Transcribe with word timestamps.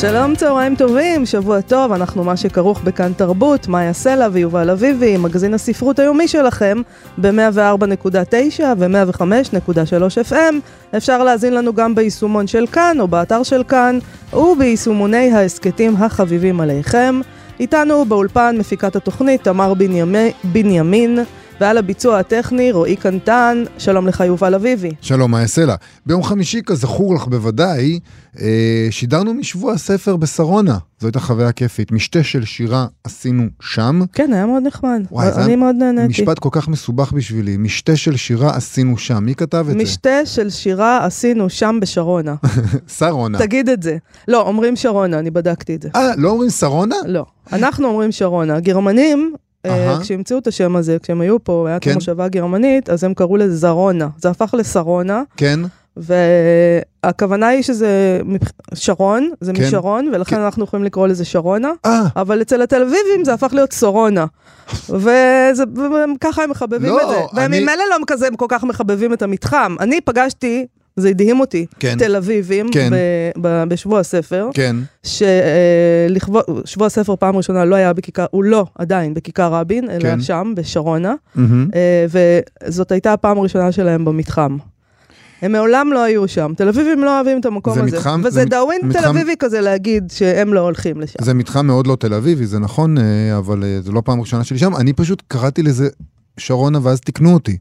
שלום, 0.00 0.36
צהריים 0.36 0.76
טובים, 0.76 1.26
שבוע 1.26 1.60
טוב, 1.60 1.92
אנחנו 1.92 2.24
מה 2.24 2.36
שכרוך 2.36 2.80
בכאן 2.82 3.12
תרבות, 3.12 3.68
מאיה 3.68 3.92
סלע 3.92 4.28
ויובל 4.32 4.70
אביבי, 4.70 5.16
מגזין 5.16 5.54
הספרות 5.54 5.98
היומי 5.98 6.28
שלכם 6.28 6.82
ב-104.9 7.18 8.62
ו-105.3 8.78 10.30
FM. 10.30 10.54
אפשר 10.96 11.22
להאזין 11.22 11.54
לנו 11.54 11.74
גם 11.74 11.94
ביישומון 11.94 12.46
של 12.46 12.66
כאן 12.72 12.96
או 13.00 13.08
באתר 13.08 13.42
של 13.42 13.62
כאן 13.62 13.98
וביישומוני 14.32 15.32
ההסכתים 15.32 15.96
החביבים 15.96 16.60
עליכם. 16.60 17.20
איתנו 17.60 18.04
באולפן 18.04 18.56
מפיקת 18.58 18.96
התוכנית 18.96 19.44
תמר 19.44 19.74
בנימי, 19.74 20.32
בנימין. 20.44 21.18
ועל 21.60 21.78
הביצוע 21.78 22.18
הטכני 22.18 22.72
רועי 22.72 22.96
קנטן, 22.96 23.64
שלום 23.78 24.06
לך 24.06 24.20
יובל 24.20 24.54
אביבי. 24.54 24.90
שלום, 25.00 25.30
מאיה 25.30 25.46
סלע. 25.46 25.74
ביום 26.06 26.22
חמישי, 26.22 26.62
כזכור 26.66 27.14
לך 27.14 27.26
בוודאי, 27.26 28.00
אה, 28.40 28.88
שידרנו 28.90 29.34
משבוע 29.34 29.72
הספר 29.72 30.16
בשרונה. 30.16 30.78
זו 31.00 31.06
הייתה 31.06 31.20
חוויה 31.20 31.52
כיפית. 31.52 31.92
משתה 31.92 32.22
של 32.22 32.44
שירה 32.44 32.86
עשינו 33.04 33.46
שם. 33.60 34.00
כן, 34.12 34.32
היה 34.32 34.46
מאוד 34.46 34.62
נחמד. 34.66 35.02
וואי, 35.10 35.28
אני 35.32 35.56
מאוד 35.56 35.76
נהניתי. 35.76 36.22
משפט 36.22 36.38
כל 36.38 36.48
כך 36.52 36.68
מסובך 36.68 37.12
בשבילי. 37.12 37.56
משתה 37.56 37.96
של 37.96 38.16
שירה 38.16 38.56
עשינו 38.56 38.98
שם. 38.98 39.24
מי 39.24 39.34
כתב 39.34 39.66
את 39.70 39.78
זה? 39.78 39.82
משתה 39.82 40.26
של 40.26 40.50
שירה 40.50 41.04
עשינו 41.04 41.50
שם 41.50 41.78
בשרונה. 41.80 42.34
שרונה. 42.98 43.38
תגיד 43.38 43.68
את 43.68 43.82
זה. 43.82 43.96
לא, 44.28 44.40
אומרים 44.40 44.76
שרונה, 44.76 45.18
אני 45.18 45.30
בדקתי 45.30 45.74
את 45.74 45.82
זה. 45.82 45.88
אה, 45.96 46.16
לא 46.16 46.30
אומרים 46.30 46.50
שרונה? 46.50 46.96
לא. 47.06 47.24
אנחנו 47.52 47.88
אומרים 47.88 48.12
שרונה. 48.12 48.60
גרמנים 48.60 49.34
Uh-huh. 49.66 50.00
כשהמציאו 50.00 50.38
את 50.38 50.46
השם 50.46 50.76
הזה, 50.76 50.96
כשהם 51.02 51.20
היו 51.20 51.44
פה, 51.44 51.64
היה 51.68 51.78
כן. 51.80 51.92
כמושבה 51.92 52.28
גרמנית, 52.28 52.90
אז 52.90 53.04
הם 53.04 53.14
קראו 53.14 53.36
לזה 53.36 53.56
זרונה. 53.56 54.08
זה 54.18 54.30
הפך 54.30 54.54
לשרונה. 54.58 55.22
כן. 55.36 55.60
והכוונה 55.96 57.48
היא 57.48 57.62
שזה 57.62 58.20
שרון, 58.74 59.30
זה 59.40 59.52
כן. 59.52 59.62
משרון, 59.62 60.10
ולכן 60.12 60.36
כן. 60.36 60.42
אנחנו 60.42 60.64
יכולים 60.64 60.84
לקרוא 60.84 61.06
לזה 61.06 61.24
שרונה, 61.24 61.70
아. 61.86 61.88
אה. 61.88 62.02
אבל 62.16 62.42
אצל 62.42 62.62
התל 62.62 62.82
אביבים 62.82 63.24
זה 63.24 63.34
הפך 63.34 63.52
להיות 63.52 63.72
סורונה. 63.72 64.26
וככה 64.88 66.42
הם 66.42 66.50
מחבבים 66.50 66.90
לא, 66.90 67.02
את 67.02 67.08
זה. 67.08 67.20
והם 67.32 67.52
אני... 67.52 67.60
ממילא 67.60 67.84
לא 67.90 67.96
כזה 68.06 68.28
כל 68.36 68.46
כך 68.48 68.64
מחבבים 68.64 69.12
את 69.12 69.22
המתחם. 69.22 69.76
אני 69.80 70.00
פגשתי 70.00 70.66
זה 70.96 71.08
הדהים 71.08 71.40
אותי, 71.40 71.66
כן, 71.78 71.98
תל 71.98 72.16
אביבים, 72.16 72.66
כן, 72.72 72.90
ב, 72.92 72.96
ב, 73.46 73.64
בשבוע 73.68 74.00
הספר, 74.00 74.48
כן, 74.54 74.76
ששבוע 75.02 76.86
הספר 76.86 77.16
פעם 77.16 77.36
ראשונה 77.36 77.64
לא 77.64 77.76
היה 77.76 77.92
בכיכר, 77.92 78.26
הוא 78.30 78.44
לא 78.44 78.66
עדיין 78.78 79.14
בכיכר 79.14 79.54
רבין, 79.54 79.90
אלא 79.90 80.02
כן. 80.02 80.20
שם, 80.20 80.52
בשרונה, 80.56 81.14
mm-hmm. 81.36 81.40
וזאת 82.68 82.92
הייתה 82.92 83.12
הפעם 83.12 83.38
הראשונה 83.38 83.72
שלהם 83.72 84.04
במתחם. 84.04 84.56
הם 85.42 85.52
מעולם 85.52 85.92
לא 85.92 86.02
היו 86.02 86.28
שם. 86.28 86.52
תל 86.56 86.68
אביבים 86.68 87.04
לא 87.04 87.16
אוהבים 87.16 87.40
את 87.40 87.46
המקום 87.46 87.74
זה 87.74 87.82
הזה. 87.82 87.96
מתחם, 87.96 88.20
וזה 88.24 88.44
דאווין 88.44 88.80
מתחם... 88.84 89.00
תל 89.00 89.08
אביבי 89.08 89.34
כזה 89.38 89.60
להגיד 89.60 90.10
שהם 90.14 90.54
לא 90.54 90.60
הולכים 90.60 91.00
לשם. 91.00 91.18
זה 91.22 91.34
מתחם 91.34 91.66
מאוד 91.66 91.86
לא 91.86 91.96
תל 91.96 92.14
אביבי, 92.14 92.46
זה 92.46 92.58
נכון, 92.58 92.98
אה, 92.98 93.38
אבל 93.38 93.64
אה, 93.64 93.80
זו 93.80 93.92
לא 93.92 94.02
פעם 94.04 94.20
ראשונה 94.20 94.44
שלי 94.44 94.58
שם. 94.58 94.76
אני 94.76 94.92
פשוט 94.92 95.22
קראתי 95.28 95.62
לזה 95.62 95.88
שרונה 96.38 96.78
ואז 96.82 97.00
תיקנו 97.00 97.34
אותי. 97.34 97.56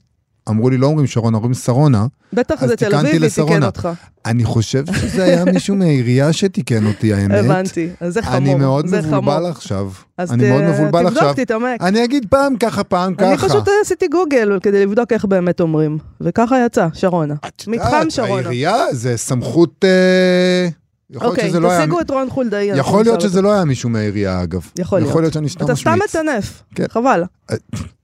אמרו 0.50 0.70
לי, 0.70 0.78
לא 0.78 0.88
אומרים 0.88 1.08
שרונה, 1.08 1.38
אומרים 1.38 1.54
שרונה. 1.54 2.06
בטח 2.34 2.66
זה 2.66 2.76
תל 2.76 2.96
אביבי 2.96 3.30
תיקן 3.30 3.64
אותך. 3.64 3.90
אני 4.26 4.46
חושב 4.46 4.84
שזה 4.94 5.24
היה 5.24 5.46
מישהו 5.46 5.76
מהעירייה 5.76 6.34
שתיקן 6.34 6.86
אותי, 6.86 7.14
האמת. 7.14 7.46
הבנתי, 7.46 7.90
אז 8.00 8.14
זה 8.14 8.22
חמור. 8.22 8.38
אני 8.38 8.56
מאוד 8.56 8.86
מבולבל 8.86 9.46
עכשיו. 9.46 9.92
אני 10.20 10.50
מאוד 10.50 10.64
מבולבל 10.64 11.08
עכשיו. 11.08 11.22
תבדוק, 11.22 11.40
תתעמק. 11.40 11.82
אני 11.82 12.04
אגיד 12.04 12.26
פעם 12.30 12.58
ככה, 12.58 12.84
פעם 12.84 13.16
ככה. 13.16 13.30
אני 13.30 13.38
פשוט 13.38 13.68
עשיתי 13.82 14.08
גוגל 14.08 14.60
כדי 14.64 14.86
לבדוק 14.86 15.14
איך 15.14 15.26
באמת 15.26 15.62
אומרים. 15.62 15.98
וככה 16.22 16.66
יצא, 16.66 16.88
שרונה. 16.94 17.36
מתחם 17.68 18.10
שרונה. 18.10 18.34
העירייה 18.34 18.86
זה 18.92 19.18
סמכות... 19.18 19.86
אה, 19.86 20.68
אוקיי, 21.16 21.52
תשיגו 21.52 22.02
את 22.02 22.10
רון 22.10 22.30
חולדאי. 22.30 22.66
יכול 22.66 23.04
להיות 23.04 23.22
שזה 23.22 23.42
לא 23.42 23.54
היה 23.54 23.66
מישהו 23.66 23.90
מהעירייה, 23.90 24.44
אגב. 24.44 24.70
יכול 24.80 25.00
להיות. 25.00 25.10
יכול 25.10 25.22
להיות 25.22 25.34
שאני 25.34 25.50
סתם 25.50 25.72
משמיץ. 25.72 25.88
אתה 25.98 26.08
סתם 26.08 26.20
מטנף, 26.22 26.64
כן. 26.76 26.86
חבל. 26.90 27.24
אה, 27.52 27.56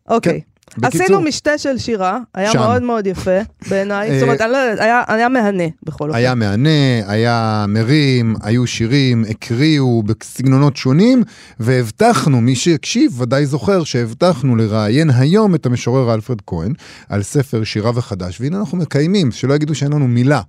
אוקיי. 0.09 0.41
בקיצור, 0.78 1.02
עשינו 1.02 1.22
משתה 1.22 1.58
של 1.58 1.78
שירה, 1.78 2.20
היה 2.34 2.52
שם. 2.52 2.59
מאוד 2.59 2.84
מאוד 2.84 3.08
יפה 3.08 3.40
בעיניי, 3.70 4.20
זאת 4.20 4.24
אומרת, 4.24 4.42
לא 4.42 4.58
היה, 4.58 5.03
היה 5.08 5.30
מהנה 5.30 5.64
בכל 5.84 6.08
אופן. 6.08 6.18
היה 6.18 6.36
מהנה, 6.36 6.70
היה 7.08 7.66
מרים, 7.68 8.36
היו 8.44 8.68
שירים, 8.68 9.26
הקריאו 9.30 10.03
בסגנונות 10.03 10.78
שונים, 10.78 11.24
והבטחנו, 11.59 12.42
מי 12.42 12.56
שהקשיב 12.56 13.22
ודאי 13.22 13.46
זוכר 13.46 13.84
שהבטחנו 13.84 14.56
לראיין 14.56 15.09
היום 15.09 15.56
את 15.56 15.66
המשורר 15.66 16.14
אלפרד 16.14 16.42
כהן 16.48 16.74
על 17.09 17.24
ספר 17.24 17.64
שירה 17.64 17.92
וחדש, 17.96 18.42
והנה 18.42 18.59
אנחנו 18.59 18.78
מקיימים, 18.78 19.32
שלא 19.32 19.53
יגידו 19.53 19.76
שאין 19.76 19.92
לנו 19.92 20.08
מילה. 20.08 20.42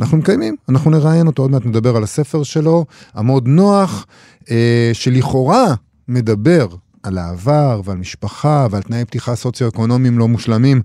אנחנו 0.00 0.16
מקיימים, 0.18 0.56
אנחנו 0.68 0.90
נראיין 0.90 1.26
אותו, 1.26 1.42
עוד 1.42 1.50
מעט 1.50 1.66
נדבר 1.66 1.96
על 1.96 2.02
הספר 2.02 2.42
שלו, 2.42 2.84
עמוד 3.16 3.48
נוח, 3.48 4.06
אה, 4.50 4.90
שלכאורה 4.92 5.74
מדבר 6.08 6.66
על 7.04 7.18
העבר 7.18 7.80
ועל 7.84 7.96
משפחה 7.96 8.66
ועל 8.70 8.82
תנאי 8.82 9.04
פתיחה 9.04 9.34
סוציו-אקונומיים 9.36 10.18
לא 10.18 10.28
מושלמים. 10.28 10.82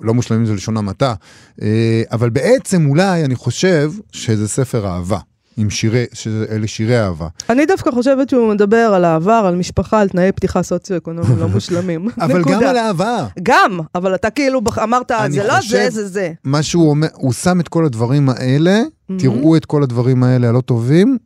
לא 0.00 0.14
מושלמים 0.14 0.46
זה 0.46 0.54
לשון 0.54 0.76
המעטה, 0.76 1.14
אה, 1.62 2.02
אבל 2.12 2.30
בעצם 2.30 2.86
אולי 2.86 3.24
אני 3.24 3.36
חושב 3.36 3.92
שזה 4.12 4.48
ספר 4.48 4.86
אהבה. 4.86 5.18
עם 5.58 5.70
שירי, 5.70 6.04
שאלה 6.12 6.66
שירי 6.66 7.00
אהבה. 7.00 7.28
אני 7.50 7.66
דווקא 7.66 7.90
חושבת 7.90 8.28
שהוא 8.28 8.54
מדבר 8.54 8.92
על 8.94 9.04
העבר, 9.04 9.32
על 9.32 9.56
משפחה, 9.56 10.00
על 10.00 10.08
תנאי 10.08 10.32
פתיחה 10.32 10.62
סוציו-אקונומיים 10.62 11.38
לא 11.38 11.48
מושלמים. 11.48 12.08
אבל 12.24 12.42
גם 12.42 12.62
על 12.62 12.76
אהבה. 12.76 13.26
גם, 13.42 13.80
אבל 13.94 14.14
אתה 14.14 14.30
כאילו 14.30 14.60
אמרת, 14.82 15.12
זה 15.30 15.44
לא 15.44 15.60
זה, 15.68 15.90
זה 15.90 16.08
זה. 16.08 16.32
מה 16.44 16.62
שהוא 16.62 16.90
אומר, 16.90 17.08
הוא 17.14 17.32
שם 17.32 17.60
את 17.60 17.68
כל 17.68 17.84
הדברים 17.84 18.28
האלה, 18.28 18.82
תראו 19.18 19.56
את 19.56 19.64
כל 19.64 19.82
הדברים 19.82 20.22
האלה 20.22 20.48
הלא 20.48 20.60
טובים, 20.60 21.18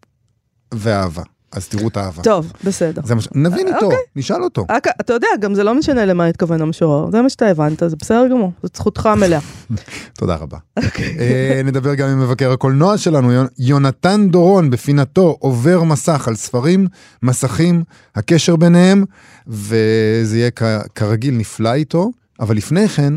ואהבה. 0.74 1.22
אז 1.52 1.68
תראו 1.68 1.88
את 1.88 1.96
האהבה. 1.96 2.22
טוב, 2.22 2.52
בסדר. 2.64 3.02
זה 3.04 3.14
מש... 3.14 3.28
נבין 3.34 3.66
איתו, 3.66 3.84
אוקיי. 3.86 3.98
נשאל 4.16 4.42
אותו. 4.42 4.66
רק, 4.70 4.86
אתה 5.00 5.12
יודע, 5.12 5.28
גם 5.40 5.54
זה 5.54 5.64
לא 5.64 5.74
משנה 5.74 6.04
למה 6.04 6.26
התכוון 6.26 6.62
המשורר, 6.62 7.10
זה 7.10 7.22
מה 7.22 7.28
שאתה 7.28 7.46
הבנת, 7.46 7.82
זה 7.86 7.96
בסדר 7.96 8.26
גמור, 8.30 8.52
זאת 8.62 8.76
זכותך 8.76 9.06
המלאה. 9.06 9.38
תודה 10.18 10.34
רבה. 10.34 10.58
אוקיי. 10.84 11.16
אה, 11.18 11.60
נדבר 11.64 11.94
גם 11.94 12.08
עם 12.08 12.20
מבקר 12.20 12.52
הקולנוע 12.52 12.98
שלנו, 12.98 13.30
יונתן 13.58 14.28
דורון, 14.30 14.70
בפינתו 14.70 15.36
עובר 15.38 15.82
מסך 15.82 16.28
על 16.28 16.34
ספרים, 16.34 16.86
מסכים, 17.22 17.84
הקשר 18.14 18.56
ביניהם, 18.56 19.04
וזה 19.46 20.38
יהיה 20.38 20.50
כרגיל 20.94 21.34
נפלא 21.34 21.72
איתו, 21.72 22.10
אבל 22.40 22.56
לפני 22.56 22.88
כן, 22.88 23.14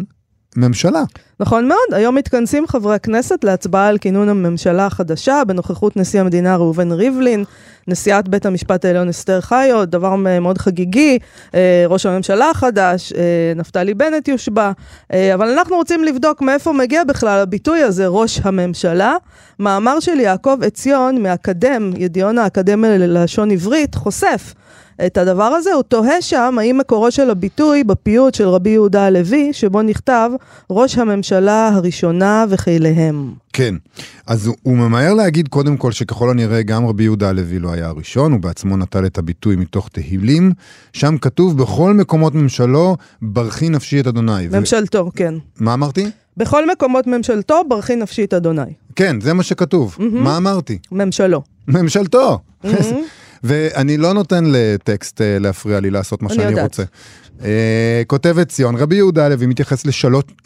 ממשלה. 0.58 1.04
נכון 1.40 1.68
מאוד, 1.68 1.94
היום 1.94 2.16
מתכנסים 2.16 2.68
חברי 2.68 2.96
הכנסת 2.96 3.44
להצבעה 3.44 3.88
על 3.88 3.98
כינון 3.98 4.30
הממשלה 4.30 4.86
החדשה 4.86 5.42
בנוכחות 5.48 5.98
נשיא 5.98 6.20
המדינה 6.20 6.56
ראובן 6.56 6.92
ריבלין, 6.92 7.44
נשיאת 7.88 8.28
בית 8.30 8.46
המשפט 8.46 8.86
העליון 8.86 9.10
אסתר 9.10 9.42
חיות, 9.42 9.90
דבר 9.90 10.16
מאוד 10.16 10.58
חגיגי, 10.58 11.20
אה, 11.56 11.86
ראש 11.88 12.06
הממשלה 12.06 12.50
החדש, 12.50 13.14
אה, 13.14 13.54
נפתלי 13.56 13.94
בנט 13.94 14.28
יושבע, 14.28 14.72
אה, 15.14 15.34
אבל 15.34 15.50
אנחנו 15.50 15.76
רוצים 15.76 16.04
לבדוק 16.04 16.42
מאיפה 16.42 16.74
מגיע 16.74 17.04
בכלל 17.04 17.40
הביטוי 17.40 17.82
הזה, 17.82 18.08
ראש 18.08 18.40
הממשלה. 18.44 19.16
מאמר 19.60 20.00
של 20.00 20.20
יעקב 20.20 20.58
עציון 20.64 21.24
מאקדם, 21.24 21.92
ידיעון 21.98 22.38
האקדמיה 22.38 22.98
ללשון 22.98 23.52
עברית, 23.52 23.96
חושף 23.96 24.54
את 25.06 25.18
הדבר 25.18 25.44
הזה, 25.44 25.74
הוא 25.74 25.84
תוהה 25.84 26.22
שם 26.22 26.56
האם 26.60 26.78
מקורו 26.78 27.12
של 27.12 27.30
הביטוי 27.30 27.84
בפיוט 27.84 28.36
של 28.36 28.48
רבי 28.48 28.70
יהודה 28.70 29.06
הלוי, 29.06 29.50
שבו 29.54 29.82
נכתב 29.82 30.30
ראש 30.70 30.98
הממשלה 30.98 31.68
הראשונה 31.68 32.46
וחיליהם. 32.50 33.34
כן, 33.54 33.76
אז 34.28 34.48
הוא, 34.48 34.56
הוא 34.64 34.78
ממהר 34.78 35.14
להגיד 35.14 35.48
קודם 35.48 35.78
כל 35.78 35.92
שככל 35.92 36.30
הנראה 36.30 36.62
גם 36.62 36.86
רבי 36.86 37.04
יהודה 37.04 37.30
הלוי 37.30 37.60
לא 37.60 37.72
היה 37.72 37.88
הראשון, 37.88 38.32
הוא 38.32 38.40
בעצמו 38.40 38.78
נטל 38.78 39.06
את 39.06 39.18
הביטוי 39.18 39.56
מתוך 39.56 39.90
תהילים, 39.90 40.52
שם 40.94 41.18
כתוב 41.18 41.58
בכל 41.58 41.94
מקומות 41.94 42.36
ממשלו, 42.36 42.98
ברכי 43.22 43.70
נפשי 43.70 44.00
את 44.00 44.08
אדוני. 44.08 44.48
ממשלתו, 44.52 45.06
ו... 45.08 45.14
כן. 45.16 45.34
מה 45.60 45.74
אמרתי? 45.74 46.06
בכל 46.38 46.72
מקומות 46.72 47.08
ממשלתו, 47.08 47.62
ברכי 47.68 47.96
נפשי 47.96 48.24
את 48.24 48.34
אדוני. 48.34 48.74
כן, 48.96 49.22
זה 49.22 49.34
מה 49.34 49.44
שכתוב. 49.44 49.96
Mm-hmm. 50.00 50.04
מה 50.12 50.38
אמרתי? 50.38 50.78
ממשלו. 50.92 51.42
ממשלתו. 51.68 52.40
Mm-hmm. 52.64 52.68
ואני 53.44 53.98
לא 53.98 54.14
נותן 54.14 54.44
לטקסט 54.48 55.22
אה, 55.22 55.40
להפריע 55.40 55.80
לי 55.80 55.90
לעשות 55.92 56.22
מה 56.22 56.30
שאני 56.30 56.44
יודעת. 56.44 56.64
רוצה. 56.64 56.84
Uh, 57.40 57.44
כותבת 58.08 58.50
ציון, 58.50 58.76
רבי 58.76 58.96
יהודה 58.96 59.26
הלוי 59.26 59.46
מתייחס 59.46 59.86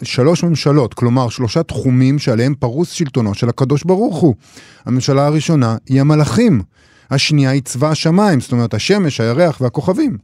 לשלוש 0.01 0.43
ממשלות, 0.43 0.93
כלומר 0.93 1.29
שלושה 1.29 1.63
תחומים 1.63 2.19
שעליהם 2.19 2.55
פרוס 2.59 2.91
שלטונו 2.91 3.33
של 3.33 3.49
הקדוש 3.49 3.83
ברוך 3.83 4.17
הוא. 4.17 4.35
הממשלה 4.85 5.25
הראשונה 5.25 5.75
היא 5.89 6.01
המלאכים. 6.01 6.61
השנייה 7.11 7.49
היא 7.49 7.61
צבא 7.61 7.89
השמיים, 7.89 8.39
זאת 8.39 8.51
אומרת 8.51 8.73
השמש, 8.73 9.21
הירח 9.21 9.61
והכוכבים. 9.61 10.17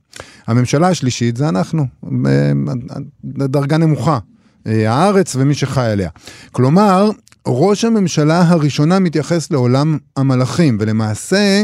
הממשלה 0.47 0.87
השלישית 0.87 1.37
זה 1.37 1.49
אנחנו, 1.49 1.85
אה, 2.25 2.51
דרגה 3.25 3.77
נמוכה, 3.77 4.19
אה, 4.67 4.91
הארץ 4.91 5.35
ומי 5.35 5.53
שחי 5.53 5.85
עליה. 5.85 6.09
כלומר, 6.51 7.09
ראש 7.47 7.85
הממשלה 7.85 8.41
הראשונה 8.41 8.99
מתייחס 8.99 9.51
לעולם 9.51 9.97
המלאכים, 10.17 10.77
ולמעשה 10.79 11.63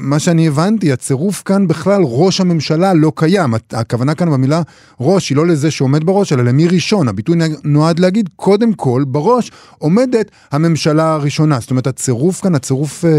מה 0.00 0.18
שאני 0.18 0.48
הבנתי, 0.48 0.92
הצירוף 0.92 1.42
כאן 1.44 1.66
בכלל, 1.66 2.02
ראש 2.04 2.40
הממשלה 2.40 2.94
לא 2.94 3.12
קיים. 3.16 3.54
הכוונה 3.72 4.14
כאן 4.14 4.30
במילה 4.30 4.62
ראש 5.00 5.28
היא 5.28 5.36
לא 5.36 5.46
לזה 5.46 5.70
שעומד 5.70 6.04
בראש, 6.04 6.32
אלא 6.32 6.44
למי 6.44 6.66
ראשון. 6.66 7.08
הביטוי 7.08 7.38
נועד 7.64 7.98
להגיד, 7.98 8.28
קודם 8.36 8.72
כל, 8.72 9.04
בראש 9.06 9.50
עומדת 9.78 10.30
הממשלה 10.52 11.12
הראשונה. 11.12 11.60
זאת 11.60 11.70
אומרת, 11.70 11.86
הצירוף 11.86 12.40
כאן, 12.40 12.54
הצירוף 12.54 13.04
אה, 13.04 13.10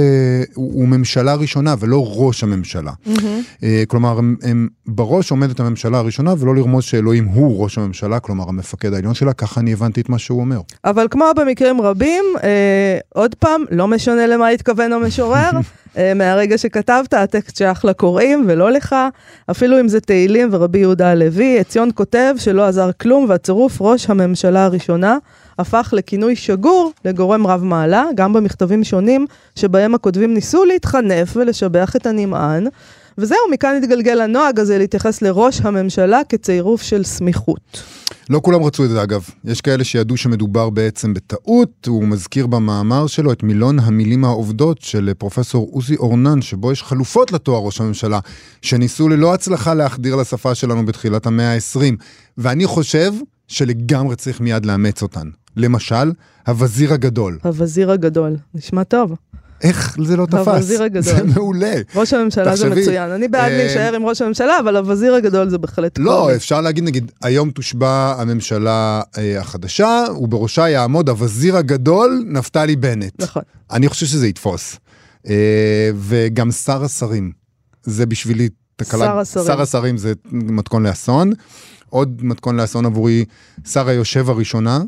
הוא, 0.53 0.73
הוא 0.73 0.87
ממשלה 0.87 1.35
ראשונה 1.35 1.75
ולא 1.79 2.05
ראש 2.07 2.43
הממשלה. 2.43 2.91
Mm-hmm. 2.91 3.63
אה, 3.63 3.83
כלומר, 3.87 4.17
הם, 4.17 4.35
הם, 4.43 4.67
בראש 4.87 5.31
עומדת 5.31 5.59
הממשלה 5.59 5.97
הראשונה, 5.97 6.33
ולא 6.39 6.55
לרמוז 6.55 6.83
שאלוהים 6.83 7.25
הוא 7.25 7.63
ראש 7.63 7.77
הממשלה, 7.77 8.19
כלומר, 8.19 8.49
המפקד 8.49 8.93
העליון 8.93 9.13
שלה, 9.13 9.33
ככה 9.33 9.61
אני 9.61 9.73
הבנתי 9.73 10.01
את 10.01 10.09
מה 10.09 10.19
שהוא 10.19 10.39
אומר. 10.39 10.59
אבל 10.85 11.07
כמו 11.11 11.25
במקרים 11.35 11.81
רבים, 11.81 12.23
אה, 12.43 12.97
עוד 13.09 13.35
פעם, 13.35 13.63
לא 13.71 13.87
משנה 13.87 14.27
למה 14.27 14.47
התכוון 14.47 14.93
המשורר. 14.93 15.51
אה, 15.97 16.13
מהרגע 16.13 16.57
שכתבת, 16.57 17.13
הטקסט 17.13 17.57
שייך 17.57 17.85
לקוראים 17.85 18.45
ולא 18.47 18.71
לך, 18.71 18.95
אפילו 19.51 19.79
אם 19.79 19.87
זה 19.87 19.99
תהילים 19.99 20.49
ורבי 20.51 20.79
יהודה 20.79 21.11
הלוי, 21.11 21.59
עציון 21.59 21.89
כותב 21.95 22.33
שלא 22.37 22.65
עזר 22.65 22.89
כלום 23.01 23.25
והצירוף 23.29 23.81
ראש 23.81 24.09
הממשלה 24.09 24.65
הראשונה 24.65 25.17
הפך 25.59 25.93
לכינוי 25.97 26.35
שגור 26.35 26.91
לגורם 27.05 27.47
רב 27.47 27.63
מעלה, 27.63 28.05
גם 28.15 28.33
במכתבים 28.33 28.83
שונים 28.83 29.25
שבהם 29.55 29.95
הכותבים 29.95 30.33
ניסו 30.33 30.65
להתחנף 30.65 31.37
ולשבח 31.37 31.95
את 31.95 32.05
הנמען. 32.05 32.67
וזהו, 33.17 33.37
מכאן 33.51 33.79
התגלגל 33.83 34.21
הנוהג 34.21 34.59
הזה 34.59 34.77
להתייחס 34.77 35.21
לראש 35.21 35.61
הממשלה 35.63 36.21
כצירוף 36.29 36.81
של 36.81 37.03
סמיכות. 37.03 37.83
לא 38.31 38.39
כולם 38.43 38.63
רצו 38.63 38.85
את 38.85 38.89
זה 38.89 39.03
אגב, 39.03 39.29
יש 39.45 39.61
כאלה 39.61 39.83
שידעו 39.83 40.17
שמדובר 40.17 40.69
בעצם 40.69 41.13
בטעות, 41.13 41.87
הוא 41.87 42.03
מזכיר 42.03 42.47
במאמר 42.47 43.07
שלו 43.07 43.31
את 43.31 43.43
מילון 43.43 43.79
המילים 43.79 44.25
העובדות 44.25 44.81
של 44.81 45.11
פרופסור 45.17 45.69
עוזי 45.71 45.95
אורנן, 45.95 46.41
שבו 46.41 46.71
יש 46.71 46.83
חלופות 46.83 47.31
לתואר 47.31 47.61
ראש 47.61 47.81
הממשלה, 47.81 48.19
שניסו 48.61 49.09
ללא 49.09 49.33
הצלחה 49.33 49.73
להחדיר 49.73 50.15
לשפה 50.15 50.55
שלנו 50.55 50.85
בתחילת 50.85 51.25
המאה 51.25 51.53
ה-20, 51.53 51.95
ואני 52.37 52.65
חושב 52.65 53.13
שלגמרי 53.47 54.15
צריך 54.15 54.41
מיד 54.41 54.65
לאמץ 54.65 55.01
אותן. 55.01 55.29
למשל, 55.57 56.11
הווזיר 56.47 56.93
הגדול. 56.93 57.37
הווזיר 57.43 57.91
הגדול, 57.91 58.35
נשמע 58.53 58.83
טוב. 58.83 59.15
איך 59.63 59.97
זה 60.05 60.17
לא 60.17 60.25
תפס? 60.25 60.47
הווזיר 60.47 60.83
הגדול. 60.87 61.01
זה 61.01 61.23
מעולה. 61.23 61.73
ראש 61.95 62.13
הממשלה 62.13 62.55
זה 62.55 62.69
מצוין. 62.69 63.09
אני 63.09 63.27
בעד 63.27 63.51
להישאר 63.51 63.95
עם 63.95 64.05
ראש 64.05 64.21
הממשלה, 64.21 64.59
אבל 64.59 64.77
הווזיר 64.77 65.13
הגדול 65.15 65.49
זה 65.49 65.57
בהחלט 65.57 65.99
לא, 65.99 66.21
קודם. 66.23 66.35
אפשר 66.35 66.61
להגיד, 66.61 66.83
נגיד, 66.83 67.11
היום 67.23 67.51
תושבע 67.51 68.15
הממשלה 68.17 69.01
אה, 69.17 69.39
החדשה, 69.39 70.03
ובראשה 70.21 70.69
יעמוד 70.69 71.09
הווזיר 71.09 71.57
הגדול, 71.57 72.25
נפתלי 72.27 72.75
בנט. 72.75 73.21
נכון. 73.21 73.43
אני 73.71 73.89
חושב 73.89 74.05
שזה 74.05 74.27
יתפוס. 74.27 74.77
אה, 75.29 75.91
וגם 75.95 76.51
שר 76.51 76.83
השרים. 76.83 77.31
זה 77.83 78.05
בשבילי 78.05 78.49
תקלה. 78.75 79.05
שר 79.05 79.19
השרים. 79.19 79.45
שר 79.47 79.61
השרים 79.61 79.97
זה 79.97 80.13
מתכון 80.31 80.87
לאסון. 80.87 81.31
עוד 81.91 82.19
מתכון 82.23 82.59
לאסון 82.59 82.85
עבורי, 82.85 83.25
שר 83.67 83.87
היושב 83.87 84.29
הראשונה. 84.29 84.79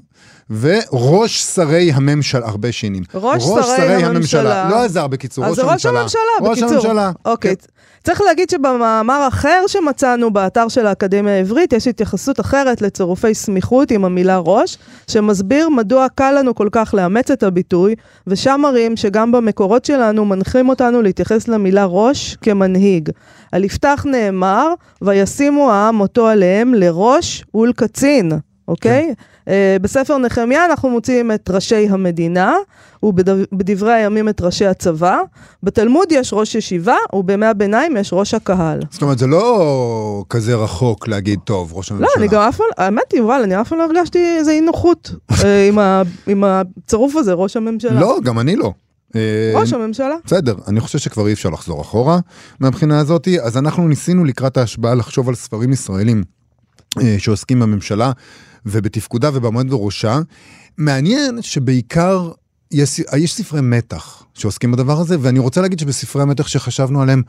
וראש 0.49 1.43
שרי 1.43 1.91
הממשלה, 1.91 2.47
הרבה 2.47 2.71
שינים. 2.71 3.03
ראש, 3.15 3.43
ראש 3.47 3.65
שרי, 3.65 3.77
שרי 3.77 4.03
הממשלה. 4.03 4.09
הממשלה. 4.09 4.69
לא 4.69 4.83
עזר 4.83 5.07
בקיצור, 5.07 5.45
ראש 5.45 5.59
הממשלה. 5.59 5.73
אז 5.73 5.81
זה 5.81 5.89
ראש 5.89 5.95
הממשלה, 5.95 6.49
בקיצור. 6.49 6.77
ראש 6.77 6.85
הממשלה. 6.85 7.11
אוקיי. 7.25 7.55
כן. 7.55 7.65
צריך 8.03 8.21
להגיד 8.21 8.49
שבמאמר 8.49 9.27
אחר 9.27 9.63
שמצאנו 9.67 10.33
באתר 10.33 10.67
של 10.67 10.87
האקדמיה 10.87 11.33
העברית, 11.33 11.73
יש 11.73 11.87
התייחסות 11.87 12.39
אחרת 12.39 12.81
לצירופי 12.81 13.33
סמיכות 13.33 13.91
עם 13.91 14.05
המילה 14.05 14.37
ראש, 14.37 14.77
שמסביר 15.07 15.69
מדוע 15.69 16.07
קל 16.15 16.35
לנו 16.39 16.55
כל 16.55 16.67
כך 16.71 16.93
לאמץ 16.93 17.31
את 17.31 17.43
הביטוי, 17.43 17.95
ושם 18.27 18.59
מראים 18.63 18.97
שגם 18.97 19.31
במקורות 19.31 19.85
שלנו 19.85 20.25
מנחים 20.25 20.69
אותנו 20.69 21.01
להתייחס 21.01 21.47
למילה 21.47 21.85
ראש 21.85 22.37
כמנהיג. 22.41 23.09
על 23.51 23.63
יפתח 23.63 24.05
נאמר, 24.11 24.73
וישימו 25.01 25.71
העם 25.71 25.99
אותו 25.99 26.27
עליהם 26.27 26.73
לראש 26.93 27.45
ולקצין. 27.55 28.31
אוקיי? 28.67 29.13
כן. 29.17 29.23
Uh, 29.51 29.81
בספר 29.81 30.17
נחמיה 30.17 30.65
אנחנו 30.65 30.89
מוצאים 30.89 31.31
את 31.31 31.49
ראשי 31.49 31.87
המדינה, 31.89 32.55
ובדברי 33.03 33.93
הימים 33.93 34.29
את 34.29 34.41
ראשי 34.41 34.65
הצבא. 34.65 35.17
בתלמוד 35.63 36.11
יש 36.11 36.33
ראש 36.33 36.55
ישיבה, 36.55 36.95
ובימי 37.13 37.45
הביניים 37.45 37.97
יש 37.97 38.13
ראש 38.13 38.33
הקהל. 38.33 38.79
זאת 38.89 39.01
אומרת, 39.01 39.17
זה 39.17 39.27
לא 39.27 40.23
כזה 40.29 40.55
רחוק 40.55 41.07
להגיד, 41.07 41.39
טוב, 41.43 41.73
ראש 41.73 41.91
הממשלה. 41.91 42.07
לא, 42.15 42.21
אני 42.21 42.27
גם 42.27 42.41
אף 42.41 42.57
פעם, 42.57 42.67
האמת, 42.77 43.13
יובל, 43.13 43.41
אני 43.43 43.61
אף 43.61 43.69
פעם 43.69 43.79
לא 43.79 43.83
הרגשתי 43.83 44.37
איזה 44.37 44.51
אי 44.51 44.61
נוחות 44.61 45.11
אה, 45.43 45.67
עם, 45.69 45.77
עם 46.27 46.43
הצירוף 46.43 47.15
הזה, 47.15 47.33
ראש 47.33 47.57
הממשלה. 47.57 47.99
לא, 47.99 48.17
גם 48.23 48.39
אני 48.39 48.55
לא. 48.55 48.73
אה, 49.15 49.51
ראש 49.55 49.73
הממשלה. 49.73 50.15
בסדר, 50.25 50.55
אני 50.67 50.79
חושב 50.79 50.99
שכבר 50.99 51.27
אי 51.27 51.33
אפשר 51.33 51.49
לחזור 51.49 51.81
אחורה 51.81 52.19
מהבחינה 52.59 52.99
הזאת, 52.99 53.27
אז 53.43 53.57
אנחנו 53.57 53.87
ניסינו 53.87 54.25
לקראת 54.25 54.57
ההשבעה 54.57 54.95
לחשוב 54.95 55.29
על 55.29 55.35
ספרים 55.35 55.73
ישראלים 55.73 56.23
שעוסקים 57.17 57.59
בממשלה. 57.59 58.11
ובתפקודה 58.65 59.29
ובעומד 59.33 59.69
בראשה. 59.69 60.19
מעניין 60.77 61.41
שבעיקר 61.41 62.31
יש, 62.71 63.01
יש 63.17 63.33
ספרי 63.33 63.61
מתח 63.61 64.23
שעוסקים 64.33 64.71
בדבר 64.71 64.99
הזה, 64.99 65.17
ואני 65.21 65.39
רוצה 65.39 65.61
להגיד 65.61 65.79
שבספרי 65.79 66.21
המתח 66.21 66.47
שחשבנו 66.47 67.01
עליהם, 67.01 67.21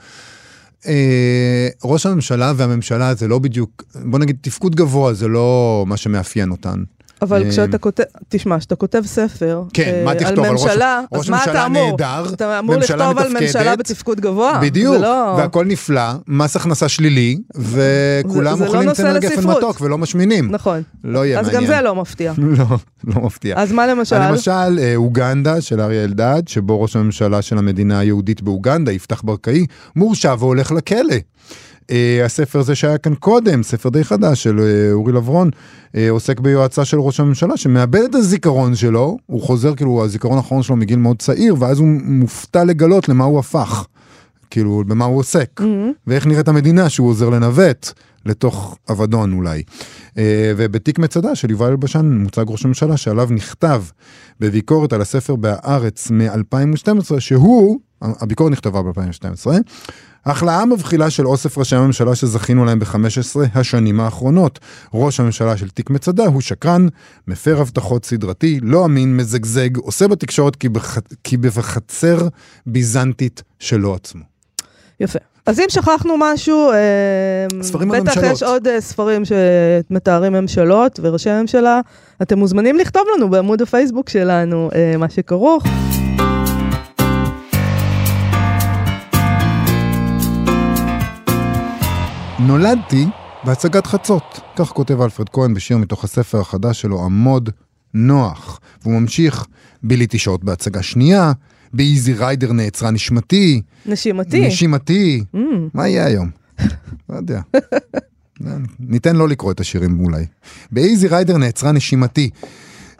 אה, 0.86 1.68
ראש 1.84 2.06
הממשלה 2.06 2.52
והממשלה 2.56 3.14
זה 3.14 3.28
לא 3.28 3.38
בדיוק, 3.38 3.82
בוא 4.04 4.18
נגיד 4.18 4.36
תפקוד 4.40 4.76
גבוה 4.76 5.14
זה 5.14 5.28
לא 5.28 5.84
מה 5.86 5.96
שמאפיין 5.96 6.50
אותן. 6.50 6.82
אבל 7.22 7.42
אה, 7.44 7.50
כשאתה 7.50 7.78
כותב, 7.78 8.02
תשמע, 8.28 8.58
כשאתה 8.58 8.76
כותב 8.76 9.02
ספר 9.06 9.62
כן, 9.72 10.02
מה 10.04 10.12
אה, 10.12 10.18
תכתוב 10.18 10.44
על 10.44 10.52
ממשלה, 10.52 11.00
ראש, 11.12 11.30
מה 11.30 11.66
אמור? 11.66 11.90
נהדר, 11.90 12.34
אתה 12.34 12.58
אמור 12.58 12.76
לכתוב 12.76 13.18
על 13.18 13.32
ממשלה 13.40 13.76
בתפקוד 13.76 14.20
גבוה. 14.20 14.58
בדיוק, 14.62 14.96
לא... 15.00 15.34
והכל 15.38 15.64
נפלא, 15.64 16.12
מס 16.28 16.56
הכנסה 16.56 16.88
שלילי, 16.88 17.38
וכולם 17.54 18.60
לא 18.60 18.66
אוכלים 18.66 18.92
צנר 18.92 19.18
גפן 19.18 19.46
מתוק 19.46 19.80
ולא 19.80 19.98
משמינים. 19.98 20.50
נכון. 20.50 20.82
לא 21.04 21.26
יהיה 21.26 21.42
מעניין. 21.42 21.56
אז 21.56 21.68
גם 21.70 21.76
זה 21.76 21.82
לא 21.82 21.94
מפתיע. 21.94 22.32
לא, 22.58 22.64
לא 23.04 23.20
מפתיע. 23.22 23.54
אז 23.58 23.72
מה 23.72 23.86
למשל? 23.86 24.18
למשל, 24.18 24.78
אה, 24.78 24.92
אוגנדה 24.96 25.60
של 25.60 25.80
אריה 25.80 26.04
אלדד, 26.04 26.42
שבו 26.46 26.82
ראש 26.82 26.96
הממשלה 26.96 27.42
של 27.42 27.58
המדינה 27.58 27.98
היהודית 27.98 28.42
באוגנדה, 28.42 28.92
יפתח 28.92 29.22
ברקאי, 29.24 29.66
מורשע 29.96 30.34
והולך 30.38 30.72
לכלא. 30.72 31.16
Uh, 31.90 32.24
הספר 32.24 32.58
הזה 32.58 32.74
שהיה 32.74 32.98
כאן 32.98 33.14
קודם, 33.14 33.62
ספר 33.62 33.88
די 33.88 34.04
חדש 34.04 34.42
של 34.42 34.58
uh, 34.58 34.92
אורי 34.92 35.12
לברון, 35.12 35.50
uh, 35.50 35.98
עוסק 36.10 36.40
ביועצה 36.40 36.84
של 36.84 37.00
ראש 37.00 37.20
הממשלה 37.20 37.56
שמאבד 37.56 38.02
את 38.02 38.14
הזיכרון 38.14 38.74
שלו, 38.74 39.16
הוא 39.26 39.42
חוזר 39.42 39.74
כאילו 39.74 40.04
הזיכרון 40.04 40.36
האחרון 40.36 40.62
שלו 40.62 40.76
מגיל 40.76 40.98
מאוד 40.98 41.18
צעיר, 41.18 41.56
ואז 41.58 41.78
הוא 41.78 41.88
מופתע 42.04 42.64
לגלות 42.64 43.08
למה 43.08 43.24
הוא 43.24 43.38
הפך, 43.38 43.86
כאילו 44.50 44.82
במה 44.86 45.04
הוא 45.04 45.18
עוסק, 45.18 45.60
mm-hmm. 45.60 45.92
ואיך 46.06 46.26
נראית 46.26 46.48
המדינה 46.48 46.88
שהוא 46.88 47.08
עוזר 47.08 47.30
לנווט. 47.30 47.92
לתוך 48.26 48.78
אבדון 48.90 49.32
אולי. 49.32 49.62
Uh, 50.08 50.16
ובתיק 50.56 50.98
מצדה 50.98 51.34
של 51.34 51.50
יובל 51.50 51.66
אלבשן 51.66 52.18
מוצג 52.22 52.44
ראש 52.48 52.64
הממשלה 52.64 52.96
שעליו 52.96 53.28
נכתב 53.30 53.82
בביקורת 54.40 54.92
על 54.92 55.00
הספר 55.00 55.36
בהארץ 55.36 56.10
מ-2012, 56.10 57.20
שהוא, 57.20 57.80
הביקורת 58.02 58.52
נכתבה 58.52 58.82
ב-2012, 58.82 59.46
החלאה 60.26 60.66
מבחילה 60.66 61.10
של 61.10 61.26
אוסף 61.26 61.58
ראשי 61.58 61.76
הממשלה 61.76 62.14
שזכינו 62.14 62.64
להם 62.64 62.78
ב-15 62.78 63.40
השנים 63.54 64.00
האחרונות. 64.00 64.58
ראש 64.94 65.20
הממשלה 65.20 65.56
של 65.56 65.68
תיק 65.68 65.90
מצדה 65.90 66.26
הוא 66.26 66.40
שקרן, 66.40 66.86
מפר 67.28 67.60
הבטחות 67.60 68.04
סדרתי, 68.04 68.60
לא 68.62 68.84
אמין, 68.84 69.16
מזגזג, 69.16 69.76
עושה 69.76 70.08
בתקשורת 70.08 70.56
כי, 70.56 70.68
בח... 70.68 70.98
כי 71.24 71.36
בחצר 71.36 72.28
ביזנטית 72.66 73.42
שלו 73.58 73.94
עצמו. 73.94 74.22
יפה. 75.00 75.18
אז 75.46 75.60
אם 75.60 75.64
שכחנו 75.68 76.14
משהו, 76.18 76.70
אה, 76.70 77.62
ספרים 77.62 77.88
בטח 77.88 77.98
הממשלות. 77.98 78.32
יש 78.32 78.42
עוד 78.42 78.68
אה, 78.68 78.80
ספרים 78.80 79.22
שמתארים 79.24 80.32
ממשלות 80.32 81.00
וראשי 81.02 81.30
הממשלה. 81.30 81.80
אתם 82.22 82.38
מוזמנים 82.38 82.78
לכתוב 82.78 83.02
לנו 83.16 83.30
בעמוד 83.30 83.62
הפייסבוק 83.62 84.08
שלנו 84.08 84.70
אה, 84.74 84.96
מה 84.96 85.08
שכרוך. 85.08 85.64
נולדתי 92.46 93.06
בהצגת 93.44 93.86
חצות, 93.86 94.40
כך 94.56 94.68
כותב 94.68 95.00
אלפרד 95.00 95.28
כהן 95.28 95.54
בשיר 95.54 95.78
מתוך 95.78 96.04
הספר 96.04 96.40
החדש 96.40 96.80
שלו, 96.80 97.04
עמוד 97.04 97.50
נוח. 97.94 98.60
והוא 98.82 99.00
ממשיך, 99.00 99.46
ביליתי 99.82 100.18
שעות 100.18 100.44
בהצגה 100.44 100.82
שנייה, 100.82 101.32
באיזי 101.72 102.12
ריידר 102.12 102.52
נעצרה 102.52 102.90
נשמתי. 102.90 103.62
נשימתי. 103.86 104.46
נשימתי. 104.46 105.24
Mm. 105.34 105.38
מה 105.74 105.88
יהיה 105.88 106.06
היום? 106.06 106.30
לא 107.08 107.16
יודע. 107.16 107.40
ניתן 108.80 109.16
לא 109.16 109.28
לקרוא 109.28 109.52
את 109.52 109.60
השירים 109.60 110.00
אולי. 110.00 110.26
באיזי 110.72 111.08
ריידר 111.08 111.36
נעצרה 111.36 111.72
נשימתי. 111.72 112.30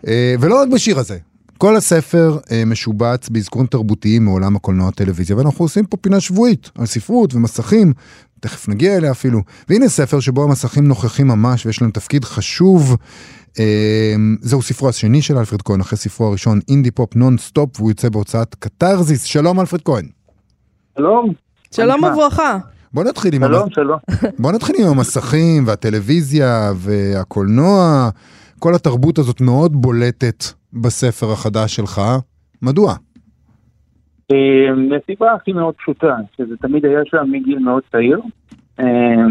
אה, 0.07 0.35
ולא 0.41 0.63
רק 0.63 0.69
בשיר 0.69 0.99
הזה, 0.99 1.19
כל 1.59 1.77
הספר 1.77 2.39
אה, 2.51 2.65
משובץ 2.65 3.29
באזכורים 3.29 3.67
תרבותיים 3.67 4.25
מעולם 4.25 4.57
הקולנוע 4.57 4.89
הטלוויזיה, 4.89 5.37
ואנחנו 5.37 5.65
עושים 5.65 5.87
פה 5.87 5.97
פינה 5.97 6.21
שבועית 6.21 6.71
על 6.75 6.87
ספרות 6.87 7.35
ומסכים, 7.35 7.93
תכף 8.45 8.69
נגיע 8.69 8.97
אליה 8.97 9.11
אפילו. 9.11 9.41
והנה 9.69 9.89
ספר 9.89 10.21
שבו 10.21 10.45
המסכים 10.45 10.89
נוכחים 10.89 11.29
ממש 11.29 11.67
ויש 11.67 11.83
להם 11.83 11.91
תפקיד 11.91 12.25
חשוב. 12.25 12.97
אה, 13.59 14.15
זהו 14.41 14.63
ספרו 14.63 14.89
השני 14.89 15.23
של 15.23 15.39
אלפרד 15.39 15.63
כהן, 15.63 15.81
אחרי 15.81 15.99
ספרו 15.99 16.27
הראשון, 16.27 16.61
indie 16.69 16.91
pop 16.91 17.17
non 17.17 17.39
stop, 17.39 17.81
והוא 17.81 17.91
יוצא 17.91 18.09
בהוצאת 18.09 18.55
קתרזיס. 18.55 19.25
שלום 19.25 19.61
אלפרד 19.61 19.83
כהן. 19.83 20.07
שלום. 20.99 21.33
שלום 21.71 22.05
וברכה. 22.05 22.59
בוא 22.93 23.05
נתחיל 23.05 23.35
עם, 23.35 23.43
שלום, 23.43 23.63
המ... 23.63 23.71
שלום. 23.71 23.99
בוא 24.43 24.53
נתחיל 24.53 24.77
עם 24.79 24.87
המסכים 24.89 25.67
והטלוויזיה 25.67 26.73
והקולנוע. 26.77 28.09
כל 28.59 28.75
התרבות 28.75 29.19
הזאת 29.19 29.41
מאוד 29.41 29.83
בולטת 29.83 30.45
בספר 30.73 31.33
החדש 31.33 31.77
שלך. 31.77 32.03
מדוע? 32.63 32.95
אה, 34.33 34.75
מסיבה 34.75 35.33
הכי 35.33 35.53
מאוד 35.53 35.75
פשוטה, 35.75 36.17
שזה 36.37 36.57
תמיד 36.57 36.85
היה 36.85 37.01
שם 37.05 37.31
מגיל 37.31 37.59
מאוד 37.59 37.83
צעיר. 37.93 38.21
אה, 38.81 39.27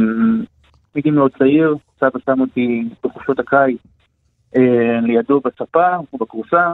מגיל 0.95 1.13
מאוד 1.13 1.31
צעיר, 1.37 1.75
סבא 1.99 2.19
שם 2.25 2.41
אותי 2.41 2.89
בחופשות 3.03 3.39
הקיץ 3.39 3.77
אה, 4.55 4.99
לידו 5.01 5.39
בספה 5.39 5.95
או 6.13 6.17
בכורסה, 6.17 6.73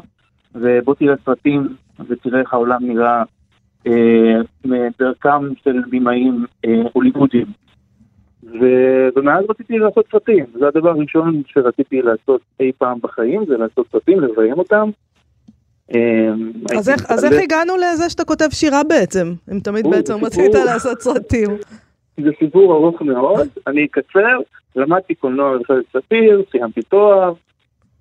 ובוא 0.56 0.96
תראה 0.96 1.16
סרטים 1.26 1.68
ותראה 2.10 2.40
איך 2.40 2.54
העולם 2.54 2.80
נראה 2.82 3.24
מדרכם 4.66 5.56
של 5.64 5.82
בימאים 5.90 6.46
הוליוודיים. 6.94 7.46
ומאז 9.16 9.46
רציתי 9.50 9.80
לעשות 9.80 10.06
סרטים, 10.12 10.46
זה 10.60 10.68
הדבר 10.68 10.90
הראשון 10.90 11.42
שרציתי 11.48 12.02
לעשות 12.02 12.42
אי 12.60 12.72
פעם 12.78 12.98
בחיים, 13.02 13.46
זה 13.46 13.58
לעשות 13.58 13.88
סרטים, 13.92 14.20
לביים 14.20 14.54
אותם. 14.54 14.90
אז 16.78 16.90
איך, 16.90 17.12
אז 17.12 17.26
איך 17.26 17.34
הגענו 17.44 17.74
לזה 17.78 18.10
שאתה 18.10 18.26
כותב 18.26 18.50
שירה 18.52 18.84
בעצם? 18.84 19.34
אם 19.52 19.60
תמיד 19.60 19.88
בעצם 19.90 20.26
רצית. 20.26 20.56
לעשות 20.56 21.02
סרטים. 21.02 21.50
זה 22.18 22.30
סיפור 22.40 22.74
ארוך 22.74 23.02
מאוד, 23.02 23.48
אני 23.68 23.86
אקצר, 23.86 24.38
למדתי 24.76 25.16
קולנוע 25.16 25.58
במכללת 25.58 25.86
ספיר, 25.98 26.44
סיימתי 26.52 26.82
תואר, 26.82 27.34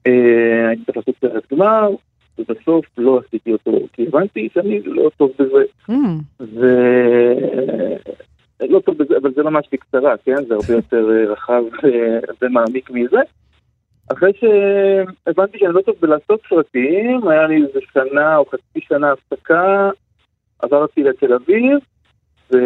אה, 0.07 0.68
הייתי 0.68 0.85
צריך 0.85 0.97
לעשות 0.97 1.14
סרט 1.21 1.52
גמר, 1.52 1.90
ובסוף 2.38 2.87
לא 2.99 3.21
עשיתי 3.26 3.52
אותו, 3.52 3.73
כי 3.92 4.07
הבנתי 4.07 4.49
שאני 4.54 4.83
לא 4.83 5.11
טוב 5.16 5.30
בזה, 5.38 5.62
Mm, 5.90 5.95
ו... 6.40 6.66
לא 8.68 8.80
טוב 8.80 8.99
בזה, 8.99 9.16
אבל 9.23 9.33
זה 9.35 9.42
ממש 9.42 9.66
בקצרה, 9.73 10.14
כן? 10.25 10.45
זה 10.49 10.54
הרבה 10.54 10.73
יותר 10.75 11.11
אה, 11.11 11.33
רחב 11.33 11.62
אה, 11.85 12.18
ומעמיק 12.42 12.90
מזה. 12.90 13.21
אחרי 14.12 14.33
שהבנתי 14.41 15.59
שאני 15.59 15.75
לא 15.75 15.81
טוב 15.81 15.95
בלעשות 16.00 16.41
סרטים, 16.49 17.29
היה 17.29 17.47
לי 17.47 17.57
איזה 17.57 17.81
שנה 17.93 18.37
או 18.37 18.45
חצי 18.47 18.81
שנה 18.88 19.12
הפסקה, 19.12 19.91
עברתי 20.59 21.03
לתל 21.03 21.33
אביב, 21.33 21.79
ו... 22.53 22.57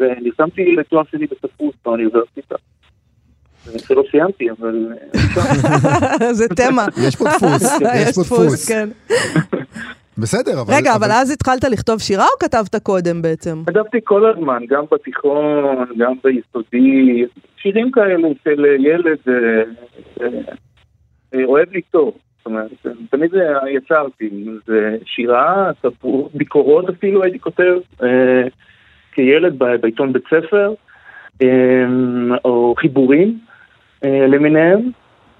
ונרשמתי 0.00 0.76
לתואר 0.76 1.02
שני 1.10 1.26
בספרות 1.26 1.74
באוניברסיטה. 1.84 2.54
שלא 3.78 4.02
סיימתי, 4.10 4.50
אבל... 4.50 4.88
זה 6.38 6.48
תמה. 6.48 6.86
יש 7.06 7.16
פה 7.16 7.24
דפוס, 7.24 7.62
יש 8.02 8.14
פה 8.14 8.22
דפוס. 8.22 8.70
בסדר, 10.18 10.60
אבל... 10.60 10.74
רגע, 10.74 10.94
אבל 10.94 11.10
אז 11.10 11.30
התחלת 11.30 11.64
לכתוב 11.64 11.98
שירה 12.00 12.24
או 12.24 12.38
כתבת 12.40 12.82
קודם 12.82 13.22
בעצם? 13.22 13.62
כתבתי 13.66 13.98
כל 14.04 14.30
הזמן, 14.30 14.62
גם 14.68 14.84
בתיכון, 14.92 15.86
גם 15.98 16.12
ביסודי, 16.24 17.24
שירים 17.56 17.90
כאלה 17.90 18.28
של 18.44 18.64
ילד 18.78 19.18
אה, 19.28 19.62
אה, 21.34 21.44
אוהב 21.44 21.68
לכתוב. 21.72 22.14
זאת 22.38 22.46
אומרת, 22.46 22.70
תמיד 23.10 23.30
זה 23.30 23.44
יצרתי, 23.68 24.28
אם 24.32 24.58
זה 24.66 24.96
שירה, 25.04 25.70
ספרות, 25.82 26.34
ביקורות 26.34 26.88
אפילו 26.88 27.22
הייתי 27.22 27.38
כותב, 27.38 27.74
אה, 28.02 28.42
כילד 29.12 29.58
ב- 29.58 29.76
בעיתון 29.80 30.12
בית 30.12 30.24
ספר, 30.26 30.74
אה, 31.42 31.48
או 32.44 32.74
חיבורים 32.78 33.38
אה, 34.04 34.26
למיניהם. 34.26 34.90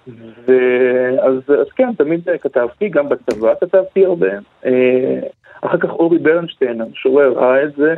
ואז 0.07 1.35
אז 1.49 1.67
כן, 1.77 1.95
תמיד 1.99 2.29
כתבתי, 2.43 2.89
גם 2.89 3.09
בצבא 3.09 3.55
כתבתי 3.61 4.07
הרבה. 4.07 4.33
אה, 4.65 5.21
אחר 5.63 5.79
כך 5.79 5.91
אורי 5.91 6.19
ברנשטיין, 6.19 6.81
המשורר, 6.81 7.33
ראה 7.33 7.65
את 7.65 7.75
זה, 7.77 7.95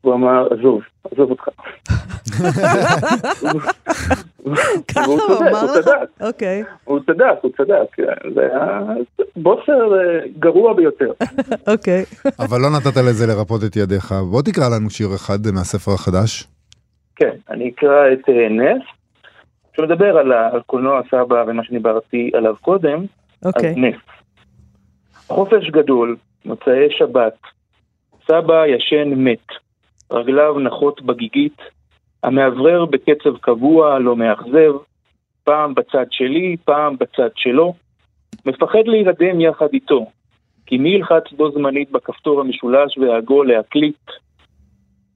הוא 0.00 0.14
אמר, 0.14 0.48
עזוב, 0.52 0.80
עזוב 1.12 1.30
אותך. 1.30 1.48
ככה 4.88 5.04
הוא 5.04 5.20
אמר 5.38 5.60
הוא 5.60 5.78
לך? 5.78 5.84
צדק. 5.84 6.10
אוקיי, 6.20 6.64
הוא 6.84 7.00
צדק, 7.06 7.36
הוא 7.42 7.50
צדק. 7.56 8.06
זה 8.34 8.40
היה 8.40 8.80
בוסר 9.36 9.98
אה, 9.98 10.20
גרוע 10.38 10.74
ביותר. 10.74 11.12
אוקיי. 11.72 12.04
אבל 12.38 12.58
לא 12.60 12.70
נתת 12.76 12.96
לזה 12.96 13.26
לרפות 13.26 13.60
את 13.64 13.76
ידיך. 13.76 14.12
בוא 14.30 14.42
תקרא 14.42 14.64
לנו 14.68 14.90
שיר 14.90 15.08
אחד 15.14 15.38
מהספר 15.54 15.92
החדש. 15.94 16.48
כן, 17.16 17.36
אני 17.50 17.70
אקרא 17.74 18.12
את 18.12 18.28
אה, 18.28 18.48
נס, 18.48 18.82
שמדבר 19.80 20.18
על 20.18 20.32
על 20.32 20.60
קולנוע 20.66 21.00
סבא 21.10 21.44
ומה 21.46 21.64
שדיברתי 21.64 22.30
עליו 22.34 22.54
קודם, 22.60 23.04
אז 23.42 23.46
אוקיי. 23.46 23.74
נס. 23.76 23.96
חופש 25.26 25.70
גדול, 25.70 26.16
מוצאי 26.44 26.90
שבת, 26.90 27.36
סבא 28.26 28.66
ישן 28.66 29.08
מת, 29.16 29.46
רגליו 30.12 30.58
נחות 30.58 31.02
בגיגית, 31.02 31.58
המאוורר 32.22 32.84
בקצב 32.84 33.36
קבוע, 33.40 33.98
לא 33.98 34.16
מאכזב, 34.16 34.72
פעם 35.44 35.74
בצד 35.74 36.06
שלי, 36.10 36.56
פעם 36.64 36.96
בצד 36.96 37.30
שלו, 37.36 37.74
מפחד 38.46 38.86
להירדם 38.86 39.40
יחד 39.40 39.68
איתו, 39.72 40.06
כי 40.66 40.78
מי 40.78 40.88
ילחץ 40.88 41.32
בו 41.36 41.50
זמנית 41.50 41.90
בכפתור 41.90 42.40
המשולש 42.40 42.98
והעגול 42.98 43.48
להקליט? 43.52 44.10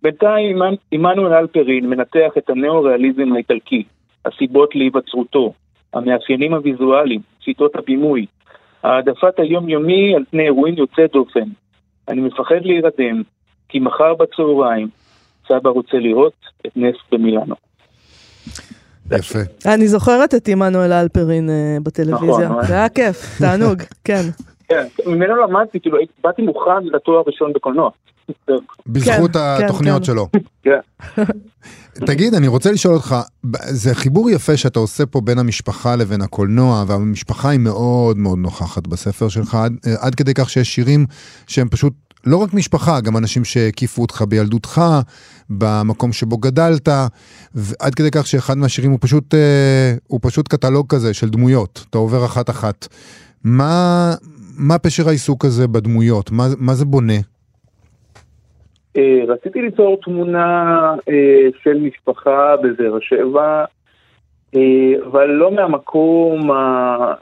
בינתיים 0.02 0.62
עמנ- 0.62 0.76
עמנואל 0.90 1.33
אלפרין 1.33 1.90
מנתח 1.90 2.33
את 2.38 2.50
הנאו-ריאליזם 2.50 3.33
האיטלקי, 3.33 3.85
הסיבות 4.25 4.75
להיווצרותו, 4.75 5.52
המאפיינים 5.95 6.55
הוויזואליים, 6.55 7.21
שיטות 7.41 7.76
הבימוי, 7.76 8.26
העדפת 8.83 9.38
היומיומי 9.38 10.14
על 10.17 10.25
פני 10.31 10.43
אירועים 10.43 10.75
יוצא 10.75 11.07
דופן. 11.12 11.49
אני 12.09 12.21
מפחד 12.21 12.61
להירדם, 12.62 13.23
כי 13.69 13.79
מחר 13.79 14.14
בצהריים 14.14 14.88
סבא 15.49 15.71
רוצה 15.71 15.97
לראות 15.97 16.33
את 16.67 16.73
נס 16.76 16.97
במילאנו. 17.12 17.55
יפה. 19.11 19.38
אני 19.75 19.88
זוכרת 19.88 20.35
את 20.35 20.49
עמנואל 20.49 20.93
אלפרין 20.93 21.50
אה, 21.50 21.76
בטלוויזיה. 21.83 22.49
נכון, 22.49 22.64
זה 22.67 22.75
היה 22.75 22.88
כיף, 22.88 23.38
תענוג, 23.38 23.83
כן. 24.05 24.23
כן, 24.69 24.87
ממנו 25.07 25.37
למדתי, 25.37 25.81
כאילו, 25.81 25.99
באתי 26.25 26.43
מוכן 26.43 26.85
לתואר 26.85 27.23
ראשון 27.26 27.52
בקולנוע. 27.52 27.91
בזכות 28.87 29.33
כן, 29.33 29.64
התוכניות 29.64 29.99
כן. 29.99 30.05
שלו. 30.05 30.29
כן. 30.62 30.81
תגיד, 32.07 32.35
אני 32.35 32.49
רוצה 32.49 32.73
לשאול 32.73 32.95
אותך, 32.95 33.17
זה 33.57 33.95
חיבור 33.95 34.31
יפה 34.31 34.57
שאתה 34.57 34.79
עושה 34.79 35.07
פה 35.07 35.21
בין 35.21 35.38
המשפחה 35.38 35.97
לבין 35.97 36.21
הקולנוע, 36.23 36.85
והמשפחה 36.87 37.49
היא 37.49 37.61
מאוד 37.61 38.19
מאוד 38.19 38.38
נוכחת 38.38 38.87
בספר 38.87 39.29
שלך, 39.29 39.55
עד, 39.55 39.73
עד 39.99 40.14
כדי 40.14 40.35
כך 40.35 40.50
שיש 40.50 40.75
שירים 40.75 41.07
שהם 41.47 41.69
פשוט 41.69 41.93
לא 42.25 42.37
רק 42.37 42.55
משפחה, 42.55 43.00
גם 43.00 43.17
אנשים 43.17 43.45
שהקיפו 43.45 44.02
אותך 44.02 44.25
בילדותך, 44.29 44.83
במקום 45.50 46.12
שבו 46.12 46.38
גדלת, 46.38 46.88
ועד 47.55 47.95
כדי 47.95 48.11
כך 48.12 48.26
שאחד 48.26 48.59
מהשירים 48.59 48.91
הוא 48.91 48.99
פשוט, 49.02 49.35
אה, 49.35 49.95
הוא 50.07 50.21
פשוט 50.23 50.49
קטלוג 50.49 50.87
כזה 50.88 51.14
של 51.14 51.31
דמויות, 51.31 51.85
אתה 51.91 51.99
עובר 51.99 52.25
אחת-אחת. 52.25 52.88
מה, 53.45 54.14
מה 54.57 54.79
פשר 54.79 55.09
העיסוק 55.09 55.45
הזה 55.45 55.69
בדמויות? 55.69 56.31
מה, 56.31 56.49
מה 56.59 56.75
זה 56.75 56.85
בונה? 56.85 57.32
אה, 58.97 59.21
רציתי 59.29 59.63
ליצור 59.63 60.01
תמונה 60.03 60.95
אה, 61.09 61.49
של 61.63 61.79
משפחה 61.79 62.57
בבאר 62.57 63.01
שבע, 63.01 63.65
אה, 64.57 65.07
אבל 65.07 65.27
לא 65.27 65.51
מהמקום, 65.51 66.51
ה- 66.51 67.15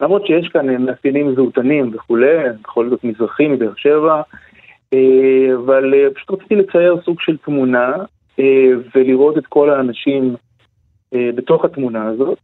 למרות 0.00 0.26
שיש 0.26 0.48
כאן 0.48 0.84
מאפיינים 0.84 1.34
זהותנים 1.34 1.90
וכולי, 1.94 2.36
בכל 2.62 2.88
זאת 2.88 3.04
מזרחי 3.04 3.48
מבאר 3.48 3.72
שבע, 3.76 4.22
אבל 5.56 5.94
פשוט 6.14 6.30
רציתי 6.30 6.54
לצייר 6.56 6.96
סוג 7.04 7.20
של 7.20 7.36
תמונה 7.36 7.92
ולראות 8.94 9.38
את 9.38 9.46
כל 9.46 9.70
האנשים 9.70 10.34
בתוך 11.14 11.64
התמונה 11.64 12.06
הזאת, 12.06 12.38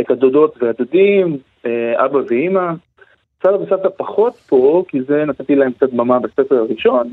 את 0.00 0.10
הדודות 0.10 0.62
והדודים, 0.62 1.36
אבא 1.96 2.18
ואימא. 2.28 2.72
סבא 3.42 3.54
וסבתא 3.54 3.88
פחות 3.96 4.34
פה, 4.34 4.84
כי 4.88 5.02
זה 5.02 5.24
נתתי 5.24 5.54
להם 5.54 5.72
קצת 5.72 5.92
במה 5.92 6.18
בספר 6.18 6.54
הראשון, 6.54 7.12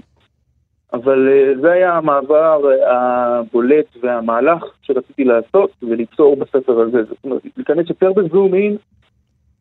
אבל 0.93 1.29
אה, 1.29 1.61
זה 1.61 1.71
היה 1.71 1.97
המעבר 1.97 2.61
אה, 2.71 3.39
הבולט 3.39 3.85
והמהלך 4.01 4.63
שרציתי 4.81 5.23
לעשות 5.23 5.71
וליצור 5.83 6.35
בספר 6.35 6.79
הזה. 6.79 7.03
זאת 7.03 7.17
אומרת, 7.23 7.41
להיכנס 7.57 7.89
יותר 7.89 8.11
בזום 8.13 8.53
אין 8.53 8.77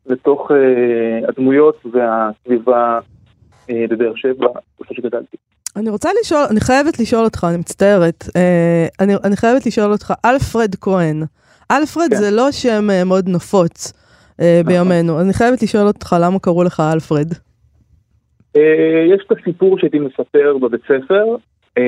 לתוך 0.05 0.51
אה, 0.51 1.27
הדמויות 1.27 1.85
והסביבה 1.91 2.99
אה, 3.69 3.85
בבאר 3.89 4.15
שבע, 4.15 4.47
איפה 4.79 4.93
שגדלתי. 4.93 5.37
אני 5.75 5.89
רוצה 5.89 6.09
לשאול, 6.21 6.45
אני 6.51 6.59
חייבת 6.59 6.99
לשאול 6.99 7.23
אותך, 7.23 7.47
אני 7.49 7.57
מצטערת, 7.57 8.23
אה, 8.35 8.87
אני, 8.99 9.13
אני 9.23 9.35
חייבת 9.35 9.65
לשאול 9.65 9.91
אותך, 9.91 10.13
אלפרד 10.25 10.75
כהן. 10.81 11.23
אלפרד 11.71 12.09
כן. 12.09 12.15
זה 12.15 12.31
לא 12.31 12.51
שם 12.51 12.89
אה, 12.89 13.03
מאוד 13.03 13.29
נפוץ 13.29 13.93
בימינו. 14.65 15.17
אז 15.19 15.25
אני 15.25 15.33
חייבת 15.33 15.61
לשאול 15.63 15.87
אותך 15.87 16.15
למה 16.21 16.39
קראו 16.39 16.63
לך 16.63 16.83
אלפרד. 16.93 17.27
אה, 18.55 18.61
יש 19.15 19.21
את 19.27 19.37
הסיפור 19.39 19.79
שהייתי 19.79 19.99
מספר 19.99 20.57
בבית 20.61 20.81
ספר, 20.83 21.25
אה, 21.77 21.83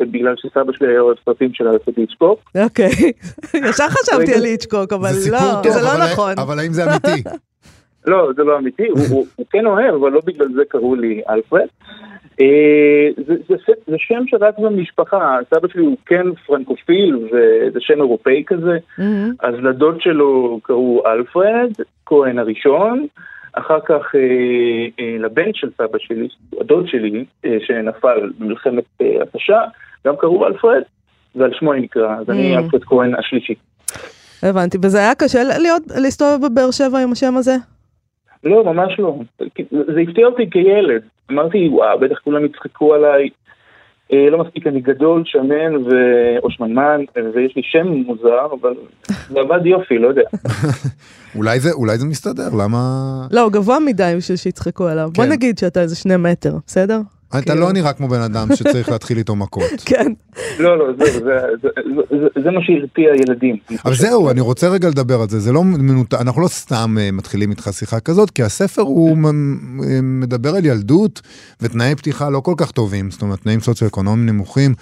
בגלל 0.00 0.34
שסבא 0.36 0.72
שלי 0.72 0.88
היה 0.88 1.00
אוהב 1.00 1.16
סרטים 1.24 1.50
של 1.52 1.68
אלפרד 1.68 1.94
היצ'קוק. 1.96 2.40
אוקיי, 2.64 2.90
ישר 3.68 3.84
חשבתי 3.88 4.34
על 4.34 4.44
היצ'קוק, 4.44 4.92
אבל 4.92 5.08
לא, 5.08 5.12
זה 5.14 5.30
לא 5.82 5.92
אבל- 5.96 6.12
נכון. 6.12 6.32
אבל 6.38 6.58
האם 6.58 6.72
זה 6.72 6.84
אמיתי? 6.84 7.22
לא, 8.10 8.30
זה 8.36 8.42
לא 8.42 8.58
אמיתי, 8.58 8.82
הוא 9.10 9.26
כן 9.50 9.66
אוהב, 9.66 9.94
אבל 9.94 10.10
לא 10.10 10.20
בגלל 10.26 10.48
זה 10.54 10.62
קראו 10.68 10.94
לי 10.94 11.22
אלפרד. 11.30 11.66
אה, 12.40 13.08
זה, 13.26 13.34
זה, 13.48 13.54
זה, 13.86 13.94
שם 13.98 14.22
שרץ 14.26 14.54
במשפחה, 14.58 15.38
סבא 15.54 15.68
שלי 15.68 15.82
הוא 15.82 15.96
כן 16.06 16.34
פרנקופיל, 16.46 17.16
וזה 17.16 17.80
שם 17.80 17.94
אירופאי 17.98 18.42
כזה, 18.46 18.78
מהמם. 18.98 19.32
אז 19.40 19.54
לדוד 19.54 20.00
שלו 20.00 20.60
קראו 20.62 21.02
אלפרד, 21.06 21.70
כהן 22.06 22.38
הראשון, 22.38 23.06
אחר 23.52 23.80
כך 23.80 24.14
אה, 24.14 24.20
אה, 25.00 25.16
לבן 25.18 25.50
של 25.54 25.68
סבא 25.78 25.98
שלי, 25.98 26.28
הדוד 26.60 26.88
שלי, 26.88 27.24
אה, 27.44 27.56
שנפל 27.66 28.30
במלחמת 28.38 28.84
אה, 29.00 29.22
התשה, 29.22 29.60
גם 30.06 30.14
קראו 30.16 30.46
אלפרד, 30.46 30.82
ועל 31.36 31.50
שמו 31.58 31.72
אני 31.72 31.80
נקרא, 31.80 32.16
אז 32.16 32.30
אני 32.30 32.56
Mm. 32.56 32.58
אלפרד 32.58 32.84
כהן 32.84 33.14
השלישי. 33.14 33.54
הבנתי, 34.42 34.78
וזה 34.82 34.98
היה 34.98 35.14
קשה 35.14 35.38
להיות, 35.58 35.82
להסתובב 36.02 36.46
בבאר 36.46 36.70
שבע 36.70 36.98
עם 36.98 37.12
השם 37.12 37.36
הזה? 37.36 37.56
לא, 38.44 38.64
ממש 38.64 38.98
לא. 38.98 39.16
זה 39.70 40.00
הפתיע 40.00 40.26
אותי 40.26 40.50
כילד. 40.50 41.02
אמרתי, 41.30 41.68
וואו, 41.68 41.98
בטח 41.98 42.18
כולם 42.24 42.44
יצחקו 42.44 42.94
עליי. 42.94 43.28
אה, 44.12 44.30
לא 44.30 44.38
מספיק 44.38 44.66
אני 44.66 44.80
גדול, 44.80 45.22
שמן 45.26 45.76
ו- 45.76 46.38
או 46.42 46.50
שמנמן, 46.50 47.00
ויש 47.34 47.56
לי 47.56 47.62
שם 47.64 47.86
מוזר, 47.86 48.46
אבל 48.60 48.74
זה 49.32 49.40
עבד 49.40 49.66
יופי, 49.66 49.98
לא 49.98 50.08
יודע. 50.08 50.22
אולי 51.36 51.60
זה, 51.60 51.72
אולי 51.72 51.98
זה 51.98 52.06
מסתדר, 52.06 52.48
למה... 52.62 52.78
לא, 53.30 53.40
הוא 53.40 53.52
גבוה 53.52 53.80
מדי 53.80 54.14
בשביל 54.16 54.36
שיצחקו 54.36 54.86
עליו. 54.86 55.10
בוא 55.14 55.24
כן. 55.24 55.30
נגיד 55.30 55.58
שאתה 55.58 55.80
איזה 55.80 55.96
שני 55.96 56.16
מטר, 56.16 56.52
בסדר? 56.66 57.00
אתה 57.28 57.40
כאילו. 57.42 57.60
לא 57.60 57.72
נראה 57.72 57.92
כמו 57.92 58.08
בן 58.08 58.20
אדם 58.20 58.48
שצריך 58.56 58.88
להתחיל 58.88 59.18
איתו 59.18 59.36
מכות. 59.36 59.62
כן. 59.84 60.12
לא, 60.58 60.78
לא, 60.78 60.84
זה- 60.98 61.12
זה- 61.12 61.68
זה- 62.10 62.42
זה 62.44 62.50
מה 62.50 62.60
שהרתיע 62.62 63.08
ילדים. 63.28 63.56
אבל 63.84 63.94
זהו, 63.94 64.30
אני 64.30 64.40
רוצה 64.40 64.68
רגע 64.68 64.88
לדבר 64.88 65.20
על 65.20 65.28
זה, 65.28 65.40
זה 65.40 65.52
לא 65.52 65.64
מנותק, 65.64 66.20
אנחנו 66.20 66.42
לא 66.42 66.48
סתם 66.48 66.96
אה, 67.00 67.10
מתחילים 67.12 67.50
איתך 67.50 67.68
שיחה 67.72 68.00
כזאת, 68.00 68.30
כי 68.30 68.42
הספר 68.42 68.82
הוא 68.82 69.16
מ- 69.16 69.26
מ- 69.80 70.20
מדבר 70.20 70.56
על 70.56 70.64
ילדות 70.64 71.20
ותנאי 71.60 71.94
פתיחה 71.94 72.30
לא 72.30 72.40
כל 72.40 72.54
כך 72.56 72.70
טובים, 72.70 73.10
זאת 73.10 73.22
אומרת, 73.22 73.40
תנאים 73.40 73.60
סוציו-אקונומיים 73.60 74.26
נמוכים, 74.28 74.74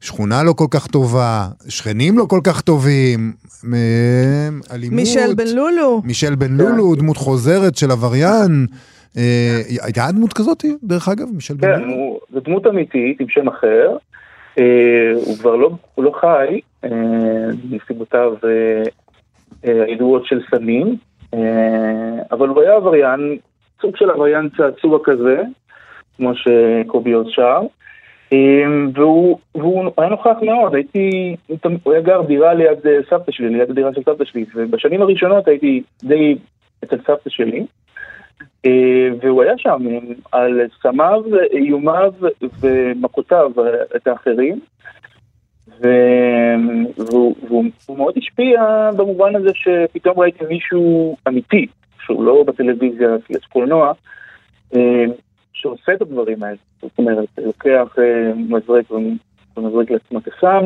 שכונה 0.00 0.42
לא 0.42 0.52
כל 0.52 0.66
כך 0.70 0.86
טובה, 0.86 1.48
שכנים 1.68 2.18
לא 2.18 2.24
כל 2.24 2.40
כך 2.44 2.60
טובים, 2.60 3.32
אה, 3.74 3.78
אלימות. 4.74 4.96
מישל 4.96 5.34
בן 5.34 5.48
לולו. 5.48 6.02
מישל 6.04 6.34
בן 6.34 6.52
לולו, 6.52 6.94
דמות 6.94 7.16
חוזרת 7.16 7.76
של 7.76 7.90
עבריין. 7.90 8.66
אה, 9.16 9.60
הייתה 9.82 10.02
דמות 10.12 10.32
כזאת, 10.32 10.64
דרך 10.82 11.08
אגב, 11.08 11.26
מישל 11.34 11.54
בן 11.54 11.78
כן, 11.78 11.88
זו 12.30 12.40
דמות 12.40 12.66
אמיתית 12.66 13.20
עם 13.20 13.28
שם 13.28 13.48
אחר. 13.48 13.96
אה, 14.58 15.12
הוא 15.14 15.36
כבר 15.38 15.56
לא, 15.56 15.70
לא 15.98 16.12
חי, 16.20 16.60
אה, 16.84 16.90
מסיבותיו 17.70 18.34
הידועות 19.62 20.26
של 20.26 20.40
סמים, 20.50 20.96
אבל 22.30 22.48
הוא 22.48 22.62
היה 22.62 22.74
עבריין, 22.76 23.36
סוג 23.80 23.96
של 23.96 24.10
עבריין 24.10 24.48
צעצוע 24.56 24.98
כזה, 25.04 25.42
כמו 26.16 26.32
שקובי 26.34 27.12
עוז 27.12 27.26
שר. 27.30 27.60
והוא, 28.94 29.38
והוא 29.54 29.90
היה 29.98 30.08
נוכח 30.08 30.36
מאוד, 30.42 30.74
הייתי, 30.74 31.36
הוא 31.82 31.92
היה 31.92 32.02
גר 32.02 32.22
דירה 32.22 32.54
ליד 32.54 32.78
סבתא 33.10 33.32
שלי, 33.32 33.48
ליד 33.48 33.70
הדירה 33.70 33.94
של 33.94 34.02
סבתא 34.02 34.24
שלי, 34.24 34.44
ובשנים 34.54 35.02
הראשונות 35.02 35.48
הייתי 35.48 35.82
די 36.04 36.36
אצל 36.84 36.96
סבתא 37.06 37.30
שלי. 37.30 37.66
אה, 38.66 39.08
והוא 39.20 39.42
היה 39.42 39.58
שם 39.58 39.86
על 40.32 40.60
סמיו, 40.82 41.22
איומיו 41.52 42.12
ומכותיו 42.60 43.50
את 43.96 44.06
האחרים. 44.06 44.60
והוא, 45.80 47.34
והוא, 47.48 47.64
והוא 47.86 47.98
מאוד 47.98 48.14
השפיע 48.16 48.62
במובן 48.96 49.36
הזה 49.36 49.50
שפתאום 49.54 50.20
ראיתי 50.20 50.44
מישהו 50.44 51.16
אמיתי, 51.28 51.66
שהוא 52.04 52.24
לא 52.24 52.44
בטלוויזיה, 52.46 53.08
יש 53.30 53.46
קולנוע, 53.52 53.92
אה, 54.74 55.04
שעושה 55.52 55.92
את 55.92 56.02
הדברים 56.02 56.42
האלה. 56.42 56.56
זאת 56.82 56.98
אומרת, 56.98 57.28
לוקח 57.38 57.98
אה, 57.98 58.32
מזרק 58.34 58.84
ומזרק 59.56 59.90
לעצמו 59.90 60.18
את 60.18 60.28
הסם, 60.28 60.64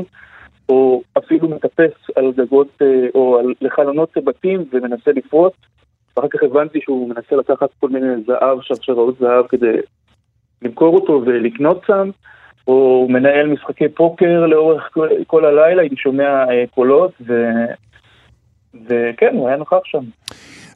או 0.68 1.02
אפילו 1.18 1.48
מטפס 1.48 2.10
על 2.16 2.32
גגות 2.36 2.82
או 3.14 3.38
על, 3.38 3.54
לחלונות 3.60 4.16
בתים 4.24 4.64
ומנסה 4.72 5.10
לפרוץ. 5.12 5.54
ואחר 6.16 6.28
כך 6.28 6.42
הבנתי 6.42 6.78
שהוא 6.82 7.08
מנסה 7.08 7.36
לקחת 7.36 7.68
כל 7.80 7.88
מיני 7.88 8.06
זהב, 8.26 8.58
שרשראות 8.60 9.14
זהב 9.20 9.46
כדי 9.48 9.76
למכור 10.62 10.94
אותו 10.94 11.22
ולקנות 11.26 11.80
סם, 11.86 12.10
הוא 12.64 13.10
מנהל 13.10 13.46
משחקי 13.46 13.88
פוקר 13.88 14.46
לאורך 14.46 14.82
כל, 15.26 15.44
הלילה, 15.44 15.82
הייתי 15.82 15.96
שומע 15.96 16.24
אה, 16.24 16.64
קולות, 16.74 17.12
ו... 17.28 17.32
וכן, 18.74 19.30
הוא 19.32 19.48
היה 19.48 19.56
נוכח 19.56 19.76
שם. 19.84 20.04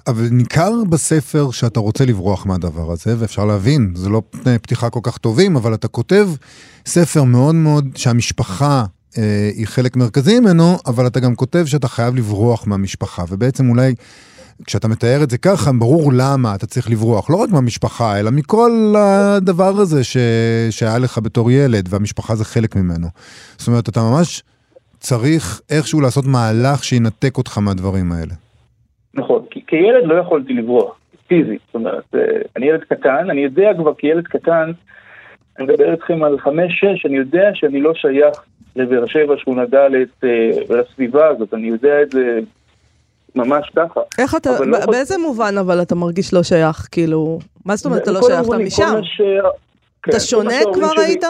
אבל 0.07 0.23
ניכר 0.31 0.71
בספר 0.91 1.51
שאתה 1.51 1.81
רוצה 1.81 2.05
לברוח 2.05 2.47
מהדבר 2.47 2.93
הזה, 2.93 3.11
ואפשר 3.19 3.45
להבין, 3.45 3.91
זה 3.95 4.11
לא 4.11 4.23
פתיחה 4.63 4.91
כל 4.91 5.01
כך 5.03 5.19
טובים, 5.19 5.57
אבל 5.57 5.75
אתה 5.75 5.89
כותב 5.89 6.27
ספר 6.87 7.23
מאוד 7.23 7.55
מאוד, 7.55 7.85
שהמשפחה 7.97 8.85
אה, 9.19 9.51
היא 9.57 9.67
חלק 9.67 9.97
מרכזי 9.97 10.41
ממנו, 10.41 10.77
אבל 10.87 11.07
אתה 11.07 11.21
גם 11.21 11.35
כותב 11.35 11.65
שאתה 11.67 11.89
חייב 11.89 12.15
לברוח 12.17 12.67
מהמשפחה, 12.67 13.25
ובעצם 13.31 13.71
אולי... 13.71 13.95
כשאתה 14.67 14.89
מתאר 14.89 15.21
את 15.23 15.31
זה 15.31 15.39
ככה, 15.39 15.71
ברור 15.79 16.13
למה 16.19 16.55
אתה 16.55 16.67
צריך 16.67 16.91
לברוח, 16.91 17.31
לא 17.31 17.37
רק 17.37 17.51
מהמשפחה, 17.51 18.21
אלא 18.21 18.31
מכל 18.31 18.71
הדבר 18.99 19.73
הזה 19.83 20.05
ש... 20.05 20.17
שהיה 20.71 20.99
לך 20.99 21.19
בתור 21.19 21.51
ילד, 21.51 21.89
והמשפחה 21.91 22.35
זה 22.35 22.45
חלק 22.45 22.77
ממנו. 22.77 23.07
זאת 23.57 23.69
אומרת, 23.69 23.89
אתה 23.89 24.01
ממש 24.01 24.43
צריך 24.99 25.61
איכשהו 25.71 26.01
לעשות 26.01 26.25
מהלך 26.27 26.85
שינתק 26.85 27.39
אותך 27.39 27.59
מהדברים 27.59 28.13
האלה. 28.13 28.35
נכון, 29.15 29.43
כי 29.51 29.61
כילד 29.67 30.05
לא 30.05 30.15
יכולתי 30.15 30.53
לברוח, 30.53 30.95
פיזית, 31.29 31.61
זאת 31.67 31.75
אומרת, 31.75 32.05
אה, 32.15 32.21
אני 32.57 32.67
ילד 32.67 32.81
קטן, 32.81 33.31
אני 33.31 33.41
יודע 33.41 33.71
כבר 33.77 33.95
כילד 33.95 34.27
קטן, 34.27 34.71
אני 35.59 35.67
מדבר 35.67 35.93
איתכם 35.93 36.23
על 36.23 36.39
חמש-שש, 36.39 37.07
אני 37.07 37.17
יודע 37.17 37.51
שאני 37.55 37.81
לא 37.81 37.95
שייך 37.95 38.35
לבאר 38.77 39.07
שבע, 39.07 39.35
שכונה 39.37 39.67
ד' 39.67 39.77
אה, 40.25 40.51
ולסביבה 40.69 41.29
הזאת, 41.29 41.55
אני 41.55 41.69
יודע 41.69 42.03
את 42.03 42.11
זה 42.11 42.41
ממש 43.35 43.71
ככה. 43.77 44.01
איך 44.19 44.35
אתה, 44.35 44.51
לא 44.61 44.79
ב- 44.79 44.81
יכול- 44.81 44.95
באיזה 44.95 45.19
מובן 45.19 45.55
אבל 45.61 45.83
אתה 45.83 45.95
מרגיש 45.95 46.35
לא 46.35 46.43
שייך? 46.43 46.89
כאילו, 46.93 47.39
מה 47.67 47.77
זאת 47.77 47.87
אומרת 47.87 48.03
אתה 48.03 48.11
לא 48.13 48.21
שייך? 48.23 48.41
אתה 48.49 48.59
משם? 48.59 48.95
ש- 49.03 49.21
כן, 50.03 50.11
אתה 50.11 50.21
שונה 50.21 50.55
כבר 50.75 50.89
שלי- 50.95 51.05
היית? 51.05 51.25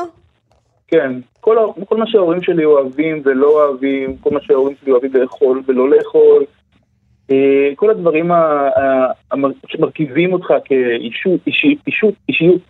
כן, 0.89 1.13
כל, 1.41 1.59
ה- 1.59 1.85
כל 1.85 1.97
מה 1.97 2.07
שההורים 2.07 2.43
שלי 2.43 2.65
אוהבים 2.65 3.23
ולא 3.25 3.47
אוהבים, 3.47 4.17
כל 4.17 4.31
מה 4.31 4.41
שההורים 4.43 4.77
שלי 4.83 4.93
אוהבים 4.93 5.11
לאכול 5.15 5.63
ולא 5.67 5.91
לאכול, 5.91 6.45
אה, 7.31 7.37
כל 7.77 7.91
הדברים 7.91 8.33
ה- 8.33 8.37
ה- 8.77 9.13
המר- 9.33 9.51
שמרכיבים 9.67 10.33
אותך 10.33 10.47
כאישות, 10.65 11.41
אישי- 11.47 11.77
אישות, 11.87 12.15
אישיות. 12.29 12.61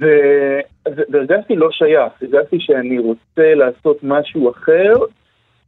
ו- 0.00 0.60
ו- 0.96 1.02
והרגשתי 1.08 1.56
לא 1.56 1.68
שייך, 1.70 2.12
הרגשתי 2.22 2.56
שאני 2.60 2.98
רוצה 2.98 3.54
לעשות 3.54 3.98
משהו 4.02 4.50
אחר, 4.50 4.92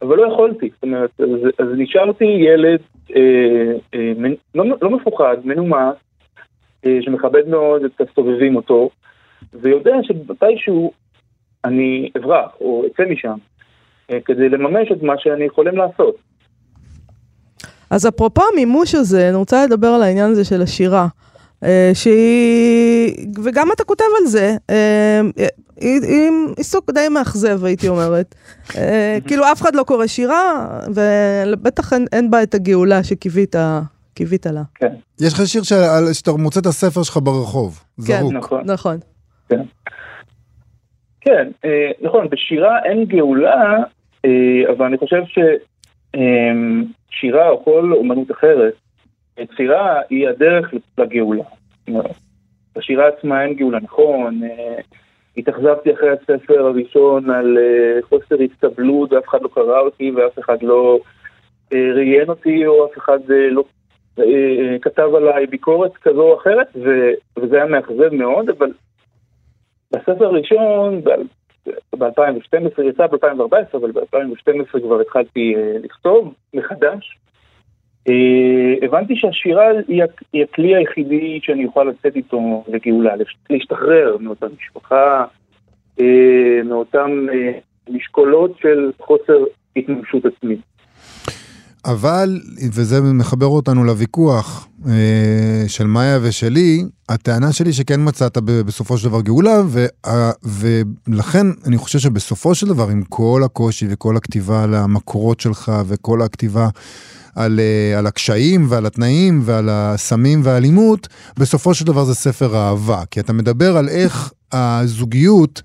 אבל 0.03 0.17
לא 0.17 0.33
יכולתי. 0.33 0.71
זאת 0.75 0.83
אומרת, 0.83 1.11
אז, 1.21 1.29
אז 1.59 1.67
נשארתי 1.77 2.25
ילד 2.25 2.81
אה, 3.17 3.21
אה, 3.95 4.13
מנ- 4.17 4.37
לא, 4.55 4.65
לא 4.83 4.91
מפוחד, 4.91 5.37
מנומס, 5.45 5.97
אה, 6.87 6.99
שמכבד 7.01 7.49
מאוד 7.49 7.83
את 7.85 8.01
הסובבים 8.01 8.57
אותו, 8.57 8.91
ויודע 9.55 9.93
שמתישהו 10.03 10.93
אני 11.65 12.11
אברח 12.19 12.51
או 12.61 12.85
אצא 12.87 13.03
משם, 13.11 13.37
אה, 14.11 14.19
כדי 14.25 14.49
לממש 14.49 14.93
את 14.93 15.03
מה 15.03 15.15
שאני 15.19 15.49
חולם 15.49 15.77
לעשות. 15.77 16.17
אז 17.91 18.09
אפרופו 18.09 18.43
המימוש 18.53 18.95
הזה, 18.95 19.29
אני 19.29 19.37
רוצה 19.37 19.67
לדבר 19.67 19.87
על 19.87 20.03
העניין 20.03 20.31
הזה 20.31 20.45
של 20.45 20.63
השירה. 20.63 21.07
אה, 21.65 21.91
שהיא, 21.95 23.15
וגם 23.45 23.69
אתה 23.75 23.85
כותב 23.85 24.05
על 24.21 24.27
זה, 24.27 24.57
אה, 24.71 25.21
עם 26.09 26.53
עיסוק 26.57 26.91
די 26.91 27.09
מאכזב, 27.11 27.65
הייתי 27.65 27.89
אומרת. 27.89 28.35
אה, 28.77 29.19
כאילו 29.27 29.45
אף 29.53 29.63
אחד 29.63 29.75
לא 29.75 29.83
קורא 29.83 30.07
שירה, 30.07 30.69
ובטח 30.95 31.93
אין, 31.93 32.07
אין 32.13 32.31
בה 32.31 32.43
את 32.43 32.55
הגאולה 32.55 33.05
שקיווית 33.05 33.57
קיווית 34.15 34.47
לה. 34.47 34.63
כן, 34.75 34.93
יש 35.21 35.33
לך 35.35 35.47
שיר 35.47 35.63
שעל- 35.63 36.13
שאתה 36.13 36.33
מוצא 36.33 36.61
את 36.61 36.67
הספר 36.67 37.03
שלך 37.03 37.19
ברחוב, 37.23 37.81
זרוק. 37.99 38.33
נכון. 38.33 38.63
נכון. 38.65 38.97
כן, 41.21 41.49
אה, 41.65 41.91
נכון, 42.03 42.29
בשירה 42.31 42.79
אין 42.85 43.05
גאולה, 43.05 43.77
אה, 44.25 44.31
אבל 44.77 44.87
אני 44.87 44.99
חושב 44.99 45.23
ששירה 47.13 47.49
או 47.49 47.65
כל 47.65 47.93
אומנות 47.97 48.31
אחרת, 48.31 48.73
יצירה 49.39 50.01
היא 50.11 50.29
הדרך 50.29 50.75
לגאולה. 50.99 51.45
בשירה 52.77 53.09
עצמה 53.09 53.43
אין 53.43 53.55
גאולה, 53.55 53.79
נכון, 53.81 54.41
אה, 54.45 54.81
התאכזבתי 55.37 55.93
אחרי 55.93 56.11
הספר 56.11 56.67
הראשון 56.67 57.31
על 57.31 57.59
אה, 57.59 58.03
חוסר 58.03 58.37
הסתבלות 58.43 59.13
ואף 59.13 59.29
אחד 59.29 59.43
לא 59.43 59.49
קרא 59.49 59.81
אותי 59.81 60.11
ואף 60.11 60.39
אחד 60.39 60.63
לא 60.63 60.99
אה, 61.73 61.93
ראיין 61.95 62.29
אותי 62.29 62.67
או 62.67 62.87
אף 62.87 62.99
אחד 62.99 63.31
אה, 63.31 63.51
לא, 63.51 63.65
אה, 64.19 64.77
כתב 64.83 65.09
עליי 65.15 65.47
ביקורת 65.47 65.97
כזו 65.97 66.23
או 66.23 66.37
אחרת, 66.37 66.77
וזה 67.37 67.57
היה 67.57 67.67
מאכזב 67.67 68.15
מאוד, 68.15 68.49
אבל 68.51 68.73
בספר 69.93 70.25
הראשון, 70.25 71.01
ב-2012 71.99 72.83
יצא 72.83 73.07
ב-2014, 73.07 73.77
אבל 73.77 73.93
ב-2012 73.93 74.81
כבר 74.81 75.01
התחלתי 75.01 75.55
אה, 75.57 75.79
לכתוב 75.83 76.35
מחדש. 76.55 77.19
אה, 78.09 78.75
הבנתי 78.87 79.17
שהשירה 79.17 79.65
היא, 79.89 80.05
הכ- 80.05 80.25
היא 80.33 80.43
הכלי 80.43 80.77
היחידי 80.77 81.41
שאני 81.43 81.65
אוכל 81.65 81.85
לצאת 81.85 82.17
איתו 82.17 82.65
לגאולה, 82.69 83.15
להשתחרר 83.51 84.17
מאותה 84.21 84.47
משפחה, 84.61 85.25
אה, 86.01 86.61
מאותם 86.65 87.27
אה, 87.33 87.53
משקולות 87.91 88.59
של 88.59 88.91
חוסר 89.01 89.45
התממשות 89.77 90.25
עצמית. 90.27 90.61
אבל, 91.85 92.41
וזה 92.73 93.01
מחבר 93.01 93.47
אותנו 93.47 93.85
לוויכוח 93.85 94.67
אה, 94.89 94.93
של 95.67 95.87
מאיה 95.87 96.19
ושלי, 96.23 96.85
הטענה 97.09 97.53
שלי 97.53 97.73
שכן 97.73 98.01
מצאת 98.09 98.39
בסופו 98.39 98.99
של 98.99 99.09
דבר 99.09 99.21
גאולה, 99.21 99.63
וה- 99.69 100.31
ולכן 100.45 101.47
אני 101.67 101.79
חושב 101.79 101.99
שבסופו 101.99 102.55
של 102.55 102.69
דבר, 102.69 102.89
עם 102.89 103.03
כל 103.09 103.43
הקושי 103.45 103.87
וכל 103.91 104.17
הכתיבה 104.17 104.63
על 104.63 104.75
המקורות 104.75 105.41
שלך 105.41 105.73
וכל 105.87 106.23
הכתיבה 106.23 106.69
על, 107.35 107.61
אה, 107.61 107.99
על 107.99 108.07
הקשיים 108.07 108.67
ועל 108.69 108.87
התנאים 108.87 109.43
ועל 109.45 109.69
הסמים 109.73 110.41
והאלימות, 110.45 111.09
בסופו 111.37 111.75
של 111.75 111.85
דבר 111.85 112.05
זה 112.05 112.15
ספר 112.15 112.57
אהבה. 112.57 113.03
כי 113.11 113.21
אתה 113.21 113.33
מדבר 113.33 113.77
על 113.77 113.89
איך 113.89 114.33
הזוגיות... 114.53 115.63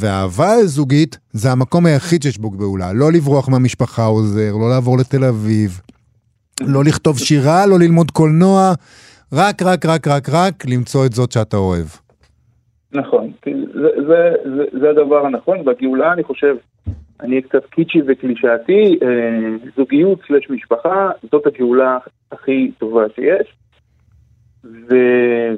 והאהבה 0.00 0.52
הזוגית 0.52 1.18
זה 1.32 1.52
המקום 1.52 1.86
היחיד 1.86 2.22
שיש 2.22 2.38
בו 2.38 2.50
גאולה. 2.50 2.92
לא 2.92 3.12
לברוח 3.12 3.48
מהמשפחה 3.48 4.04
עוזר, 4.04 4.52
לא 4.60 4.70
לעבור 4.70 4.98
לתל 4.98 5.24
אביב, 5.24 5.80
לא 6.60 6.84
לכתוב 6.84 7.18
שירה, 7.18 7.66
לא 7.66 7.78
ללמוד 7.78 8.10
קולנוע, 8.10 8.72
רק, 9.32 9.62
רק, 9.62 9.86
רק, 9.86 10.08
רק, 10.08 10.28
רק 10.32 10.54
למצוא 10.68 11.06
את 11.06 11.12
זאת 11.12 11.32
שאתה 11.32 11.56
אוהב. 11.56 11.86
נכון, 12.92 13.32
זה, 13.44 13.88
זה, 14.08 14.32
זה, 14.56 14.78
זה 14.80 14.90
הדבר 14.90 15.26
הנכון, 15.26 15.58
והגאולה 15.64 16.12
אני 16.12 16.24
חושב, 16.24 16.56
אני 17.20 17.30
אהיה 17.30 17.42
קצת 17.42 17.64
קיצ'י 17.70 17.98
וקלישאתי, 18.06 18.98
אה, 19.02 19.68
זוגיות 19.76 20.18
סלש 20.28 20.50
משפחה, 20.50 21.10
זאת 21.32 21.46
הגאולה 21.46 21.98
הכי 22.32 22.70
טובה 22.78 23.02
שיש. 23.14 23.56
ו... 24.90 24.94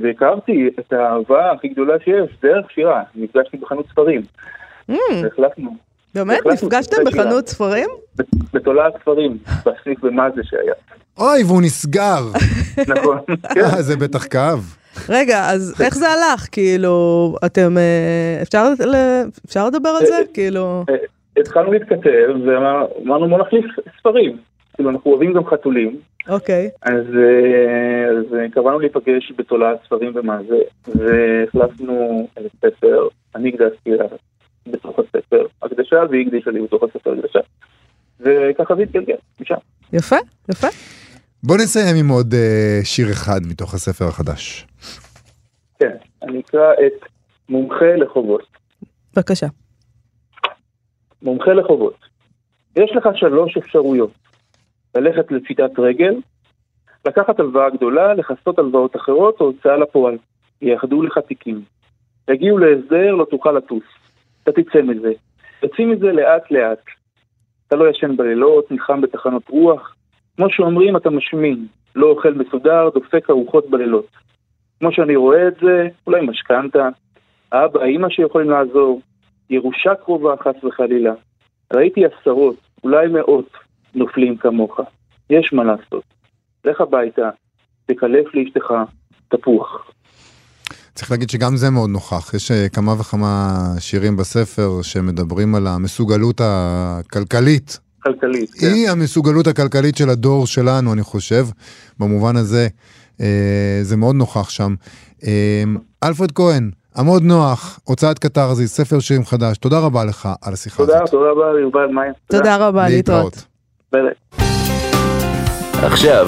והכרתי 0.03 0.71
את 0.79 0.93
האהבה 0.93 1.53
הכי 1.53 1.69
גדולה 1.69 1.95
שיש 2.05 2.31
דרך 2.43 2.71
שירה, 2.71 3.03
נפגשתי 3.15 3.57
בחנות 3.57 3.87
ספרים, 3.89 4.23
Mm, 4.91 4.95
והחלפנו, 5.23 5.71
באמת? 6.15 6.47
נפגשתם. 6.47 6.97
בחנות 7.07 7.49
ספרים? 7.49 7.89
בתולעת 8.55 8.93
ספרים, 9.01 9.39
בסניף 9.67 10.01
במאזה 10.01 10.41
שהיה. 10.45 10.75
אוי, 11.19 11.45
והוא 11.45 11.63
נסגר. 11.63 12.23
נכון, 12.97 13.19
כן. 13.55 13.61
אה, 13.61 13.83
זה 13.83 13.97
בטח 13.97 14.27
כאב. 14.27 14.75
רגע, 15.09 15.51
אז 15.51 15.83
איך 15.85 15.95
זה 15.95 16.07
הלך? 16.09 16.47
כאילו, 16.53 17.35
אתם... 17.47 17.79
אה, 17.79 18.43
אפשר 19.45 19.67
לדבר 19.67 19.89
על 19.89 20.07
זה? 20.07 20.17
כאילו... 20.35 20.85
התחלנו 21.41 21.73
להתכתב, 21.73 22.29
ואמרנו 22.47 23.29
בוא 23.29 23.39
נחליף 23.39 23.65
ספרים. 24.01 24.37
כאילו, 24.79 24.91
אנחנו 24.91 25.11
אוהבים 25.11 25.33
גם 25.33 25.47
חתולים, 25.47 26.01
אוקיי. 26.29 26.71
אז, 26.83 26.93
אה, 26.93 28.11
אז 28.11 28.35
אה, 28.35 28.51
קבענו 28.51 28.79
להיפגש 28.79 29.33
בתולעת 29.37 29.79
ספרים 29.87 30.13
ומה 30.15 30.39
זה, 30.49 30.57
והחלפנו 30.95 32.29
ספר, 32.57 33.09
אני 33.35 33.49
הקדשתי 33.49 33.91
לה 33.91 34.05
בתוך 34.67 34.99
הספר 34.99 35.47
הקדשה, 35.63 35.97
והיא 36.11 36.27
הקדישה 36.27 36.51
לי 36.51 36.61
בתוך 36.63 36.83
הספר 36.83 37.13
הקדשה. 37.13 37.39
וככה 38.21 38.75
זה 38.75 38.83
התגלגל, 38.83 39.15
משם. 39.41 39.55
יפה, 39.93 40.17
יפה. 40.51 40.67
בוא 41.43 41.57
נסיים 41.57 41.97
עם 41.97 42.09
עוד 42.09 42.35
אה, 42.35 42.81
שיר 42.85 43.07
אחד 43.13 43.41
מתוך 43.51 43.75
הספר 43.75 44.05
החדש. 44.05 44.67
כן, 45.79 45.97
אני 46.23 46.41
אקרא 46.41 46.73
את 46.73 47.09
מומחה 47.49 47.97
לחובות. 47.97 48.47
בבקשה. 49.17 49.47
מומחה 51.23 51.53
לחובות. 51.53 51.97
יש 52.77 52.91
לך 52.97 53.09
שלוש 53.15 53.57
אפשרויות. 53.57 54.28
ללכת 55.01 55.33
לפשיטת 55.33 55.79
רגל, 55.79 56.15
לקחת 57.07 57.41
הלוואה 57.41 57.71
גדולה, 57.71 58.15
לכסות 58.15 58.59
הלוואות 58.59 58.97
אחרות 58.97 59.41
או 59.41 59.47
הוצאה 59.47 59.77
לפועל. 59.77 60.19
יאחדו 60.63 61.03
לך 61.03 61.19
תיקים. 61.19 61.61
יגיעו 62.31 62.59
להסדר, 62.59 63.15
לא 63.15 63.25
תוכל 63.25 63.53
לטוס. 63.53 63.85
אתה 64.43 64.53
תצא 64.53 64.83
מזה. 64.83 65.13
יוציא 65.63 65.87
מזה 65.87 66.13
לאט 66.13 66.51
לאט. 66.51 66.79
אתה 67.67 67.77
לא 67.77 67.89
ישן 67.91 68.17
בלילות, 68.17 68.71
נלחם 68.71 69.01
בתחנות 69.01 69.49
רוח. 69.49 69.95
כמו 70.37 70.51
שאומרים, 70.51 70.97
אתה 70.97 71.11
משמין. 71.11 71.67
לא 71.97 72.07
אוכל 72.07 72.35
מסודר, 72.35 72.89
דופק 72.95 73.31
ארוחות 73.31 73.71
בלילות. 73.71 74.07
כמו 74.81 74.93
שאני 74.93 75.17
רואה 75.17 75.49
את 75.49 75.55
זה, 75.63 75.89
אולי 76.07 76.27
משכנתה, 76.27 76.89
אבא, 77.53 77.85
אמא 77.85 78.09
שיכולים 78.09 78.51
לעזור, 78.51 79.01
ירושה 79.51 79.95
קרובה 79.95 80.35
חס 80.37 80.65
וחלילה. 80.65 81.13
ראיתי 81.73 82.05
עשרות, 82.05 82.57
אולי 82.85 83.09
מאות, 83.09 83.49
נופלים 83.99 84.37
כמוך. 84.37 84.81
יש 85.31 85.53
מה 85.53 85.65
לעשות. 85.65 86.05
לך 86.65 86.81
הביתה, 86.81 87.29
תקלף 87.87 88.27
לאשתך 88.35 88.73
תפוח. 89.29 89.91
צריך 90.95 91.11
להגיד 91.11 91.31
שגם 91.31 91.57
זה 91.57 91.71
מאוד 91.71 91.91
נוכח. 91.91 92.35
יש 92.35 92.51
אה, 92.51 92.69
כמה 92.69 92.93
וכמה 93.01 93.49
שירים 93.79 94.17
בספר 94.17 94.83
שמדברים 94.83 95.55
על 95.55 95.67
המסוגלות 95.67 96.41
הכלכלית. 96.45 97.79
כלכלית. 98.03 98.51
כן. 98.51 98.67
היא 98.67 98.91
המסוגלות 98.91 99.47
הכלכלית 99.47 99.97
של 99.97 100.11
הדור 100.11 100.47
שלנו, 100.47 100.93
אני 100.93 101.03
חושב. 101.03 101.45
במובן 101.99 102.37
הזה, 102.37 102.69
אה, 103.21 103.79
זה 103.83 103.97
מאוד 103.97 104.17
נוכח 104.17 104.51
שם. 104.51 104.75
אה, 105.25 105.63
אלפרד 106.05 106.33
כהן, 106.33 106.71
עמוד 106.97 107.23
נוח, 107.23 107.81
הוצאת 107.85 108.19
קתרזיס, 108.19 108.69
ספר 108.69 108.99
שירים 109.01 109.25
חדש. 109.25 109.59
תודה 109.59 109.79
רבה 109.79 110.05
לך 110.05 110.29
על 110.43 110.53
השיחה 110.53 110.77
תודה, 110.77 111.03
הזאת. 111.03 111.11
תודה 111.11 111.31
רבה, 111.31 111.61
יובל 111.61 111.87
מאיה. 111.87 112.13
תודה 112.27 112.57
רבה, 112.57 112.89
להתראות. 112.89 113.35
ביי 113.35 113.58
ביי. 113.93 114.03
עכשיו 115.83 116.27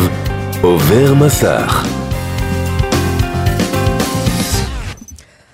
עובר 0.62 1.14
מסך. 1.24 1.86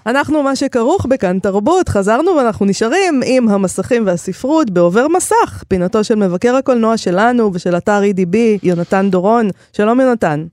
אנחנו 0.07 0.42
מה 0.42 0.57
שכרוך 0.57 1.07
בכאן 1.07 1.38
תרבות, 1.38 1.88
חזרנו 1.88 2.31
ואנחנו 2.37 2.66
נשארים 2.66 3.21
עם 3.27 3.49
המסכים 3.49 4.07
והספרות 4.07 4.71
בעובר 4.71 5.09
מסך, 5.09 5.64
פינתו 5.69 6.05
של 6.05 6.14
מבקר 6.14 6.55
הקולנוע 6.55 6.97
שלנו 6.97 7.51
ושל 7.55 7.77
אתר 7.77 8.01
EDB, 8.03 8.37
יונתן 8.62 9.11
דורון. 9.11 9.49
שלום 9.73 10.01
יונתן. 10.01 10.45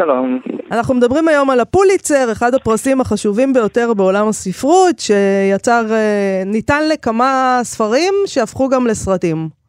שלום. 0.00 0.40
אנחנו 0.70 0.94
מדברים 0.94 1.28
היום 1.28 1.50
על 1.50 1.60
הפוליצר, 1.60 2.32
אחד 2.32 2.54
הפרסים 2.54 3.00
החשובים 3.00 3.52
ביותר 3.52 3.94
בעולם 3.94 4.28
הספרות, 4.28 4.98
שיצר, 4.98 5.86
אה, 5.90 6.42
ניתן 6.46 6.88
לכמה 6.88 7.60
ספרים 7.62 8.14
שהפכו 8.26 8.68
גם 8.68 8.86
לסרטים. 8.86 9.63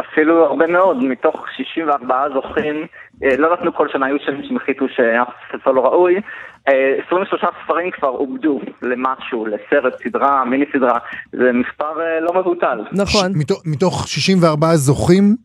אפילו 0.00 0.44
הרבה 0.44 0.66
מאוד, 0.66 1.04
מתוך 1.04 1.44
64 1.56 2.24
זוכים, 2.34 2.86
אה, 3.24 3.36
לא 3.36 3.52
נתנו 3.52 3.74
כל 3.74 3.88
שנה, 3.92 4.06
היו 4.06 4.16
שנים 4.26 4.42
שהם 4.48 4.56
החליטו 4.56 4.84
שאף 4.88 5.28
ספר 5.52 5.70
לא 5.72 5.80
ראוי. 5.80 6.14
אה, 6.68 6.94
23 7.06 7.40
ספרים 7.64 7.90
כבר 7.90 8.08
עובדו 8.08 8.60
למשהו, 8.82 9.46
לסרט, 9.46 9.94
סדרה, 10.04 10.44
מיני 10.44 10.64
סדרה, 10.72 10.98
זה 11.32 11.50
מספר 11.52 12.00
אה, 12.00 12.20
לא 12.20 12.40
מבוטל. 12.40 12.78
נכון. 12.92 13.32
ש- 13.32 13.36
מתוך- 13.36 13.62
מתוך 13.66 14.08
64 14.08 14.66
זוכים, 14.76 15.36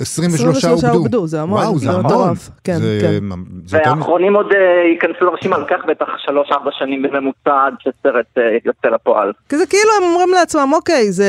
23 0.00 0.64
23 0.64 0.84
עובדו. 0.94 1.26
זה 1.26 1.42
המון, 1.42 1.60
וואו, 1.60 1.78
זה 1.78 1.90
המון. 1.90 2.34
כן, 2.64 2.78
כן. 3.00 3.24
והאחרונים 3.68 4.36
עוד 4.36 4.46
אה, 4.52 4.58
ייכנסו 4.94 5.24
לרשימה, 5.24 5.58
לקח 5.58 5.76
בטח 5.88 6.06
3-4 6.50 6.52
שנים 6.78 7.02
בממוצע 7.02 7.66
עד 7.66 7.74
שסרט 7.80 8.26
אה, 8.38 8.42
יוצא 8.64 8.88
לפועל. 8.88 9.32
כי 9.48 9.58
זה 9.58 9.66
כאילו 9.66 9.90
הם 9.98 10.02
אומרים 10.02 10.28
לעצמם, 10.34 10.70
אוקיי, 10.72 11.12
זה, 11.12 11.24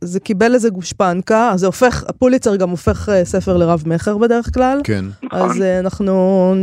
זה 0.00 0.20
קיבל 0.20 0.54
איזה 0.54 0.70
גושפנקה, 0.70 1.50
אז 1.52 1.60
זה 1.60 1.66
הופך, 1.66 2.04
הפוליצר 2.08 2.56
גם 2.56 2.70
הופך 2.70 3.08
אה, 3.08 3.24
ספר 3.24 3.56
לרב 3.56 3.82
מכר 3.86 4.18
בדרך 4.18 4.54
כלל. 4.54 4.80
כן. 4.84 5.04
אז 5.32 5.62
אה, 5.62 5.78
אנחנו 5.78 6.54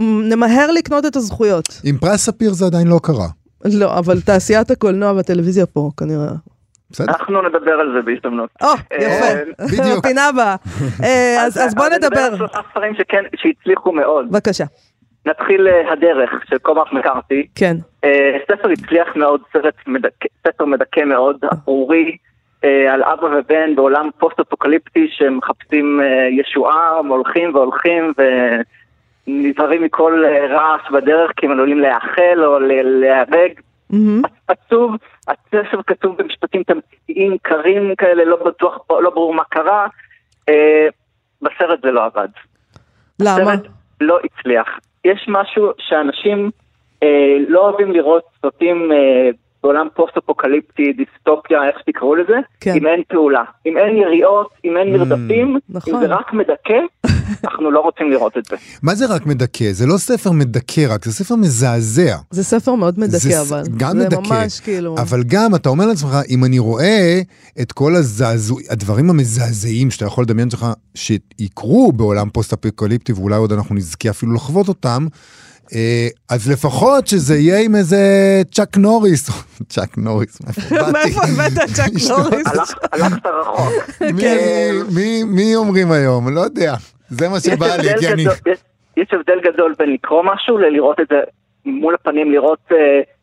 נמהר 0.00 0.70
לקנות 0.70 1.06
את 1.06 1.16
הזכויות. 1.16 1.80
עם 1.84 1.98
פרס 1.98 2.24
ספיר 2.24 2.52
זה 2.52 2.66
עדיין 2.66 2.86
לא 2.86 3.00
קרה. 3.02 3.26
לא, 3.64 3.98
אבל 3.98 4.20
תעשיית 4.20 4.70
הקולנוע 4.70 5.12
והטלוויזיה 5.12 5.66
פה, 5.66 5.90
כנראה. 5.96 6.30
בסדר? 6.90 7.12
אנחנו 7.12 7.42
נדבר 7.42 7.72
על 7.72 7.92
זה 7.92 8.02
בהזדמנות. 8.02 8.50
או, 8.62 8.68
יפה. 9.00 9.24
אה, 9.24 9.42
בדיוק. 9.66 10.04
פינה 10.06 10.28
הבאה. 10.28 10.56
אה, 11.02 11.42
אז 11.46 11.58
אז 11.58 11.74
בוא 11.74 11.86
נדבר 11.86 12.06
נדבר. 12.06 12.20
על 12.20 12.36
שלושה 12.36 12.58
ספרים 12.70 12.92
שהצליחו 13.36 13.92
מאוד. 13.92 14.30
בבקשה. 14.30 14.64
נתחיל 15.26 15.68
אה, 15.68 15.92
הדרך 15.92 16.30
של 16.48 16.58
קורמק 16.58 16.92
מקארתי. 16.92 17.46
כן. 17.54 17.76
ספר 18.52 18.68
הצליח 18.68 19.16
מאוד, 19.16 19.40
ספר 20.46 20.64
מדכא 20.64 21.04
מאוד, 21.04 21.36
אה, 22.64 22.92
על 22.92 23.02
אבא 23.02 23.26
ובן 23.26 23.74
בעולם 23.76 24.08
פוסט-אפוקליפטי 24.18 25.08
שמחפשים 25.10 26.00
ישועה, 26.30 26.98
הולכים 27.08 27.54
והולכים 27.54 28.12
ונזהרים 29.26 29.82
מכל 29.82 30.24
רעש 30.50 30.90
בדרך 30.92 31.30
כי 31.36 31.46
הם 31.46 31.52
עלולים 31.52 31.80
להיאכל 31.80 32.44
או 32.44 32.58
להיהרג. 32.58 33.52
מהמם. 33.90 34.22
עצוב, 34.48 34.94
הספר 35.28 35.80
כתוב 35.86 36.16
במשפטים 36.16 36.62
תמציתיים, 36.62 37.38
קרים 37.42 37.94
כאלה, 37.96 38.24
לא 38.24 38.44
בטוח, 38.44 38.78
לא 38.90 39.10
ברור 39.10 39.34
מה 39.34 39.44
קרה. 39.44 39.86
אה, 40.48 40.88
בסרט 41.42 41.82
זה 41.82 41.90
לא 41.90 42.04
עבד. 42.04 42.28
למה? 43.20 43.52
הסרט 43.52 43.66
לא 44.00 44.18
הצליח. 44.24 44.68
יש 45.04 45.26
משהו 45.28 45.70
שאנשים 45.78 46.50
אה, 47.02 47.36
לא 47.48 47.68
אוהבים 47.68 47.92
לראות 47.92 48.22
סרטים 48.42 48.92
אה, 48.92 49.30
בעולם 49.62 49.86
פוסט-אפוקליפטי, 49.94 50.92
דיסטופיה, 50.92 51.58
איך 51.68 51.78
שתקראו 51.80 52.14
לזה, 52.14 52.36
כן. 52.60 52.74
אם 52.76 52.86
אין 52.86 53.02
פעולה. 53.08 53.42
אם 53.66 53.76
אין 53.78 53.96
יריות, 53.96 54.48
אם 54.64 54.76
אין 54.76 54.92
מרדפים, 54.92 55.58
נכון. 55.68 55.94
אם 55.94 56.00
זה 56.00 56.06
רק 56.06 56.32
מדכא, 56.32 57.06
אנחנו 57.44 57.70
לא 57.70 57.80
רוצים 57.80 58.10
לראות 58.10 58.38
את 58.38 58.44
זה. 58.44 58.56
מה 58.82 58.94
זה 58.94 59.14
רק 59.14 59.26
מדכא? 59.26 59.72
זה 59.72 59.86
לא 59.86 59.96
ספר 59.96 60.32
מדכא 60.32 60.86
רק, 60.88 61.04
זה 61.04 61.12
ספר 61.12 61.34
מזעזע. 61.34 62.16
זה 62.30 62.44
ספר 62.44 62.74
מאוד 62.74 62.98
מדכא, 62.98 63.18
זה 63.18 63.40
אבל. 63.40 63.62
גם 63.76 63.98
זה 63.98 64.06
מדכא, 64.06 64.20
ממש 64.20 64.60
כאילו... 64.60 64.94
אבל 64.98 65.22
גם 65.26 65.54
אתה 65.54 65.68
אומר 65.68 65.86
לעצמך, 65.86 66.16
אם 66.30 66.44
אני 66.44 66.58
רואה 66.58 67.20
את 67.60 67.72
כל 67.72 67.94
הזעזוע, 67.94 68.60
הדברים 68.70 69.10
המזעזעים 69.10 69.90
שאתה 69.90 70.04
יכול 70.04 70.24
לדמיין 70.24 70.48
לך 70.52 70.66
שיקרו 70.94 71.92
בעולם 71.92 72.30
פוסט-אפוקליפטי, 72.30 73.12
ואולי 73.12 73.36
עוד 73.36 73.52
אנחנו 73.52 73.74
נזכה 73.74 74.10
אפילו 74.10 74.34
לחוות 74.34 74.68
אותם, 74.68 75.06
אז 76.28 76.50
לפחות 76.50 77.06
שזה 77.06 77.36
יהיה 77.36 77.58
עם 77.64 77.74
איזה 77.74 77.96
צ'אק 78.52 78.76
נוריס, 78.76 79.30
צ'אק 79.72 79.98
נוריס, 79.98 80.38
מאיפה 80.44 80.60
באתי? 80.76 80.92
מאיפה 80.92 81.20
הבאת 81.22 81.68
צ'אק 81.74 81.92
נוריס? 82.10 82.46
הלכת 82.92 83.26
רחוק. 83.26 83.72
מי- 84.14 84.20
כן. 84.22 84.70
מי- 84.94 85.22
מי 85.24 85.56
אומרים 85.56 85.92
היום? 85.92 86.34
לא 86.34 86.40
יודע. 86.40 86.74
זה 87.08 87.28
מה 87.28 87.40
שבא 87.40 87.66
לי, 87.76 87.88
כי 87.98 88.08
אני... 88.08 88.24
גדול- 88.24 88.34
יש- 88.96 89.08
הבדל 89.12 89.52
גדול 89.52 89.74
בין 89.78 89.92
לקרוא 89.92 90.22
משהו 90.34 90.58
ללראות 90.58 91.00
את 91.00 91.06
זה 91.10 91.16
מול 91.64 91.94
הפנים, 91.94 92.32
לראות 92.32 92.58
אה, 92.72 92.76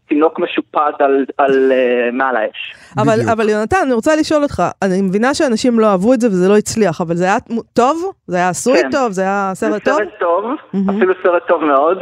תינוק 0.10 0.40
משופד 0.40 0.92
על- 1.00 1.26
על 1.38 1.72
אה, 1.72 1.78
מעל 2.14 2.36
האש. 2.36 2.76
אבל, 2.98 3.14
בדיוק. 3.16 3.30
אבל 3.32 3.50
יונתן, 3.50 3.78
אני 3.84 3.94
רוצה 3.94 4.16
לשאול 4.16 4.44
אותך, 4.44 4.64
אני 4.82 5.02
מבינה 5.02 5.34
שאנשים 5.34 5.80
לא 5.80 5.86
אהבו 5.88 6.14
את 6.14 6.22
זה 6.22 6.28
וזה 6.28 6.50
לא 6.50 6.58
הצליח, 6.58 7.02
אבל 7.02 7.16
זה 7.16 7.24
היה 7.26 7.38
טוב? 7.74 8.12
זה 8.28 8.36
היה 8.38 8.50
עשוי 8.50 8.82
כן. 8.82 8.90
טוב? 8.92 9.12
זה 9.12 9.22
היה 9.22 9.52
זה 9.56 9.60
סרט 9.60 9.84
טוב? 9.86 9.98
סרט 9.98 10.08
טוב, 10.20 10.44
מהמם. 10.74 10.90
אפילו 10.90 11.14
סרט 11.24 11.42
טוב 11.48 11.64
מאוד, 11.64 11.98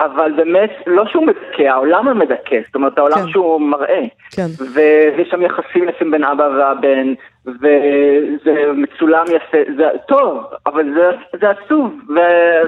אבל 0.00 0.32
באמת, 0.36 0.70
לא 0.86 1.04
שהוא 1.06 1.26
מדכא, 1.26 1.62
העולם 1.62 2.08
המדכא, 2.08 2.56
זאת 2.66 2.74
אומרת, 2.74 2.98
העולם 2.98 3.22
כן. 3.22 3.28
שהוא 3.28 3.60
מראה. 3.60 4.04
כן. 4.30 4.46
ויש 4.74 5.28
שם 5.30 5.42
יחסים 5.42 5.88
יפים 5.88 6.10
בין 6.10 6.24
אבא 6.24 6.42
והבן, 6.42 7.14
וזה 7.46 8.72
מצולם 8.76 9.24
יפה, 9.26 9.58
זה 9.76 9.84
טוב, 10.08 10.44
אבל 10.66 10.84
זה, 10.94 11.10
זה 11.40 11.50
עצוב, 11.50 12.00
ו- 12.08 12.66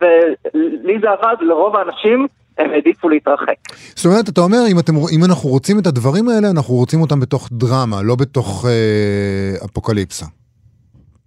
ולי 0.00 0.98
זה 1.00 1.10
עבד, 1.10 1.36
לרוב 1.40 1.76
האנשים 1.76 2.26
הם 2.58 2.70
העדיפו 2.70 3.08
להתרחק. 3.08 3.54
זאת 3.96 4.06
אומרת, 4.06 4.28
אתה 4.28 4.40
אומר, 4.40 4.58
אם, 4.72 4.78
אתם, 4.78 4.92
אם 5.16 5.24
אנחנו 5.24 5.48
רוצים 5.50 5.78
את 5.78 5.86
הדברים 5.86 6.28
האלה, 6.28 6.50
אנחנו 6.50 6.74
רוצים 6.74 7.00
אותם 7.00 7.20
בתוך 7.20 7.48
דרמה, 7.52 8.02
לא 8.02 8.16
בתוך 8.16 8.64
אה, 8.68 9.66
אפוקליפסה. 9.66 10.26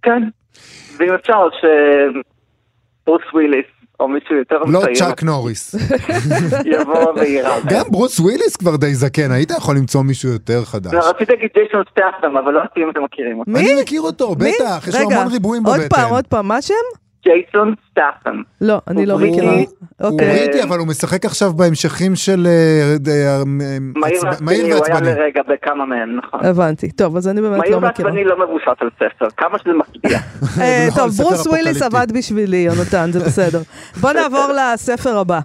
כן, 0.02 0.22
ואם 0.98 1.14
אפשר 1.14 1.48
שברוס 1.60 3.22
וויליס, 3.34 3.66
או 4.00 4.08
מישהו 4.08 4.36
יותר 4.36 4.56
לא 4.66 4.80
צעיר, 4.80 4.94
צ'אק 4.94 5.22
נוריס. 5.22 5.74
יבוא 6.72 7.12
ויירה. 7.16 7.56
גם 7.68 7.84
ברוס 7.90 8.20
וויליס 8.20 8.56
כבר 8.56 8.76
די 8.76 8.94
זקן, 8.94 9.30
היית 9.30 9.50
יכול 9.50 9.76
למצוא 9.76 10.02
מישהו 10.02 10.28
יותר 10.28 10.64
חדש. 10.64 10.94
לא, 10.94 11.08
רציתי 11.08 11.32
להגיד 11.32 11.50
ג'ייסון 11.54 11.82
סטיית'ם, 11.90 12.36
אבל 12.36 12.52
לא 12.52 12.58
יודעת 12.58 12.72
אם 12.76 12.90
אתם 12.90 13.04
מכירים 13.04 13.38
אותו. 13.38 13.50
מי? 13.50 13.60
אני 13.60 13.82
מכיר 13.82 14.00
אותו, 14.00 14.34
מי? 14.40 14.52
בטח, 14.60 14.88
יש 14.88 14.94
לו 14.94 15.06
רגע, 15.06 15.16
המון 15.16 15.32
ריבועים 15.32 15.66
עוד 15.66 15.76
בבטן. 15.76 15.96
פעם, 15.96 16.10
עוד 16.10 16.26
פעם, 16.26 16.48
מה 16.48 16.56
השם? 16.56 17.05
ג'ייסון 17.26 17.74
סטיית'ם. 17.90 18.42
לא, 18.60 18.78
אני 18.88 19.06
לא 19.06 19.20
מכירה. 19.22 19.52
הוא 19.54 19.64
אוקיי. 20.10 20.22
הוא 20.22 20.28
בריטי, 20.28 20.62
אבל 20.62 20.78
הוא 20.78 20.86
משחק 20.86 21.24
עכשיו 21.24 21.52
בהמשכים 21.52 22.16
של... 22.16 22.46
אה, 22.46 22.96
אה, 23.12 23.42
מהיר 23.46 24.18
עצב- 24.18 24.26
ועצבני, 24.26 24.72
הוא 24.72 24.84
היה. 24.86 25.00
לרגע 25.00 25.42
בכמה 25.48 25.84
מהם, 25.86 26.16
נכון. 26.16 26.44
הבנתי. 26.44 26.90
טוב, 26.92 27.16
אז 27.16 27.28
אני 27.28 27.40
באמת 27.40 27.58
מהיר 27.58 27.78
לא 27.78 27.80
מכירה. 27.88 28.08
ועצבני 28.08 28.24
לא 28.24 28.36
מבוסס 28.46 28.80
על 28.80 28.90
ספר, 28.96 29.26
כמה 29.36 29.58
שזה 29.58 29.70
מפתיע. 29.72 30.18
אה, 30.60 30.86
לא, 30.88 30.94
טוב, 30.96 31.10
ברוס 31.18 31.46
וויליס. 31.46 31.82
עבד 31.82 32.06
בשבילי, 32.18 32.56
יונתן, 32.56 33.10
זה 33.12 33.20
בסדר. 33.20 33.58
בוא 34.00 34.12
נעבור 34.12 34.46
לספר 34.58 35.18
הבא. 35.18 35.38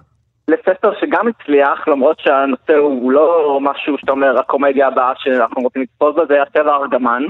לספר 0.48 0.90
שגם 1.00 1.24
הצליח, 1.28 1.88
למרות 1.88 2.16
שהנושא 2.20 2.72
הוא 2.82 3.12
לא 3.12 3.58
משהו 3.62 3.94
שאתה 4.00 4.12
אומר, 4.12 4.38
הקומדיה 4.38 4.86
הבאה 4.88 5.12
שאנחנו 5.16 5.62
רוצים 5.62 5.82
לצפות 5.82 6.16
בה, 6.16 6.22
זה 6.28 6.42
הטבע 6.42 6.72
הארגמן, 6.72 7.22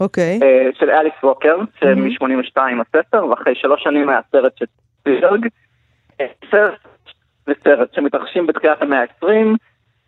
אוקיי. 0.00 0.38
אה, 0.42 0.68
של 0.78 0.90
אליס 0.90 1.12
ווקר, 1.22 1.56
שמ-82 1.80 2.60
הספר, 2.80 3.26
ואחרי 3.26 3.54
שלוש 3.54 3.82
שנים 3.82 4.08
היה 4.08 4.20
סרט 4.32 4.52
של 4.58 4.64
ספילברג. 5.00 5.46
אה, 6.20 6.26
סרט 6.50 6.78
זה 7.46 7.52
סרט 7.64 7.94
שמתרחשים 7.94 8.46
בתחילת 8.46 8.82
המאה 8.82 9.00
ה-20, 9.00 9.56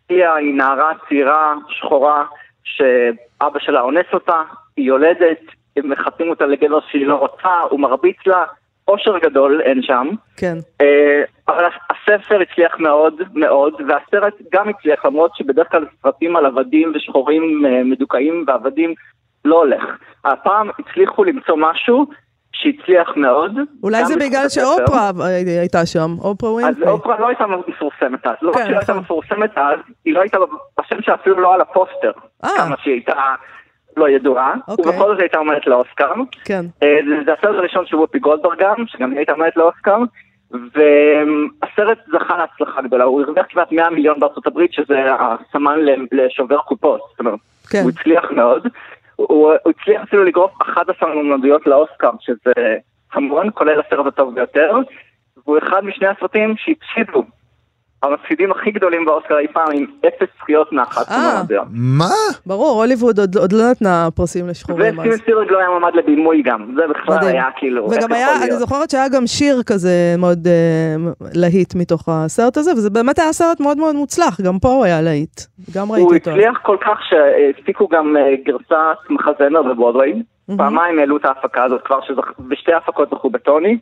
היא 0.09 0.53
נערה 0.53 0.91
צעירה, 1.07 1.53
שחורה, 1.69 2.25
שאבא 2.63 3.59
שלה 3.59 3.81
אונס 3.81 4.05
אותה, 4.13 4.41
היא 4.77 4.85
יולדת, 4.85 5.41
הם 5.77 5.89
מחפשים 5.89 6.29
אותה 6.29 6.45
לגבר 6.45 6.79
שהיא 6.91 7.07
לא 7.07 7.15
רוצה, 7.15 7.59
הוא 7.69 7.79
מרביץ 7.79 8.17
לה, 8.25 8.43
אושר 8.87 9.17
גדול 9.17 9.61
אין 9.61 9.81
שם. 9.81 10.07
כן. 10.37 10.57
אה, 10.81 11.23
אבל 11.47 11.65
הספר 11.89 12.41
הצליח 12.41 12.79
מאוד 12.79 13.21
מאוד, 13.33 13.73
והסרט 13.87 14.33
גם 14.53 14.69
הצליח, 14.69 15.05
למרות 15.05 15.35
שבדרך 15.35 15.71
כלל 15.71 15.85
סרטים 16.01 16.35
על 16.35 16.45
עבדים 16.45 16.91
ושחורים 16.95 17.65
אה, 17.65 17.83
מדוכאים 17.83 18.43
ועבדים 18.47 18.93
לא 19.45 19.55
הולך. 19.55 19.83
הפעם 20.25 20.69
הצליחו 20.79 21.23
למצוא 21.23 21.55
משהו 21.57 22.05
שהצליח 22.53 23.09
מאוד. 23.15 23.51
אולי 23.83 24.05
זה 24.05 24.15
בגלל. 24.15 24.49
שאופרה 24.49 25.11
הייתה 25.59 25.85
שם, 25.85 26.15
אופרה 26.21 26.49
אז 26.49 26.53
ווינפרי. 26.55 26.87
אופרה 26.89 27.19
לא 27.19 27.27
הייתה 27.27 27.45
מפורסמת 27.47 28.27
אז, 28.27 28.33
לא 28.41 28.51
כן, 28.51 28.59
רק 28.59 28.63
שהיא 28.65 28.71
לא 28.73 28.77
הייתה 28.77 28.91
נכון. 28.93 29.03
מפורסמת 29.03 29.57
אז, 29.57 29.79
היא 30.05 30.13
לא 30.13 30.21
הייתה 30.21 30.37
בשם 30.79 31.01
שאפילו 31.01 31.39
לא 31.41 31.53
על 31.53 31.61
הפוסטר, 31.61 32.11
אה. 32.43 32.49
כמה 32.57 32.75
שהיא 32.83 32.93
הייתה 32.93 33.13
לא 33.97 34.09
ידועה, 34.09 34.53
אוקיי. 34.67 34.85
ובכל 34.89 35.11
זאת 35.11 35.19
הייתה 35.19 35.37
עומדת 35.37 35.67
לאוסקר. 35.67 36.11
כן. 36.45 36.65
אה, 36.83 36.97
זה- 37.25 37.33
הסרט 37.33 37.55
הראשון 37.55 37.85
של 37.85 37.95
וופי 37.95 38.19
גולדברג 38.19 38.59
גם, 38.59 38.75
שגם 38.87 39.09
היא 39.11 39.17
הייתה 39.17 39.31
עומדת 39.31 39.57
לאוסקר, 39.57 39.97
והסרט 40.51 41.97
זכה 42.13 42.37
להצלחה 42.37 42.81
גדולה, 42.81 43.03
הוא 43.03 43.21
הרוויח 43.21 43.45
כמעט 43.49 43.71
100 43.71 43.89
מיליון 43.89 44.19
בארצות 44.19 44.47
הברית, 44.47 44.73
שזה 44.73 44.99
הסמן 45.19 45.79
לשובר 46.11 46.57
קופות, 46.57 47.01
זאת 47.11 47.19
אומרת, 47.19 47.39
כן. 47.69 47.79
הוא 47.83 47.91
הצליח 47.99 48.31
מאוד, 48.31 48.67
הוא, 49.15 49.53
הצליח 49.65 50.01
אפילו 50.03 50.23
לגרוף 50.23 50.51
11 50.61 51.13
מועמדויות 51.13 51.67
לאוסקר, 51.67 52.11
שזה 52.19 52.53
המון, 53.13 53.49
כולל 53.53 53.79
הסרט 53.79 54.05
הטוב 54.05 54.35
ביותר, 54.35 54.71
והוא 55.45 55.57
אחד 55.57 55.85
משני 55.85 56.07
הסרטים 56.07 56.55
שהפסידו. 56.57 57.23
המפסידים 58.03 58.51
הכי 58.51 58.71
גדולים 58.71 59.05
באוסקר 59.05 59.37
אי 59.37 59.47
פעם 59.53 59.67
עם 59.73 59.85
אפס 60.07 60.27
זכיות 60.41 60.71
מאחת 60.73 61.11
אה. 61.11 61.41
מה? 61.71 62.05
ברור, 62.45 62.81
הוליווד 62.83 63.19
עוד- 63.19 63.37
עוד 63.37 63.51
לא 63.53 63.71
נתנה 63.71 64.07
פרסים 64.15 64.47
לשחורים 64.47 64.81
וסטיבן 64.97 65.13
אז. 65.13 65.19
ספירג 65.19 65.51
לא 65.51 65.57
היה 65.59 65.69
מועמד 65.69 65.95
לבימוי 65.95 66.41
גם, 66.45 66.73
זה 66.75 66.81
בכלל 66.89 67.15
מדהים. 67.17 67.31
היה 67.35 67.45
כאילו, 67.57 67.89
וגם 67.91 68.13
היה, 68.13 68.43
אני? 68.43 68.51
זוכרת 68.51 68.89
שהיה 68.89 69.09
גם 69.09 69.27
שיר 69.27 69.63
כזה 69.65 70.15
מאוד 70.17 70.47
אה, 70.47 70.95
להיט 71.33 71.75
מתוך 71.75 72.09
הסרט 72.09 72.57
הזה, 72.57 72.71
וזה 72.73 72.89
באמת 72.89 73.19
היה 73.19 73.33
סרט 73.33 73.59
מאוד 73.59 73.77
מאוד 73.77 73.95
מוצלח, 73.95 74.41
גם 74.41 74.59
פה 74.59 74.67
הוא 74.67 74.85
היה 74.85 75.01
להיט. 75.01 75.41
גם 75.75 75.87
הוא 75.87 75.95
ראיתי 75.95 76.15
אותו. 76.19 76.29
הצליח 76.31 76.57
כל 76.63 76.77
כך 76.81 76.99
שהפיקו 77.09 77.87
גם 77.87 78.17
אה, 78.17 78.33
גרסת 78.45 78.75
מחזמר 79.09 79.61
בברודוויי, 79.63 80.13
פעמיים 80.57 80.99
העלו 80.99 81.17
את 81.17 81.25
ההפקה 81.25 81.63
הזאת 81.63 81.81
כבר, 81.85 81.99
שבשתי 82.01 82.73
הפקות 82.73 83.09
זכו 83.09 83.29
בטוני, 83.29 83.77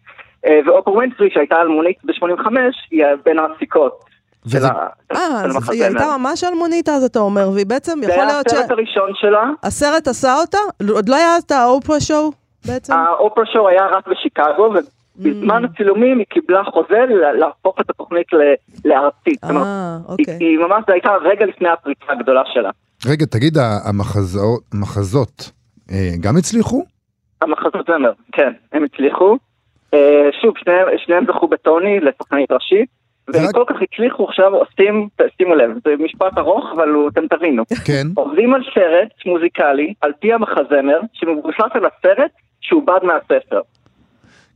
ואופרה 0.68 0.92
ווינפרי 0.92 1.30
שהייתה 1.34 1.56
אלמונית 1.62 1.98
ב-85, 2.06 2.48
היא 2.92 3.04
בין 3.26 3.40
המפיקות 3.40 4.00
של 4.48 4.58
וזה- 4.58 4.68
ה- 4.68 4.88
אה, 5.12 5.18
אז 5.46 5.70
היא 5.72 5.84
הייתה. 5.84 6.18
ממש 6.18 6.44
אלמונית 6.44 6.90
אז 6.90 7.04
אתה 7.04 7.20
אומר, 7.20 7.50
והיא 7.54 7.66
בעצם, 7.66 8.00
זה 8.04 8.12
יכול 8.12 8.24
היה 8.24 8.26
להיות 8.34 8.48
הסרט 8.48 8.72
הראשון 8.72 9.10
שלה, 9.16 9.44
שהסרט 9.64 10.08
עשה 10.08 10.36
אותה? 10.36 10.58
עוד 10.94 11.10
לא 11.10 11.16
היה 11.16 11.38
את 11.46 11.52
האופרה 11.52 12.00
show 12.00 12.32
בעצם? 12.68 12.94
האופרה 12.94 13.44
show 13.54 13.68
היה 13.68 13.86
רק 13.88 14.08
בשיקגו, 14.08 14.74
ובזמן 15.18 15.66
הצילומים 15.66 16.18
היא 16.18 16.26
קיבלה 16.30 16.64
חוזה 16.64 17.00
לה- 17.10 17.34
להפוך 17.34 17.76
את 17.82 17.90
התוכנית 17.90 18.28
לארצית. 18.86 19.44
אה, 19.44 19.50
היא- 19.50 20.06
אוקיי. 20.12 20.38
היא 20.40 20.58
ממש, 20.58 20.84
זו 20.88 20.94
הייתה 20.94 21.10
רגע 21.22 21.46
לפני 21.46 21.70
הפריצה 21.70 22.04
הגדולה 22.10 22.42
שלה. 22.54 22.70
רגע, 23.08 23.26
תגיד, 23.26 23.58
המחזות, 23.86 24.62
המחזות 24.74 25.52
אה, 25.92 26.12
גם 26.22 26.38
הצליחו? 26.38 26.84
המחזות 27.42 27.86
זמר, 27.88 28.12
כן, 28.32 28.52
הם 28.74 28.84
הצליחו. 28.84 29.38
אה, 29.94 30.30
שוב, 30.42 30.54
שניהם, 30.58 30.88
שניהם 31.06 31.26
זכו 31.26 31.48
בטוני 31.48 32.00
לשחקנית 32.00 32.52
ראשית, 32.52 32.90
והם 33.34 33.46
רק- 33.48 33.56
כל 33.56 33.64
כך 33.68 33.76
הצליחו 33.82 34.26
עכשיו 34.28 34.56
עושים, 34.56 35.08
שימו 35.38 35.56
לב, 35.56 35.72
זה 35.86 35.90
משפט 36.04 36.38
ארוך, 36.38 36.66
אבל 36.76 36.90
הוא, 36.90 37.10
אתם 37.10 37.28
תבינו. 37.38 37.64
כן. 37.86 38.08
עובדים 38.16 38.54
על 38.54 38.62
סרט 38.74 39.10
מוזיקלי, 39.26 39.94
על 40.02 40.12
פי 40.20 40.34
המחזמר, 40.34 41.00
שמבוסס 41.14 41.72
על 41.74 41.86
הסרט 41.86 42.32
שעובד 42.62 43.00
מהספר. 43.04 43.62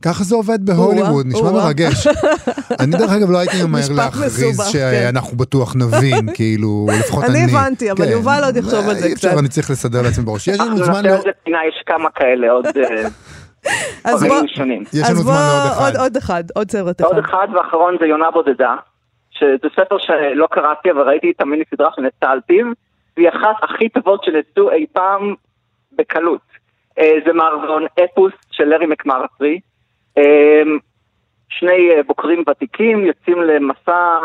ככה 0.04 0.24
זה 0.24 0.34
עובד 0.36 0.66
בהוליווד, 0.66 1.26
נשמע. 1.26 1.50
מרגש. 1.52 2.06
אני 2.80 2.90
דרך 2.92 3.12
אגב 3.12 3.30
לא 3.30 3.38
הייתי 3.38 3.56
ממהר 3.66 3.82
להכריז 3.96 4.44
מסובך, 4.44 4.68
שאנחנו 4.72 5.36
בטוח 5.36 5.76
נבין, 5.76 6.26
כאילו, 6.36 6.86
לפחות 6.98 7.24
אני. 7.24 7.44
אני 7.44 7.52
הבנתי, 7.52 7.90
אבל 7.90 8.04
כן. 8.04 8.10
יובל 8.10 8.40
עוד 8.44 8.56
יחשוב 8.56 8.88
על 8.88 8.94
זה 8.94 9.06
אי 9.06 9.12
אפשר, 9.12 9.28
קצת. 9.28 9.38
אני 9.38 9.48
צריך 9.48 9.70
לסדר 9.70 10.02
לעצמי 10.02 10.24
בראש. 10.24 10.48
יש 10.48 10.60
לנו 10.60 10.76
זמן 10.76 11.04
לא... 11.06 11.14
יש 11.46 11.82
כמה 11.86 12.10
כאלה, 12.14 12.50
עוד 12.50 12.66
אה, 12.66 12.72
אז 14.04 14.28
בוא, 14.28 14.36
אז 15.04 15.28
אחד. 15.28 15.84
עוד- 15.84 15.96
עוד 15.96 16.16
אחד, 16.16 16.44
עוד 16.54 16.70
סרט 16.70 17.00
עוד 17.00 17.18
אחד. 17.18 17.28
אחד 17.28 17.48
ואחרון 17.54 17.96
זה 18.00 18.06
יונה 18.06 18.30
בודדה, 18.30 18.76
שזה 19.30 19.68
ספר 19.76 19.98
שלא 19.98 20.46
קראתי, 20.50 20.90
אבל 20.90 21.02
ראיתי 21.08 21.30
את 21.36 21.40
המיני 21.40 21.64
סדרה 21.74 21.90
שנעשתה 21.96 22.30
על 22.30 22.40
פיו, 22.46 22.66
והיא 23.16 23.28
אחת 23.28 23.56
הכי 23.62 23.88
טובות 23.88 24.24
שנעשו 24.24 24.70
אי 24.70 24.86
פעם 24.92 25.34
בקלות. 25.92 26.40
אה, 26.98 27.10
זה 27.26 27.32
מערבון 27.32 27.86
אפוס 28.04 28.32
של 28.50 28.64
לארי 28.64 28.86
מקמרסרי. 28.86 29.60
אה, 30.18 30.62
שני 31.48 31.90
אה, 31.90 32.02
בוקרים 32.06 32.44
ותיקים 32.50 33.06
יוצאים 33.06 33.42
למסע 33.42 34.18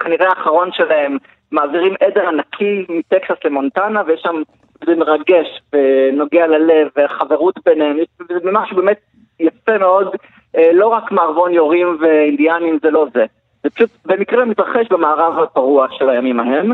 כנראה 0.00 0.28
האחרון 0.28 0.68
שלהם, 0.72 1.16
מעבירים 1.52 1.94
עדר 2.00 2.28
ענקי 2.28 2.86
מטקסס 2.88 3.44
למונטנה, 3.44 4.02
ויש 4.06 4.20
שם, 4.22 4.42
זה 4.86 4.94
מרגש 4.94 5.60
ונוגע 5.72 6.46
ללב, 6.46 6.88
וחברות 6.96 7.54
ביניהם, 7.64 7.96
זה 8.28 8.50
משהו 8.52 8.76
באמת 8.76 9.00
יפה 9.40 9.78
מאוד, 9.78 10.16
אה, 10.56 10.72
לא 10.72 10.86
רק 10.86 11.12
מערבון 11.12 11.52
יורים 11.52 11.96
ואינדיאנים, 12.00 12.78
זה 12.82 12.90
לא 12.90 13.06
זה. 13.14 13.24
זה 13.62 13.70
פשוט 13.70 13.90
במקרה 14.04 14.44
מתרחש 14.44 14.86
במערב 14.90 15.38
הפרוע 15.38 15.86
של 15.90 16.08
הימים 16.08 16.40
ההם, 16.40 16.72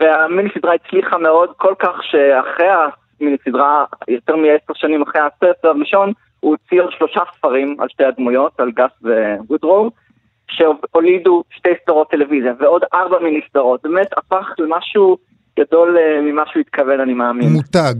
והמיני 0.00 0.48
סדרה 0.58 0.74
הצליחה 0.74 1.18
מאוד 1.18 1.50
כל 1.56 1.74
כך 1.78 2.04
שאחרי 2.04 2.68
המיני 3.20 3.36
סדרה, 3.44 3.84
יותר 4.08 4.36
מעשר 4.36 4.74
שנים 4.74 5.02
אחרי 5.02 5.20
הסרט 5.20 5.64
הראשון, 5.64 6.12
הוא 6.40 6.50
הוציא 6.50 6.82
עוד 6.82 6.92
שלושה 6.92 7.20
ספרים 7.36 7.76
על 7.78 7.88
שתי 7.88 8.04
הדמויות, 8.04 8.60
על 8.60 8.70
גס 8.70 8.90
ווודרור, 9.46 9.90
שהולידו 10.50 11.42
שתי 11.50 11.70
סדרות 11.82 12.10
טלוויזיה 12.10 12.52
ועוד 12.58 12.82
ארבע 12.94 13.18
מיני 13.18 13.40
סדרות. 13.50 13.82
באמת 13.82 14.18
הפך 14.18 14.54
למשהו 14.58 15.16
גדול 15.60 15.96
אה, 15.98 16.20
ממה 16.32 16.42
שהוא 16.52 16.60
התכוון, 16.60 17.00
אני 17.00 17.14
מאמין. 17.14 17.52
מותג. 17.52 17.94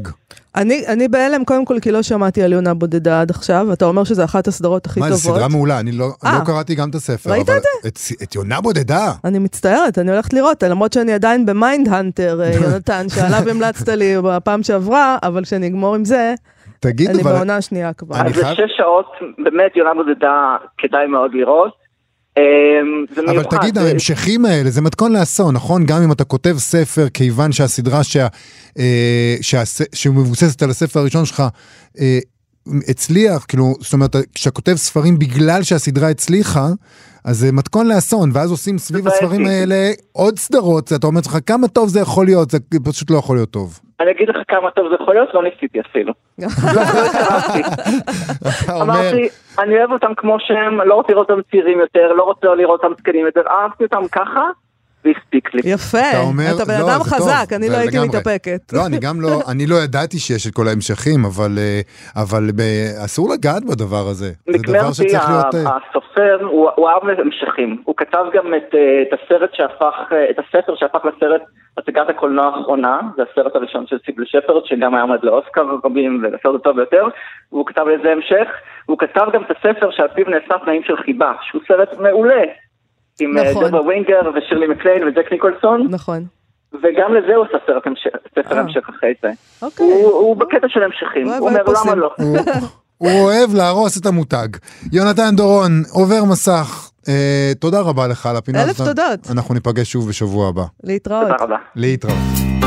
אני, 0.56 0.86
אני 0.88 1.08
בהלם 1.08 1.44
קודם 1.44 1.64
כל 1.64 1.74
כי 1.82 1.90
לא 1.92 2.02
שמעתי 2.02 2.42
על 2.42 2.52
יונה 2.52 2.74
בודדה 2.74 3.20
עד 3.20 3.30
עכשיו, 3.30 3.72
אתה 3.72 3.84
אומר 3.84 4.04
שזו 4.04 4.24
אחת 4.24 4.46
הסדרות 4.48 4.86
הכי 4.86 5.00
מה, 5.00 5.06
טובות. 5.06 5.20
זו 5.22 5.30
סדרה 5.34 5.48
מעולה, 5.48 5.80
אני 5.80 5.92
לא, 5.92 6.04
אה. 6.24 6.38
לא 6.38 6.44
קראתי 6.44 6.74
גם 6.74 6.90
את 6.90 6.94
הספר. 6.94 7.30
ראית 7.30 7.48
אבל 7.48 7.58
את 7.58 7.62
זה? 7.62 7.88
את, 7.88 7.98
את 8.22 8.34
יונה 8.34 8.60
בודדה. 8.60 9.12
אני 9.24 9.38
מצטערת, 9.38 9.98
אני 9.98 10.10
הולכת 10.10 10.32
לראות, 10.32 10.62
למרות 10.62 10.92
שאני 10.92 11.12
עדיין 11.12 11.46
במיינד 11.46 11.88
הנטר, 11.88 12.40
אה, 12.40 12.50
יונתן, 12.62 13.08
שעליו 13.08 13.50
המלצת 13.50 13.88
לי 13.88 14.14
בפעם 14.24 14.62
שעברה, 14.62 15.18
אבל 15.22 15.44
כשאני 15.44 15.66
אגמור 15.66 15.94
עם 15.94 16.04
זה, 16.04 16.34
תגיד, 16.80 17.10
אני 17.10 17.22
אבל... 17.22 17.32
בעונה 17.32 17.56
השנייה 17.56 17.92
כבר. 17.92 18.16
אז 18.16 18.34
זה 18.34 18.44
חייב- 18.44 18.56
שש 18.56 18.76
שעות, 18.76 19.06
באמת 19.44 19.76
יונה 19.76 19.94
בודדה 19.94 20.56
כדאי 20.78 21.06
מאוד 21.06 21.30
לראות. 21.34 21.79
זה 23.14 23.20
אבל. 23.30 23.44
תגיד, 23.44 23.78
ההמשכים 23.78 24.44
האלה, 24.44 24.70
זה 24.70 24.80
מתכון 24.80 25.12
לאסון, 25.12 25.54
נכון? 25.54 25.86
גם 25.86 26.02
אם 26.02 26.12
אתה 26.12 26.24
כותב 26.24 26.54
ספר, 26.58 27.08
כיוון 27.14 27.52
שהסדרה 27.52 28.04
שה, 28.04 28.26
אה, 28.78 29.36
שמבוססת 29.92 30.62
על 30.62 30.70
הספר 30.70 31.00
הראשון 31.00 31.24
שלך, 31.24 31.42
אה, 32.00 32.18
הצליח, 32.88 33.44
כאילו, 33.48 33.74
זאת 33.80 33.92
אומרת, 33.92 34.16
כשאתה 34.34 34.50
כותב 34.50 34.74
ספרים 34.76 35.18
בגלל 35.18 35.62
שהסדרה 35.62 36.10
הצליחה, 36.10 36.68
אז 37.24 37.38
זה 37.38 37.52
מתכון 37.52 37.88
לאסון, 37.88 38.30
ואז 38.34 38.50
עושים 38.50 38.78
סביב. 38.78 39.08
הספרים 39.08 39.46
האלה 39.46 39.92
עוד 40.12 40.38
סדרות, 40.38 40.92
אתה 40.92 41.06
אומר 41.06 41.18
לעצמך, 41.18 41.38
כמה 41.46 41.68
טוב 41.68 41.88
זה 41.88 42.00
יכול 42.00 42.26
להיות, 42.26 42.50
זה 42.50 42.58
פשוט 42.84 43.10
לא 43.10 43.18
יכול 43.18 43.36
להיות 43.36 43.50
טוב. 43.50 43.80
אני 44.00 44.10
אגיד 44.10 44.28
לך 44.28 44.36
כמה 44.48 44.70
טוב 44.70 44.88
זה 44.88 44.94
יכול 45.02 45.14
להיות, 45.14 45.28
לא 45.34 45.42
ניסיתי 45.42 45.80
אפילו. 45.80 46.12
אמרתי, 48.82 49.28
אני 49.58 49.78
אוהב 49.78 49.92
אותם 49.92 50.12
כמו 50.16 50.36
שהם, 50.40 50.80
לא 50.80 50.94
רוצה 50.94 51.12
לראות 51.12 51.30
אותם 51.30 51.42
צעירים 51.50 51.80
יותר, 51.80 52.12
לא 52.12 52.22
רוצה 52.22 52.46
לראות 52.54 52.84
אותם 52.84 52.94
זקנים 52.98 53.26
יותר, 53.26 53.40
אהבתי 53.50 53.84
אותם 53.84 54.08
ככה, 54.12 54.42
והספיק 55.04 55.54
לי. 55.54 55.60
יפה, 55.64 55.98
אתה 56.10 56.20
אומר, 56.20 56.44
אתה 56.56 56.64
בן 56.64 56.80
לא, 56.80 56.86
אדם 56.86 57.02
זה 57.02 57.10
טוב, 57.10 57.18
חזק, 57.18 57.52
אני 57.52 57.68
לא 57.68 57.76
הייתי 57.76 57.96
לגמרי. 57.96 58.08
מתאפקת. 58.08 58.72
לא, 58.72 58.86
אני 58.86 58.98
גם 58.98 59.20
לא, 59.20 59.40
אני 59.50 59.66
לא 59.66 59.76
ידעתי 59.84 60.18
שיש 60.18 60.46
את 60.46 60.54
כל 60.54 60.68
ההמשכים, 60.68 61.24
אבל, 61.24 61.58
אה, 61.58 61.80
אבל 62.22 62.44
ב- 62.56 63.04
אסור 63.04 63.28
לגעת 63.34 63.64
בדבר 63.64 64.04
הזה. 64.10 64.30
זה 64.52 64.58
דבר 64.66 64.92
שצריך 64.92 65.28
להיות... 65.30 65.54
אה, 65.54 65.76
הסופר, 65.76 66.38
הוא 66.44 66.70
הוא 66.76 66.88
אהב 66.88 67.02
המשכים. 67.18 67.82
הוא 67.84 67.94
כתב 67.96 68.24
גם 68.34 68.54
את 68.54 68.74
אה, 68.74 69.02
את 69.02 69.12
הסרט 69.18 69.50
שהפך, 69.52 69.96
אה, 70.12 70.30
את 70.30 70.38
הספר 70.38 70.74
שהפך 70.76 71.04
לסרט 71.04 71.42
הצגת 71.80 72.08
הקולנוע 72.08 72.46
האחרונה, 72.46 73.00
זה 73.16 73.22
הסרט 73.32 73.56
הראשון 73.56 73.86
של 73.86 73.96
סיבל 74.06 74.24
שפרד, 74.26 74.64
שגם 74.64 74.94
היה 74.94 75.02
עמד 75.02 75.18
לאוסקר 75.22 75.62
רבים 75.84 76.22
ולסרט 76.22 76.60
הטוב 76.60 76.76
ביותר, 76.76 77.08
והוא 77.52 77.66
כתב 77.66 77.84
לזה 77.88 78.12
המשך, 78.12 78.48
והוא 78.88 78.98
כתב 78.98 79.26
גם 79.32 79.42
את 79.42 79.50
הספר 79.50 79.90
שעל 79.90 80.08
פיו 80.14 80.24
נאסף 80.28 80.64
תנאים 80.64 80.82
של 80.82 80.96
חיבה, 80.96 81.32
שהוא 81.42 81.62
סרט 81.68 81.98
מעולה, 81.98 82.42
עם 83.20 83.38
אה, 83.38 83.50
נכון. 83.50 83.68
דברה 83.68 83.82
ווינגר 83.82 84.20
ושירלי 84.34 84.66
מקליין 84.66 85.08
וג'ק 85.08 85.32
ניקולסון, 85.32 85.86
נכון. 85.90 86.24
וגם 86.82 87.14
לזה 87.14 87.34
הוא 87.34 87.44
עשה 87.44 87.58
סרט 87.66 87.86
המשך, 87.86 88.10
ספר 88.34 88.54
אה. 88.54 88.60
המשך 88.60 88.88
אחרי 88.88 89.14
זה. 89.22 89.30
אוקיי. 89.62 89.86
הוא 89.86 90.12
הוא 90.12 90.36
בקטע 90.36 90.68
של 90.68 90.82
המשכים, 90.82 91.28
הוא 91.28 91.48
אומר. 91.48 91.62
למה 91.84 91.94
לא. 91.94 92.10
הוא, 92.98 93.10
אוהב 93.24 93.54
להרוס 93.54 94.00
את 94.00 94.06
המותג. 94.06 94.48
יונתן 94.92 95.36
דורון, 95.36 95.72
עובר 95.94 96.24
מסך, 96.30 96.89
תודה 97.58 97.80
רבה 97.80 98.06
לך 98.06 98.26
על 98.26 98.36
הפינה 98.36 98.62
אלף 98.62 98.80
הזאת. 98.80 98.96
תודות. 98.96 99.30
אנחנו 99.30 99.54
ניפגש 99.54 99.92
שוב 99.92 100.08
בשבוע 100.08 100.48
הבא. 100.48 100.64
להתראות. 100.84 101.22
תודה 101.22 101.44
רבה. 101.44 101.56
להתראות. 101.76 102.59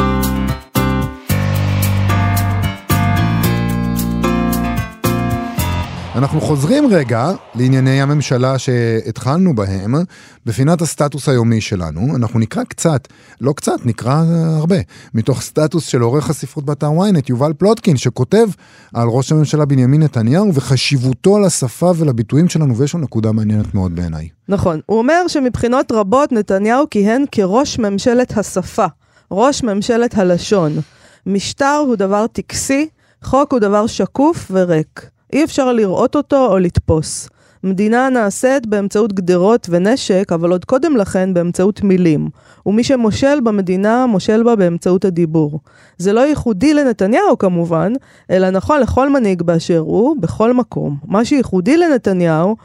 אנחנו 6.15 6.41
חוזרים 6.41 6.87
רגע 6.91 7.31
לענייני 7.55 8.01
הממשלה 8.01 8.57
שהתחלנו 8.59 9.55
בהם, 9.55 9.95
בפינת 10.45 10.81
הסטטוס 10.81 11.29
היומי 11.29 11.61
שלנו. 11.61 12.15
אנחנו 12.15 12.39
נקרא 12.39 12.63
קצת, 12.63 13.07
לא 13.41 13.53
קצת, 13.53 13.85
נקרא 13.85 14.23
הרבה, 14.57 14.75
מתוך 15.13 15.41
סטטוס 15.41 15.85
של 15.85 16.01
עורך 16.01 16.29
הספרות 16.29 16.65
באתר 16.65 16.87
ynet, 16.87 17.25
יובל 17.29 17.53
פלוטקין, 17.53 17.97
שכותב 17.97 18.47
על 18.93 19.07
ראש 19.07 19.31
הממשלה 19.31 19.65
בנימין 19.65 20.03
נתניהו 20.03 20.53
וחשיבותו 20.53 21.39
לשפה 21.39 21.91
ולביטויים 21.97 22.49
שלנו, 22.49 22.77
ויש 22.77 22.93
לו 22.93 22.99
נקודה 22.99 23.31
מעניינת 23.31 23.73
מאוד 23.73 23.95
בעיניי. 23.95 24.29
נכון. 24.49 24.79
הוא 24.85 24.97
אומר 24.97 25.27
שמבחינות 25.27 25.91
רבות 25.91 26.31
נתניהו 26.31 26.85
כיהן 26.89 27.23
כראש 27.31 27.79
ממשלת 27.79 28.37
השפה, 28.37 28.85
ראש 29.31 29.63
ממשלת 29.63 30.17
הלשון. 30.17 30.71
משטר 31.25 31.83
הוא 31.87 31.95
דבר 31.95 32.27
טקסי, 32.27 32.87
חוק 33.23 33.51
הוא 33.51 33.59
דבר 33.59 33.87
שקוף 33.87 34.51
וריק. 34.51 35.12
אי 35.33 35.43
אפשר 35.43 35.73
לראות 35.73 36.15
אותו 36.15 36.47
או 36.47 36.59
לתפוס. 36.59 37.29
מדינה 37.63 38.09
נעשית 38.09 38.67
באמצעות 38.67 39.13
גדרות 39.13 39.67
ונשק, 39.69 40.31
אבל 40.31 40.51
עוד 40.51 40.65
קודם 40.65 40.97
לכן 40.97 41.33
באמצעות 41.33 41.83
מילים. 41.83 42.29
ומי 42.65 42.83
שמושל 42.83 43.39
במדינה, 43.43 44.05
מושל 44.05 44.43
בה 44.43 44.55
באמצעות 44.55 45.05
הדיבור. 45.05 45.59
זה 45.97 46.13
לא 46.13 46.19
ייחודי 46.19 46.73
לנתניהו 46.73 47.37
כמובן, 47.37 47.93
אלא 48.31 48.49
נכון 48.49 48.81
לכל 48.81 49.09
מנהיג 49.09 49.41
באשר 49.41 49.79
הוא, 49.79 50.15
בכל 50.19 50.53
מקום. 50.53 50.97
מה 51.07 51.25
שייחודי 51.25 51.77
לנתניהו, 51.77 52.55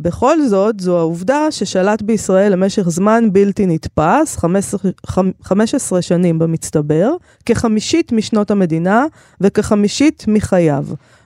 בכל 0.00 0.42
זאת, 0.42 0.80
זו 0.80 0.98
העובדה 0.98 1.50
ששלט 1.50 2.02
בישראל 2.02 2.52
למשך 2.52 2.88
זמן 2.88 3.32
בלתי 3.32 3.66
נתפס, 3.66 4.36
15, 4.36 4.90
15 5.42 6.02
שנים 6.02 6.38
במצטבר, 6.38 7.10
כחמישית 7.46 8.12
משנות 8.12 8.50
המדינה 8.50 9.06
וכחמישית 9.40 10.24
מחייו. 10.28 10.84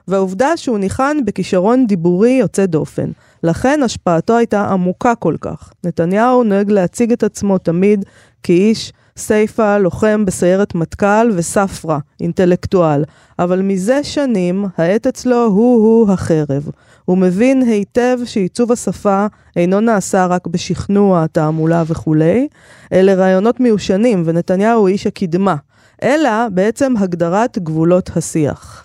והעובדה 0.09 0.57
שהוא 0.57 0.79
ניחן 0.79 1.17
בכישרון 1.25 1.87
דיבורי 1.87 2.31
יוצא 2.31 2.67
דופן. 2.67 3.11
לכן 3.43 3.81
השפעתו 3.83 4.37
הייתה 4.37 4.65
עמוקה 4.65 5.15
כל 5.15 5.37
כך. 5.41 5.73
נתניהו 5.85 6.45
נוהג 6.45 6.71
להציג 6.71 7.13
את 7.13 7.23
עצמו 7.23 7.59
תמיד 7.59 8.05
כאיש 8.43 8.93
סייפה, 9.17 9.79
לוחם 9.79 10.25
בסיירת 10.25 10.75
מטכ"ל 10.75 11.31
וספרא, 11.35 11.99
אינטלקטואל. 12.21 13.05
אבל 13.39 13.63
מזה 13.63 14.05
שנים, 14.05 14.65
העט 14.77 15.07
אצלו 15.07 15.45
הוא-הוא 15.45 16.13
החרב. 16.13 16.69
הוא 17.05 17.19
מבין 17.19 17.63
היטב 17.63 18.19
שעיצוב 18.25 18.73
השפה 18.73 19.27
אינו 19.57 19.81
נעשה 19.81 20.27
רק 20.27 20.47
בשכנוע, 20.47 21.27
תעמולה 21.27 21.83
וכולי, 21.87 22.49
אלה 22.93 23.15
רעיונות 23.15 23.61
מיושנים, 23.61 24.23
ונתניהו 24.27 24.81
הוא 24.81 24.89
איש 24.89 25.07
הקדמה, 25.07 25.57
אלא 26.03 26.49
בעצם 26.49 26.95
הגדרת 26.97 27.59
גבולות 27.59 28.11
השיח. 28.17 28.83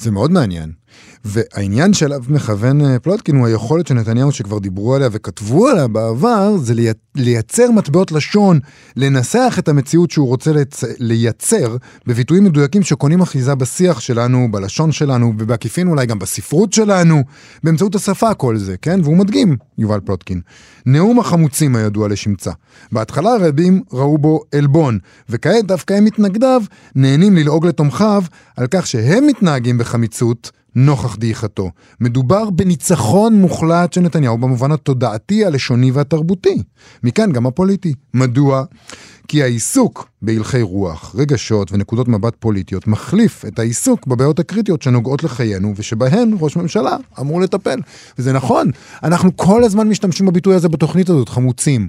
זה 0.00 0.10
מאוד 0.10 0.30
מעניין. 0.30 0.72
והעניין 1.24 1.92
שאליו 1.92 2.22
מכוון 2.28 2.84
אה, 2.84 2.98
פלוטקין 2.98 3.36
הוא 3.36 3.46
היכולת 3.46 3.86
של 3.86 3.94
נתניהו 3.94 4.32
שכבר 4.32 4.58
דיברו 4.58 4.94
עליה 4.94 5.08
וכתבו 5.12 5.68
עליה 5.68 5.88
בעבר, 5.88 6.56
זה 6.56 6.74
לי- 6.74 6.88
לייצר 7.16 7.70
מטבעות 7.70 8.12
לשון, 8.12 8.60
לנסח 8.96 9.56
את 9.58 9.68
המציאות 9.68 10.10
שהוא 10.10 10.28
רוצה 10.28 10.52
לצ... 10.52 10.84
לייצר 10.98 11.76
בביטויים 12.06 12.44
מדויקים 12.44 12.82
שקונים 12.82 13.20
אחיזה 13.20 13.54
בשיח 13.54 14.00
שלנו, 14.00 14.48
בלשון 14.50 14.92
שלנו, 14.92 15.32
ובעקיפין 15.38 15.88
אולי 15.88 16.06
גם 16.06 16.18
בספרות 16.18 16.72
שלנו, 16.72 17.22
באמצעות 17.64 17.94
השפה 17.94 18.34
כל 18.34 18.56
זה, 18.56 18.76
כן? 18.82 19.00
והוא 19.04 19.16
מדגים, 19.16 19.56
יובל 19.78 20.00
פלוטקין. 20.00 20.40
נאום 20.86 21.18
החמוצים 21.20 21.76
הידוע 21.76 22.08
לשמצה. 22.08 22.50
בהתחלה 22.92 23.30
רבים 23.40 23.82
ראו 23.92 24.18
בו 24.18 24.40
עלבון, 24.54 24.98
וכעת 25.28 25.66
דווקא 25.66 25.94
הם 25.94 26.04
מתנגדיו 26.04 26.62
נהנים 26.94 27.36
ללעוג 27.36 27.66
לתומכיו 27.66 28.22
על 28.56 28.66
כך 28.70 28.86
שהם 28.86 29.26
מתנהגים 29.26 29.78
בחמיצות 29.78 30.50
נוכח 30.74 31.16
דעיכתו. 31.16 31.70
מדובר 32.00 32.50
בניצחון 32.50 33.34
מוחלט 33.34 33.92
של 33.92 34.00
נתניהו 34.00 34.38
במובן 34.38 34.72
התודעתי, 34.72 35.44
הלשוני 35.44 35.90
והתרבותי. 35.90 36.62
מכאן 37.02 37.32
גם 37.32 37.46
הפוליטי. 37.46 37.94
מדוע? 38.14 38.64
כי 39.30 39.42
העיסוק 39.42 40.08
בהלכי 40.22 40.62
רוח, 40.62 41.14
רגשות 41.18 41.72
ונקודות 41.72 42.08
מבט 42.08 42.34
פוליטיות 42.38 42.86
מחליף 42.86 43.44
את 43.44 43.58
העיסוק 43.58 44.06
בבעיות 44.06 44.38
הקריטיות 44.38 44.82
שנוגעות 44.82 45.24
לחיינו 45.24 45.72
ושבהן 45.76 46.36
ראש 46.40 46.56
ממשלה 46.56 46.96
אמור 47.20 47.40
לטפל. 47.40 47.80
וזה 48.18 48.32
נכון, 48.32 48.70
אנחנו 49.02 49.36
כל 49.36 49.64
הזמן 49.64 49.88
משתמשים 49.88 50.26
בביטוי 50.26 50.54
הזה 50.54 50.68
בתוכנית 50.68 51.08
הזאת, 51.08 51.28
חמוצים. 51.28 51.88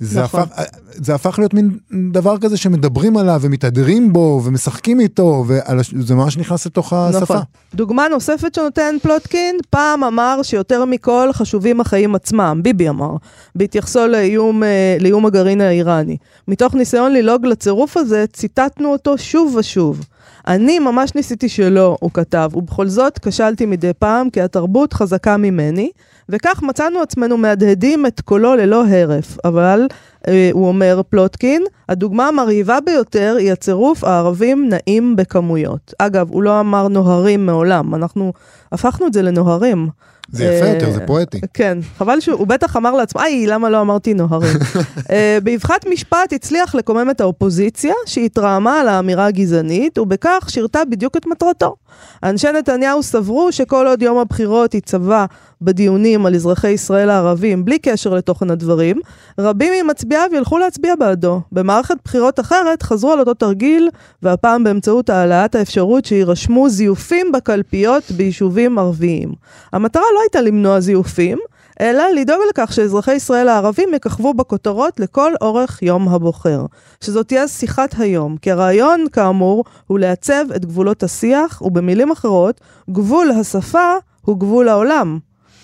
זה, 0.00 0.22
נכון. 0.22 0.40
הפך, 0.40 0.62
זה 0.90 1.14
הפך 1.14 1.38
להיות 1.38 1.54
מין 1.54 1.78
דבר 2.12 2.38
כזה 2.38 2.56
שמדברים 2.56 3.16
עליו 3.16 3.40
ומתהדרים 3.42 4.12
בו 4.12 4.42
ומשחקים 4.44 5.00
איתו, 5.00 5.44
וזה 5.48 6.14
ממש 6.14 6.36
נכנס 6.36 6.66
לתוך 6.66 6.92
השפה. 6.92 7.22
נכון. 7.22 7.40
דוגמה 7.74 8.08
נוספת 8.08 8.54
שנותן 8.54 8.94
פלוטקין, 9.02 9.56
פעם 9.70 10.04
אמר 10.04 10.40
שיותר 10.42 10.84
מכל 10.84 11.28
חשובים 11.32 11.80
החיים 11.80 12.14
עצמם, 12.14 12.60
ביבי 12.62 12.88
אמר, 12.88 13.16
בהתייחסו 13.54 14.06
לאיום, 14.06 14.62
אה, 14.62 14.96
לאיום 15.00 15.26
הגרעין 15.26 15.60
האיראני. 15.60 16.16
מתוך 16.48 16.74
ניסיון 16.82 17.12
ללעוג 17.12 17.46
לצירוף 17.46 17.96
הזה, 17.96 18.24
ציטטנו 18.32 18.92
אותו 18.92 19.18
שוב 19.18 19.56
ושוב. 19.56 20.04
אני 20.46 20.78
ממש 20.78 21.14
ניסיתי 21.14 21.48
שלא, 21.48 21.96
הוא 22.00 22.10
כתב, 22.14 22.50
ובכל 22.54 22.88
זאת 22.88 23.18
כשלתי 23.18 23.66
מדי 23.66 23.92
פעם 23.98 24.30
כי 24.30 24.40
התרבות 24.40 24.92
חזקה 24.92 25.36
ממני, 25.36 25.90
וכך 26.28 26.62
מצאנו 26.62 27.00
עצמנו 27.00 27.36
מהדהדים 27.36 28.06
את 28.06 28.20
קולו 28.20 28.54
ללא 28.54 28.84
הרף. 28.86 29.36
אבל, 29.44 29.86
אה, 30.28 30.50
הוא 30.52 30.68
אומר 30.68 31.00
פלוטקין, 31.08 31.62
הדוגמה 31.88 32.28
המרהיבה 32.28 32.78
ביותר 32.86 33.36
היא 33.38 33.52
הצירוף 33.52 34.04
הערבים 34.04 34.68
נעים 34.68 35.16
בכמויות. 35.16 35.94
אגב, 35.98 36.30
הוא 36.30 36.42
לא 36.42 36.60
אמר 36.60 36.88
נוהרים 36.88 37.46
מעולם, 37.46 37.94
אנחנו 37.94 38.32
הפכנו 38.72 39.06
את 39.06 39.12
זה 39.12 39.22
לנוהרים. 39.22 39.88
זה 40.28 40.44
יפה 40.44 40.66
אה, 40.66 40.74
יותר, 40.74 40.90
זה 40.90 41.06
פואטי. 41.06 41.40
כן, 41.54 41.78
חבל 41.98 42.20
שהוא 42.20 42.38
הוא 42.38 42.46
בטח 42.46 42.76
אמר 42.76 42.94
לעצמו, 42.94 43.20
איי, 43.20 43.46
למה 43.46 43.70
לא 43.70 43.80
אמרתי 43.80 44.14
נוהרים? 44.14 44.56
אה, 45.10 45.38
באבחת 45.42 45.86
משפט 45.86 46.32
הצליח 46.32 46.74
לקומם 46.74 47.10
את 47.10 47.20
האופוזיציה, 47.20 47.94
שהתרעמה 48.06 48.80
על 48.80 48.88
האמירה 48.88 49.26
הגזענית, 49.26 49.98
ובכך 49.98 50.46
שירתה 50.48 50.84
בדיוק 50.90 51.16
את 51.16 51.26
מטרתו. 51.26 51.74
אנשי 52.22 52.52
נתניהו 52.52 53.02
סברו 53.02 53.52
שכל 53.52 53.86
עוד 53.86 54.02
יום 54.02 54.18
הבחירות 54.18 54.74
ייצבע 54.74 55.24
בדיונים 55.62 56.26
על 56.26 56.34
אזרחי 56.34 56.70
ישראל 56.70 57.10
הערבים, 57.10 57.64
בלי 57.64 57.78
קשר 57.78 58.14
לתוכן 58.14 58.50
הדברים, 58.50 59.00
רבים 59.38 59.72
ממצביעיו 59.84 60.28
ילכו 60.32 60.58
להצביע 60.58 60.94
בעדו. 60.96 61.40
במערכת 61.52 61.96
בחירות 62.04 62.40
אחרת 62.40 62.82
חזרו 62.82 63.12
על 63.12 63.18
אותו 63.18 63.34
תרגיל, 63.34 63.88
והפעם 64.22 64.64
באמצעות 64.64 65.10
העלאת 65.10 65.54
האפשרות 65.54 66.04
שיירשמו 66.04 66.68
זיופים 66.68 67.32
בקלפיות 67.32 68.10
ביישובים 68.10 68.61
ערביים. 68.78 69.32
המטרה 69.72 70.02
לא 70.14 70.20
הייתה 70.20 70.40
למנוע 70.40 70.80
זיופים, 70.80 71.38
אלא 71.80 72.04
לדאוג 72.14 72.40
לכך 72.50 72.72
שאזרחי 72.72 73.14
ישראל 73.14 73.48
הערבים 73.48 73.88
יככבו 73.94 74.34
בכותרות 74.34 75.00
לכל 75.00 75.32
אורך 75.40 75.82
יום 75.82 76.08
הבוחר. 76.08 76.66
שזאת 77.00 77.28
תהיה 77.28 77.48
שיחת 77.48 77.94
היום, 77.98 78.36
כי 78.36 78.50
הרעיון, 78.50 79.04
כאמור, 79.12 79.64
הוא 79.86 79.98
לעצב 79.98 80.44
את 80.56 80.64
גבולות 80.64 81.02
השיח, 81.02 81.62
ובמילים 81.62 82.10
אחרות, 82.10 82.60
גבול 82.90 83.30
השפה 83.30 83.94
הוא 84.20 84.38
גבול 84.38 84.68
העולם, 84.68 85.18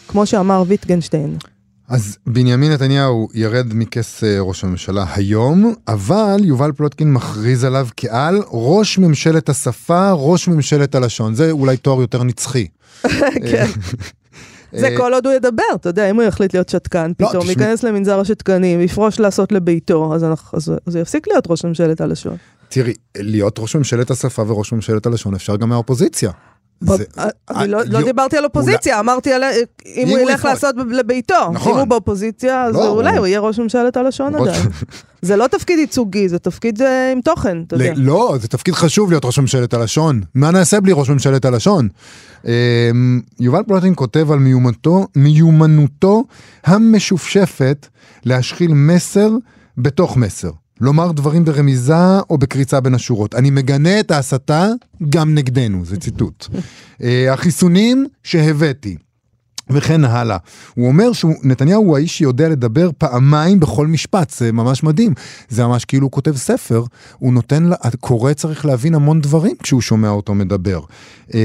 כמו 0.09 0.27
שאמר 0.27 0.63
ויטגנשטיין. 0.67 1.37
אז 1.89 2.19
בנימין 2.27 2.73
נתניהו 2.73 3.29
ירד 3.35 3.67
מכס 3.75 4.25
אה, 4.25 4.41
ראש 4.41 4.65
הממשלה 4.65 5.05
היום, 5.15 5.75
אבל 5.89 6.41
יובל 6.45 6.73
פלוטקין 6.73 7.13
מכריז 7.13 7.65
עליו 7.65 7.89
כעל 7.97 8.43
ראש 8.51 8.99
ממשלת 8.99 9.49
השפה, 9.49 10.11
ראש 10.13 10.49
ממשלת 10.49 10.95
הלשון. 10.95 11.35
זה 11.35 11.51
אולי 11.51 11.77
תואר 11.77 12.01
יותר 12.01 12.23
נצחי. 12.23 12.67
כן. 13.51 13.67
זה 14.73 14.87
אה, 14.87 14.97
כל 14.97 15.15
עוד 15.15 15.27
הוא 15.27 15.35
ידבר, 15.35 15.63
אתה 15.75 15.89
יודע, 15.89 16.11
אם 16.11 16.17
הוא 16.17 16.23
יחליט 16.23 16.55
להיות 16.55 16.69
שתקן, 16.69 17.13
לא, 17.21 17.29
פתאום 17.29 17.51
ייכנס 17.51 17.83
למנזר 17.83 18.21
השתקנים, 18.21 18.81
יפרוש 18.81 19.21
לעשות 19.21 19.53
לביתו, 19.53 20.15
אז 20.53 20.69
הוא 20.69 20.99
יפסיק 21.01 21.27
להיות 21.29 21.45
ראש 21.51 21.65
ממשלת 21.65 22.01
הלשון. 22.01 22.37
תראי, 22.69 22.95
להיות 23.17 23.59
ראש 23.59 23.77
ממשלת 23.77 24.11
השפה 24.11 24.43
וראש 24.47 24.73
ממשלת 24.73 25.07
הלשון 25.07 25.35
אפשר 25.35 25.57
גם 25.57 25.69
מהאופוזיציה. 25.69 26.31
זה- 26.81 27.05
אני 27.51 27.69
לא- 27.69 27.79
אה, 27.79 27.85
לא 27.89 27.99
יו- 27.99 28.05
דיברתי 28.07 28.37
על 28.37 28.45
אופוזיציה, 28.45 29.01
אמרתי 29.01 29.33
על 29.33 29.43
אם 29.97 30.09
הוא 30.09 30.19
ילך. 30.19 30.45
לעשות 30.45 30.75
לביתו. 30.91 31.35
נכון. 31.53 31.73
אם 31.73 31.79
הוא 31.79 31.85
באופוזיציה, 31.85 32.65
אז 32.65 32.75
לא, 32.75 32.89
אולי 32.89 33.17
הוא- 33.17 33.27
יהיה 33.27 33.41
ראש 33.41 33.59
ממשלת 33.59 33.97
הלשון 33.97 34.35
עדיין. 34.35 34.63
זה 35.23 35.37
לא 35.37 35.47
תפקיד 35.47 35.79
ייצוגי, 35.79 36.29
זה 36.29 36.39
תפקיד 36.39 36.83
אה, 36.83 37.13
עם 37.13 37.21
תוכן, 37.21 37.63
אתה 37.67 37.77
יודע. 37.77 37.93
לא, 37.97 38.37
זה 38.41 38.49
תפקיד 38.49 38.75
חשוב 38.75 39.11
להיות 39.11 39.25
ראש 39.25 39.39
ממשלת 39.39 39.75
הלשון. 39.75 40.21
מה 40.35 40.51
נעשה 40.51 40.81
בלי 40.81 40.93
ראש 40.95 41.11
ממשלת 41.11 41.45
הלשון? 41.45 41.89
אמ, 42.45 42.51
יובל 43.41 43.63
פלוטין 43.67 43.93
כותב 43.97 44.31
על 44.33 44.39
מיומנותו, 44.39 45.07
מיומנותו 45.17 46.25
המשופשפת 46.65 47.87
להשחיל 48.25 48.71
מסר 48.75 49.31
בתוך 49.79 50.17
מסר. 50.17 50.51
לומר 50.81 51.13
דברים 51.13 51.45
ברמיזה 51.45 51.95
או 52.31 52.39
בקריצה 52.39 52.81
בין 52.81 52.95
השורות. 52.95 53.35
אני 53.35 53.51
מגנה 53.51 54.01
את 54.01 54.11
ההסתה 54.11 54.69
גם 55.09 55.35
נגדנו, 55.35 55.85
זה 55.85 55.97
ציטוט. 55.97 56.47
אה, 57.03 57.33
החיסונים 57.33 58.07
שהבאתי. 58.23 58.97
וכן 59.71 60.05
הלאה. 60.05 60.37
הוא 60.75 60.89
אומר 60.89 61.13
שנתניהו 61.13 61.85
הוא 61.85 61.97
האיש 61.97 62.19
שיודע 62.19 62.49
לדבר 62.49 62.91
פעמיים 62.99 63.61
בכל 63.61 63.87
משפט, 63.87 64.31
זה 64.31 64.53
ממש 64.53 64.83
מדהים. 64.83 65.15
זה 65.49 65.67
ממש 65.67 65.85
כאילו 65.85 66.05
הוא 66.07 66.13
כותב 66.13 66.37
ספר, 66.37 66.85
הוא 67.19 67.33
נותן, 67.33 67.63
לה- 67.65 67.77
הקורא 67.81 68.33
צריך 68.33 68.67
להבין 68.67 68.95
המון 68.95 69.21
דברים 69.21 69.57
כשהוא 69.63 69.81
שומע 69.81 70.09
אותו 70.09 70.35
מדבר. 70.35 70.81
הוא, 71.29 71.37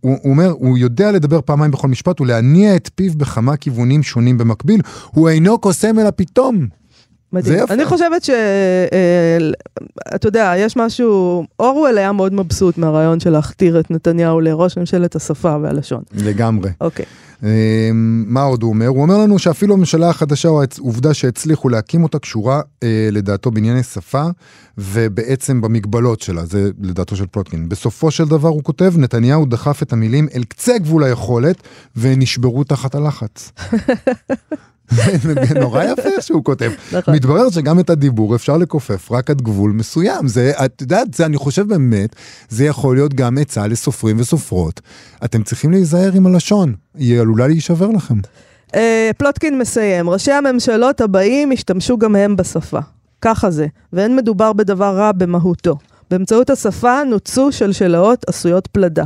הוא 0.00 0.18
אומר, 0.24 0.50
הוא 0.50 0.78
יודע 0.78 1.12
לדבר 1.12 1.40
פעמיים 1.40 1.70
בכל 1.70 1.88
משפט 1.88 2.20
ולהניע 2.20 2.76
את 2.76 2.90
פיו 2.94 3.12
בכמה 3.16 3.56
כיוונים 3.56 4.02
שונים 4.02 4.38
במקביל, 4.38 4.80
הוא 5.10 5.28
אינו 5.28 5.58
קוסם 5.58 5.98
אלא 5.98 6.10
פתאום. 6.16 6.79
מדהים. 7.32 7.56
זה 7.56 7.64
יפה. 7.64 7.74
אני 7.74 7.84
חושבת 7.84 8.24
ש... 8.24 8.30
אה, 8.30 9.38
אתה 10.14 10.28
יודע, 10.28 10.54
יש 10.56 10.76
משהו... 10.76 11.44
אורוול 11.60 11.98
היה 11.98 12.12
מאוד 12.12 12.34
מבסוט 12.34 12.78
מהרעיון 12.78 13.20
של 13.20 13.30
להכתיר 13.30 13.80
את 13.80 13.90
נתניהו 13.90 14.40
לראש 14.40 14.78
ממשלת 14.78 15.16
השפה 15.16 15.56
והלשון. 15.62 16.02
לגמרי. 16.12 16.70
אוקיי. 16.80 17.04
אמ, 17.42 18.24
מה 18.26 18.42
עוד 18.42 18.62
הוא 18.62 18.70
אומר? 18.70 18.86
הוא 18.86 19.02
אומר 19.02 19.18
לנו 19.18 19.38
שאפילו 19.38 19.74
הממשלה 19.74 20.08
החדשה 20.10 20.48
או 20.48 20.62
העובדה 20.62 21.14
שהצליחו 21.14 21.68
להקים 21.68 22.02
אותה 22.02 22.18
קשורה 22.18 22.60
אה, 22.82 23.08
לדעתו 23.12 23.50
בענייני 23.50 23.82
שפה 23.82 24.26
ובעצם 24.78 25.60
במגבלות 25.60 26.20
שלה, 26.20 26.44
זה 26.44 26.70
לדעתו 26.80 27.16
של 27.16 27.26
פלוטקין. 27.26 27.68
בסופו 27.68 28.10
של 28.10 28.24
דבר 28.24 28.48
הוא 28.48 28.62
כותב, 28.62 28.92
נתניהו 28.96 29.46
דחף 29.46 29.82
את 29.82 29.92
המילים 29.92 30.28
אל 30.34 30.44
קצה 30.44 30.78
גבול 30.78 31.04
היכולת 31.04 31.62
ונשברו 31.96 32.64
תחת 32.64 32.94
הלחץ. 32.94 33.52
זה 34.90 35.54
נורא 35.60 35.84
יפה 35.84 36.20
שהוא 36.20 36.44
כותב. 36.44 36.70
נכון. 36.92 37.14
מתברר 37.14 37.50
שגם 37.50 37.80
את 37.80 37.90
הדיבור 37.90 38.34
אפשר 38.36 38.56
לכופף 38.56 39.12
רק 39.12 39.30
עד 39.30 39.42
גבול 39.42 39.70
מסוים. 39.70 40.28
זה, 40.28 40.52
את 40.64 40.80
יודעת, 40.80 41.14
זה 41.14 41.26
אני 41.26 41.36
חושב 41.36 41.68
באמת, 41.68 42.16
זה 42.48 42.64
יכול 42.64 42.96
להיות 42.96 43.14
גם 43.14 43.38
עצה 43.38 43.66
לסופרים 43.66 44.20
וסופרות. 44.20 44.80
אתם 45.24 45.42
צריכים 45.42 45.70
להיזהר 45.70 46.12
עם 46.14 46.26
הלשון, 46.26 46.74
היא 46.98 47.20
עלולה 47.20 47.46
להישבר 47.46 47.88
לכם. 47.88 48.14
אה, 48.74 49.10
פלוטקין 49.18 49.58
מסיים, 49.58 50.10
ראשי 50.10 50.32
הממשלות 50.32 51.00
הבאים 51.00 51.52
השתמשו 51.52 51.98
גם 51.98 52.16
הם 52.16 52.36
בשפה. 52.36 52.80
ככה 53.22 53.50
זה, 53.50 53.66
ואין 53.92 54.16
מדובר 54.16 54.52
בדבר 54.52 54.96
רע 54.96 55.12
במהותו. 55.12 55.78
באמצעות 56.10 56.50
השפה 56.50 57.04
נוצו 57.04 57.52
שלשלאות 57.52 58.28
עשויות 58.28 58.66
פלדה. 58.66 59.04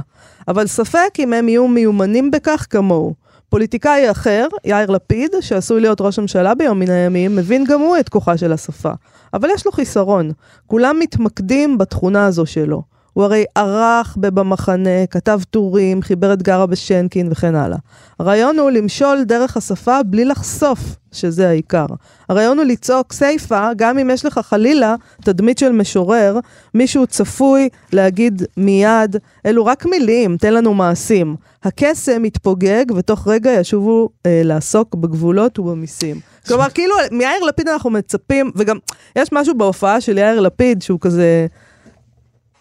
אבל 0.48 0.66
ספק 0.66 1.10
אם 1.18 1.32
הם 1.32 1.48
יהיו 1.48 1.68
מיומנים 1.68 2.30
בכך 2.30 2.66
כמוהו. 2.70 3.14
פוליטיקאי 3.54 4.10
אחר, 4.10 4.46
יאיר 4.64 4.90
לפיד, 4.90 5.30
שעשוי 5.40 5.80
להיות 5.80 6.00
ראש 6.00 6.18
ממשלה 6.18 6.54
ביום 6.54 6.78
מן 6.78 6.90
הימים, 6.90 7.36
מבין 7.36 7.64
גם 7.64 7.80
הוא 7.80 7.96
את 8.00 8.08
כוחה 8.08 8.36
של 8.36 8.52
השפה. 8.52 8.90
אבל 9.34 9.48
יש 9.54 9.66
לו 9.66 9.72
חיסרון. 9.72 10.32
כולם 10.66 10.96
מתמקדים 10.98 11.78
בתכונה 11.78 12.26
הזו 12.26 12.46
שלו. 12.46 12.82
הוא 13.14 13.24
הרי 13.24 13.44
ערך 13.54 14.16
ב"במחנה", 14.20 15.06
כתב 15.10 15.40
טורים, 15.50 16.02
חיבר 16.02 16.32
את 16.32 16.42
גרה 16.42 16.66
בשנקין 16.66 17.28
וכן 17.30 17.54
הלאה. 17.54 17.78
הרעיון 18.18 18.58
הוא 18.58 18.70
למשול 18.70 19.24
דרך 19.24 19.56
השפה 19.56 20.02
בלי 20.02 20.24
לחשוף 20.24 20.78
שזה 21.12 21.48
העיקר. 21.48 21.86
הרעיון 22.28 22.58
הוא 22.58 22.66
לצעוק 22.66 23.12
סיפה, 23.12 23.68
גם 23.76 23.98
אם 23.98 24.10
יש 24.10 24.24
לך 24.24 24.38
חלילה 24.38 24.94
תדמית 25.20 25.58
של 25.58 25.72
משורר, 25.72 26.38
מישהו 26.74 27.06
צפוי 27.06 27.68
להגיד 27.92 28.42
מיד, 28.56 29.16
אלו 29.46 29.64
רק 29.66 29.86
מילים, 29.86 30.36
תן 30.36 30.54
לנו 30.54 30.74
מעשים. 30.74 31.36
הקסם 31.62 32.24
יתפוגג 32.24 32.84
ותוך 32.96 33.28
רגע 33.28 33.50
ישובו 33.52 34.08
אה, 34.26 34.40
לעסוק 34.44 34.94
בגבולות 34.94 35.58
ובמיסים. 35.58 36.20
כלומר, 36.46 36.70
כאילו, 36.70 36.94
מיאיר 37.10 37.44
לפיד 37.48 37.68
אנחנו 37.68 37.90
מצפים, 37.90 38.50
וגם 38.56 38.78
יש 39.16 39.28
משהו 39.32 39.58
בהופעה 39.58 40.00
של 40.00 40.18
יאיר 40.18 40.40
לפיד 40.40 40.82
שהוא 40.82 41.00
כזה 41.00 41.46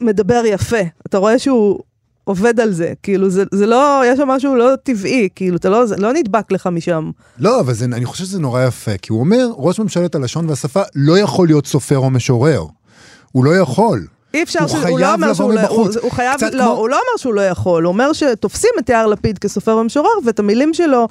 מדבר 0.04 0.42
יפה. 0.46 0.78
אתה 1.08 1.18
רואה 1.18 1.40
שהוא 1.40 1.80
עובד 2.24 2.60
על 2.60 2.72
זה, 2.72 2.94
כאילו, 3.04 3.30
זה, 3.30 3.44
זה 3.52 3.66
לא, 3.66 4.02
יש 4.06 4.18
שם 4.18 4.28
משהו 4.28 4.56
לא 4.56 4.70
טבעי, 4.84 5.30
כאילו, 5.36 5.58
אתה 5.58 5.70
לא, 5.70 5.86
זה 5.86 5.96
לא 5.98 6.14
נדבק 6.14 6.52
לך 6.52 6.68
משם. 6.68 7.12
לא, 7.40 7.60
אבל 7.60 7.74
זה, 7.74 7.86
אני 7.86 8.06
חושב 8.06 8.24
שזה 8.24 8.40
נורא 8.40 8.64
יפה, 8.64 8.98
כי 9.02 9.12
הוא 9.12 9.20
אומר, 9.20 9.48
ראש 9.58 9.80
ממשלת 9.80 10.16
הלשון 10.16 10.50
והשפה 10.50 10.82
לא 10.96 11.18
יכול 11.20 11.48
להיות 11.48 11.68
סופר 11.68 11.98
או 11.98 12.10
משורר. 12.10 12.64
הוא 13.32 13.46
לא 13.46 13.58
יכול. 13.58 14.06
אי 14.34 14.44
אפשר 14.44 14.60
הוא 14.60 14.68
ש... 14.68 14.74
הוא 14.74 15.00
לא 15.00 15.14
אומר 15.14 15.34
שהוא 15.34 15.54
לא... 15.54 15.62
הוא. 15.62 15.88
הוא 16.02 16.12
חייב... 16.12 16.42
לא, 16.44 16.50
כמו- 16.64 16.72
הוא 16.72 16.90
לא 16.90 16.96
אומר 16.96 17.18
שהוא 17.18 17.34
לא 17.34 17.42
יכול, 17.42 17.84
הוא 17.84 17.92
אומר 17.94 18.14
שתופסים 18.14 18.72
את 18.80 18.90
יאיר 18.90 19.08
לפיד 19.08 19.40
כסופר 19.40 19.78
ומשורר, 19.78 20.10
ואת 20.26 20.40
המילים 20.40 20.74
שלו 20.74 21.08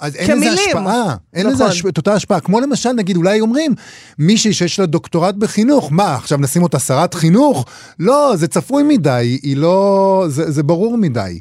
אז 0.00 0.16
אין 0.16 0.36
לזה 0.36 0.46
כמילים. 0.46 0.76
השפעה, 0.76 1.16
אין 1.34 1.46
לזה 1.46 1.54
נכון. 1.54 1.66
הש... 1.66 1.84
את 1.88 1.96
אותה 1.96 2.12
השפעה. 2.12 2.40
כמו 2.40 2.60
למשל, 2.60 2.92
נגיד, 2.92 3.16
אולי 3.16 3.40
אומרים, 3.40 3.74
מישהי 4.18 4.52
שיש 4.52 4.80
לה 4.80 4.86
דוקטורט 4.86 5.34
בחינוך, 5.34 5.92
מה, 5.92 6.14
עכשיו 6.14 6.38
נשים 6.38 6.62
אותה 6.62 6.78
שרת 6.78 7.14
חינוך? 7.14 7.66
לא, 7.98 8.32
זה 8.36 8.48
צפוי 8.48 8.82
מדי, 8.82 9.38
היא 9.42 9.56
לא... 9.56 10.24
זה, 10.28 10.50
זה 10.50 10.62
ברור 10.62 10.96
מדי. 10.96 11.40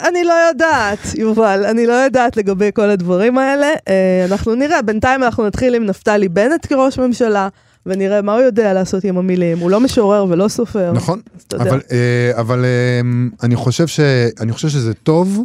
אני 0.00 0.24
לא 0.24 0.32
יודעת, 0.32 0.98
יובל, 1.18 1.64
אני 1.70 1.86
לא 1.86 1.92
יודעת 1.92 2.36
לגבי 2.36 2.70
כל 2.74 2.90
הדברים 2.90 3.38
האלה. 3.38 3.66
אה, 3.88 4.26
אנחנו 4.30 4.54
נראה, 4.54 4.82
בינתיים 4.82 5.22
אנחנו 5.22 5.46
נתחיל 5.46 5.74
עם 5.74 5.86
נפתלי 5.86 6.28
בנט 6.28 6.66
כראש 6.66 6.98
ממשלה, 6.98 7.48
ונראה 7.86 8.22
מה 8.22 8.34
הוא 8.34 8.42
יודע 8.42 8.72
לעשות 8.72 9.04
עם 9.04 9.18
המילים. 9.18 9.58
הוא 9.58 9.70
לא 9.70 9.80
משורר 9.80 10.26
ולא 10.28 10.48
סופר. 10.48 10.92
נכון. 10.92 11.20
אבל, 11.60 11.80
אה, 11.92 12.40
אבל 12.40 12.64
אה, 12.64 13.00
אני, 13.42 13.56
חושב 13.56 13.86
ש, 13.86 14.00
אני 14.40 14.52
חושב 14.52 14.68
שזה 14.68 14.94
טוב 14.94 15.44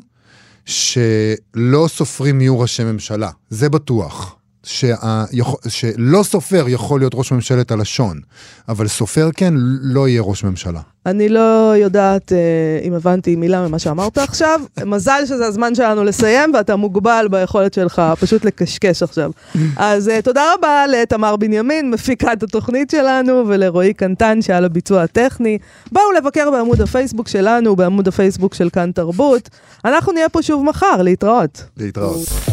שלא 0.65 1.85
סופרים 1.87 2.41
יהיו 2.41 2.59
ראשי 2.59 2.83
ממשלה, 2.83 3.29
זה 3.49 3.69
בטוח. 3.69 4.35
שה, 4.63 5.23
שלא 5.67 6.23
סופר 6.23 6.65
יכול 6.67 6.99
להיות 6.99 7.15
ראש 7.15 7.31
ממשלת 7.31 7.71
הלשון, 7.71 8.19
אבל 8.69 8.87
סופר 8.87 9.29
כן 9.35 9.53
לא 9.81 10.07
יהיה 10.07 10.21
ראש 10.21 10.43
ממשלה. 10.43 10.79
אני 11.05 11.29
לא 11.29 11.73
יודעת 11.77 12.31
אה, 12.31 12.37
אם 12.83 12.93
הבנתי 12.93 13.35
מילה 13.35 13.67
ממה 13.67 13.79
שאמרת 13.79 14.17
עכשיו. 14.17 14.61
מזל 14.85 15.21
שזה 15.25 15.45
הזמן 15.45 15.75
שלנו 15.75 16.03
לסיים, 16.03 16.53
ואתה 16.53 16.75
מוגבל 16.75 17.27
ביכולת 17.31 17.73
שלך 17.73 18.01
פשוט 18.19 18.45
לקשקש 18.45 19.03
עכשיו. 19.03 19.31
אז 19.77 20.09
אה, 20.09 20.21
תודה 20.21 20.43
רבה 20.53 20.85
לתמר 20.87 21.35
בנימין, 21.35 21.91
מפיקת 21.91 22.43
התוכנית 22.43 22.89
שלנו, 22.89 23.43
ולרועי 23.47 23.93
קנטן 23.93 24.41
שעל 24.41 24.65
הביצוע 24.65 25.01
הטכני. 25.01 25.57
בואו 25.91 26.11
לבקר 26.11 26.51
בעמוד 26.51 26.81
הפייסבוק 26.81 27.27
שלנו, 27.27 27.75
בעמוד 27.75 28.07
הפייסבוק 28.07 28.53
של 28.53 28.69
כאן 28.69 28.91
תרבות. 28.91 29.49
אנחנו 29.85 30.11
נהיה 30.11 30.29
פה 30.29 30.41
שוב 30.41 30.63
מחר, 30.63 31.01
להתראות. 31.01 31.63
להתראות. 31.77 32.52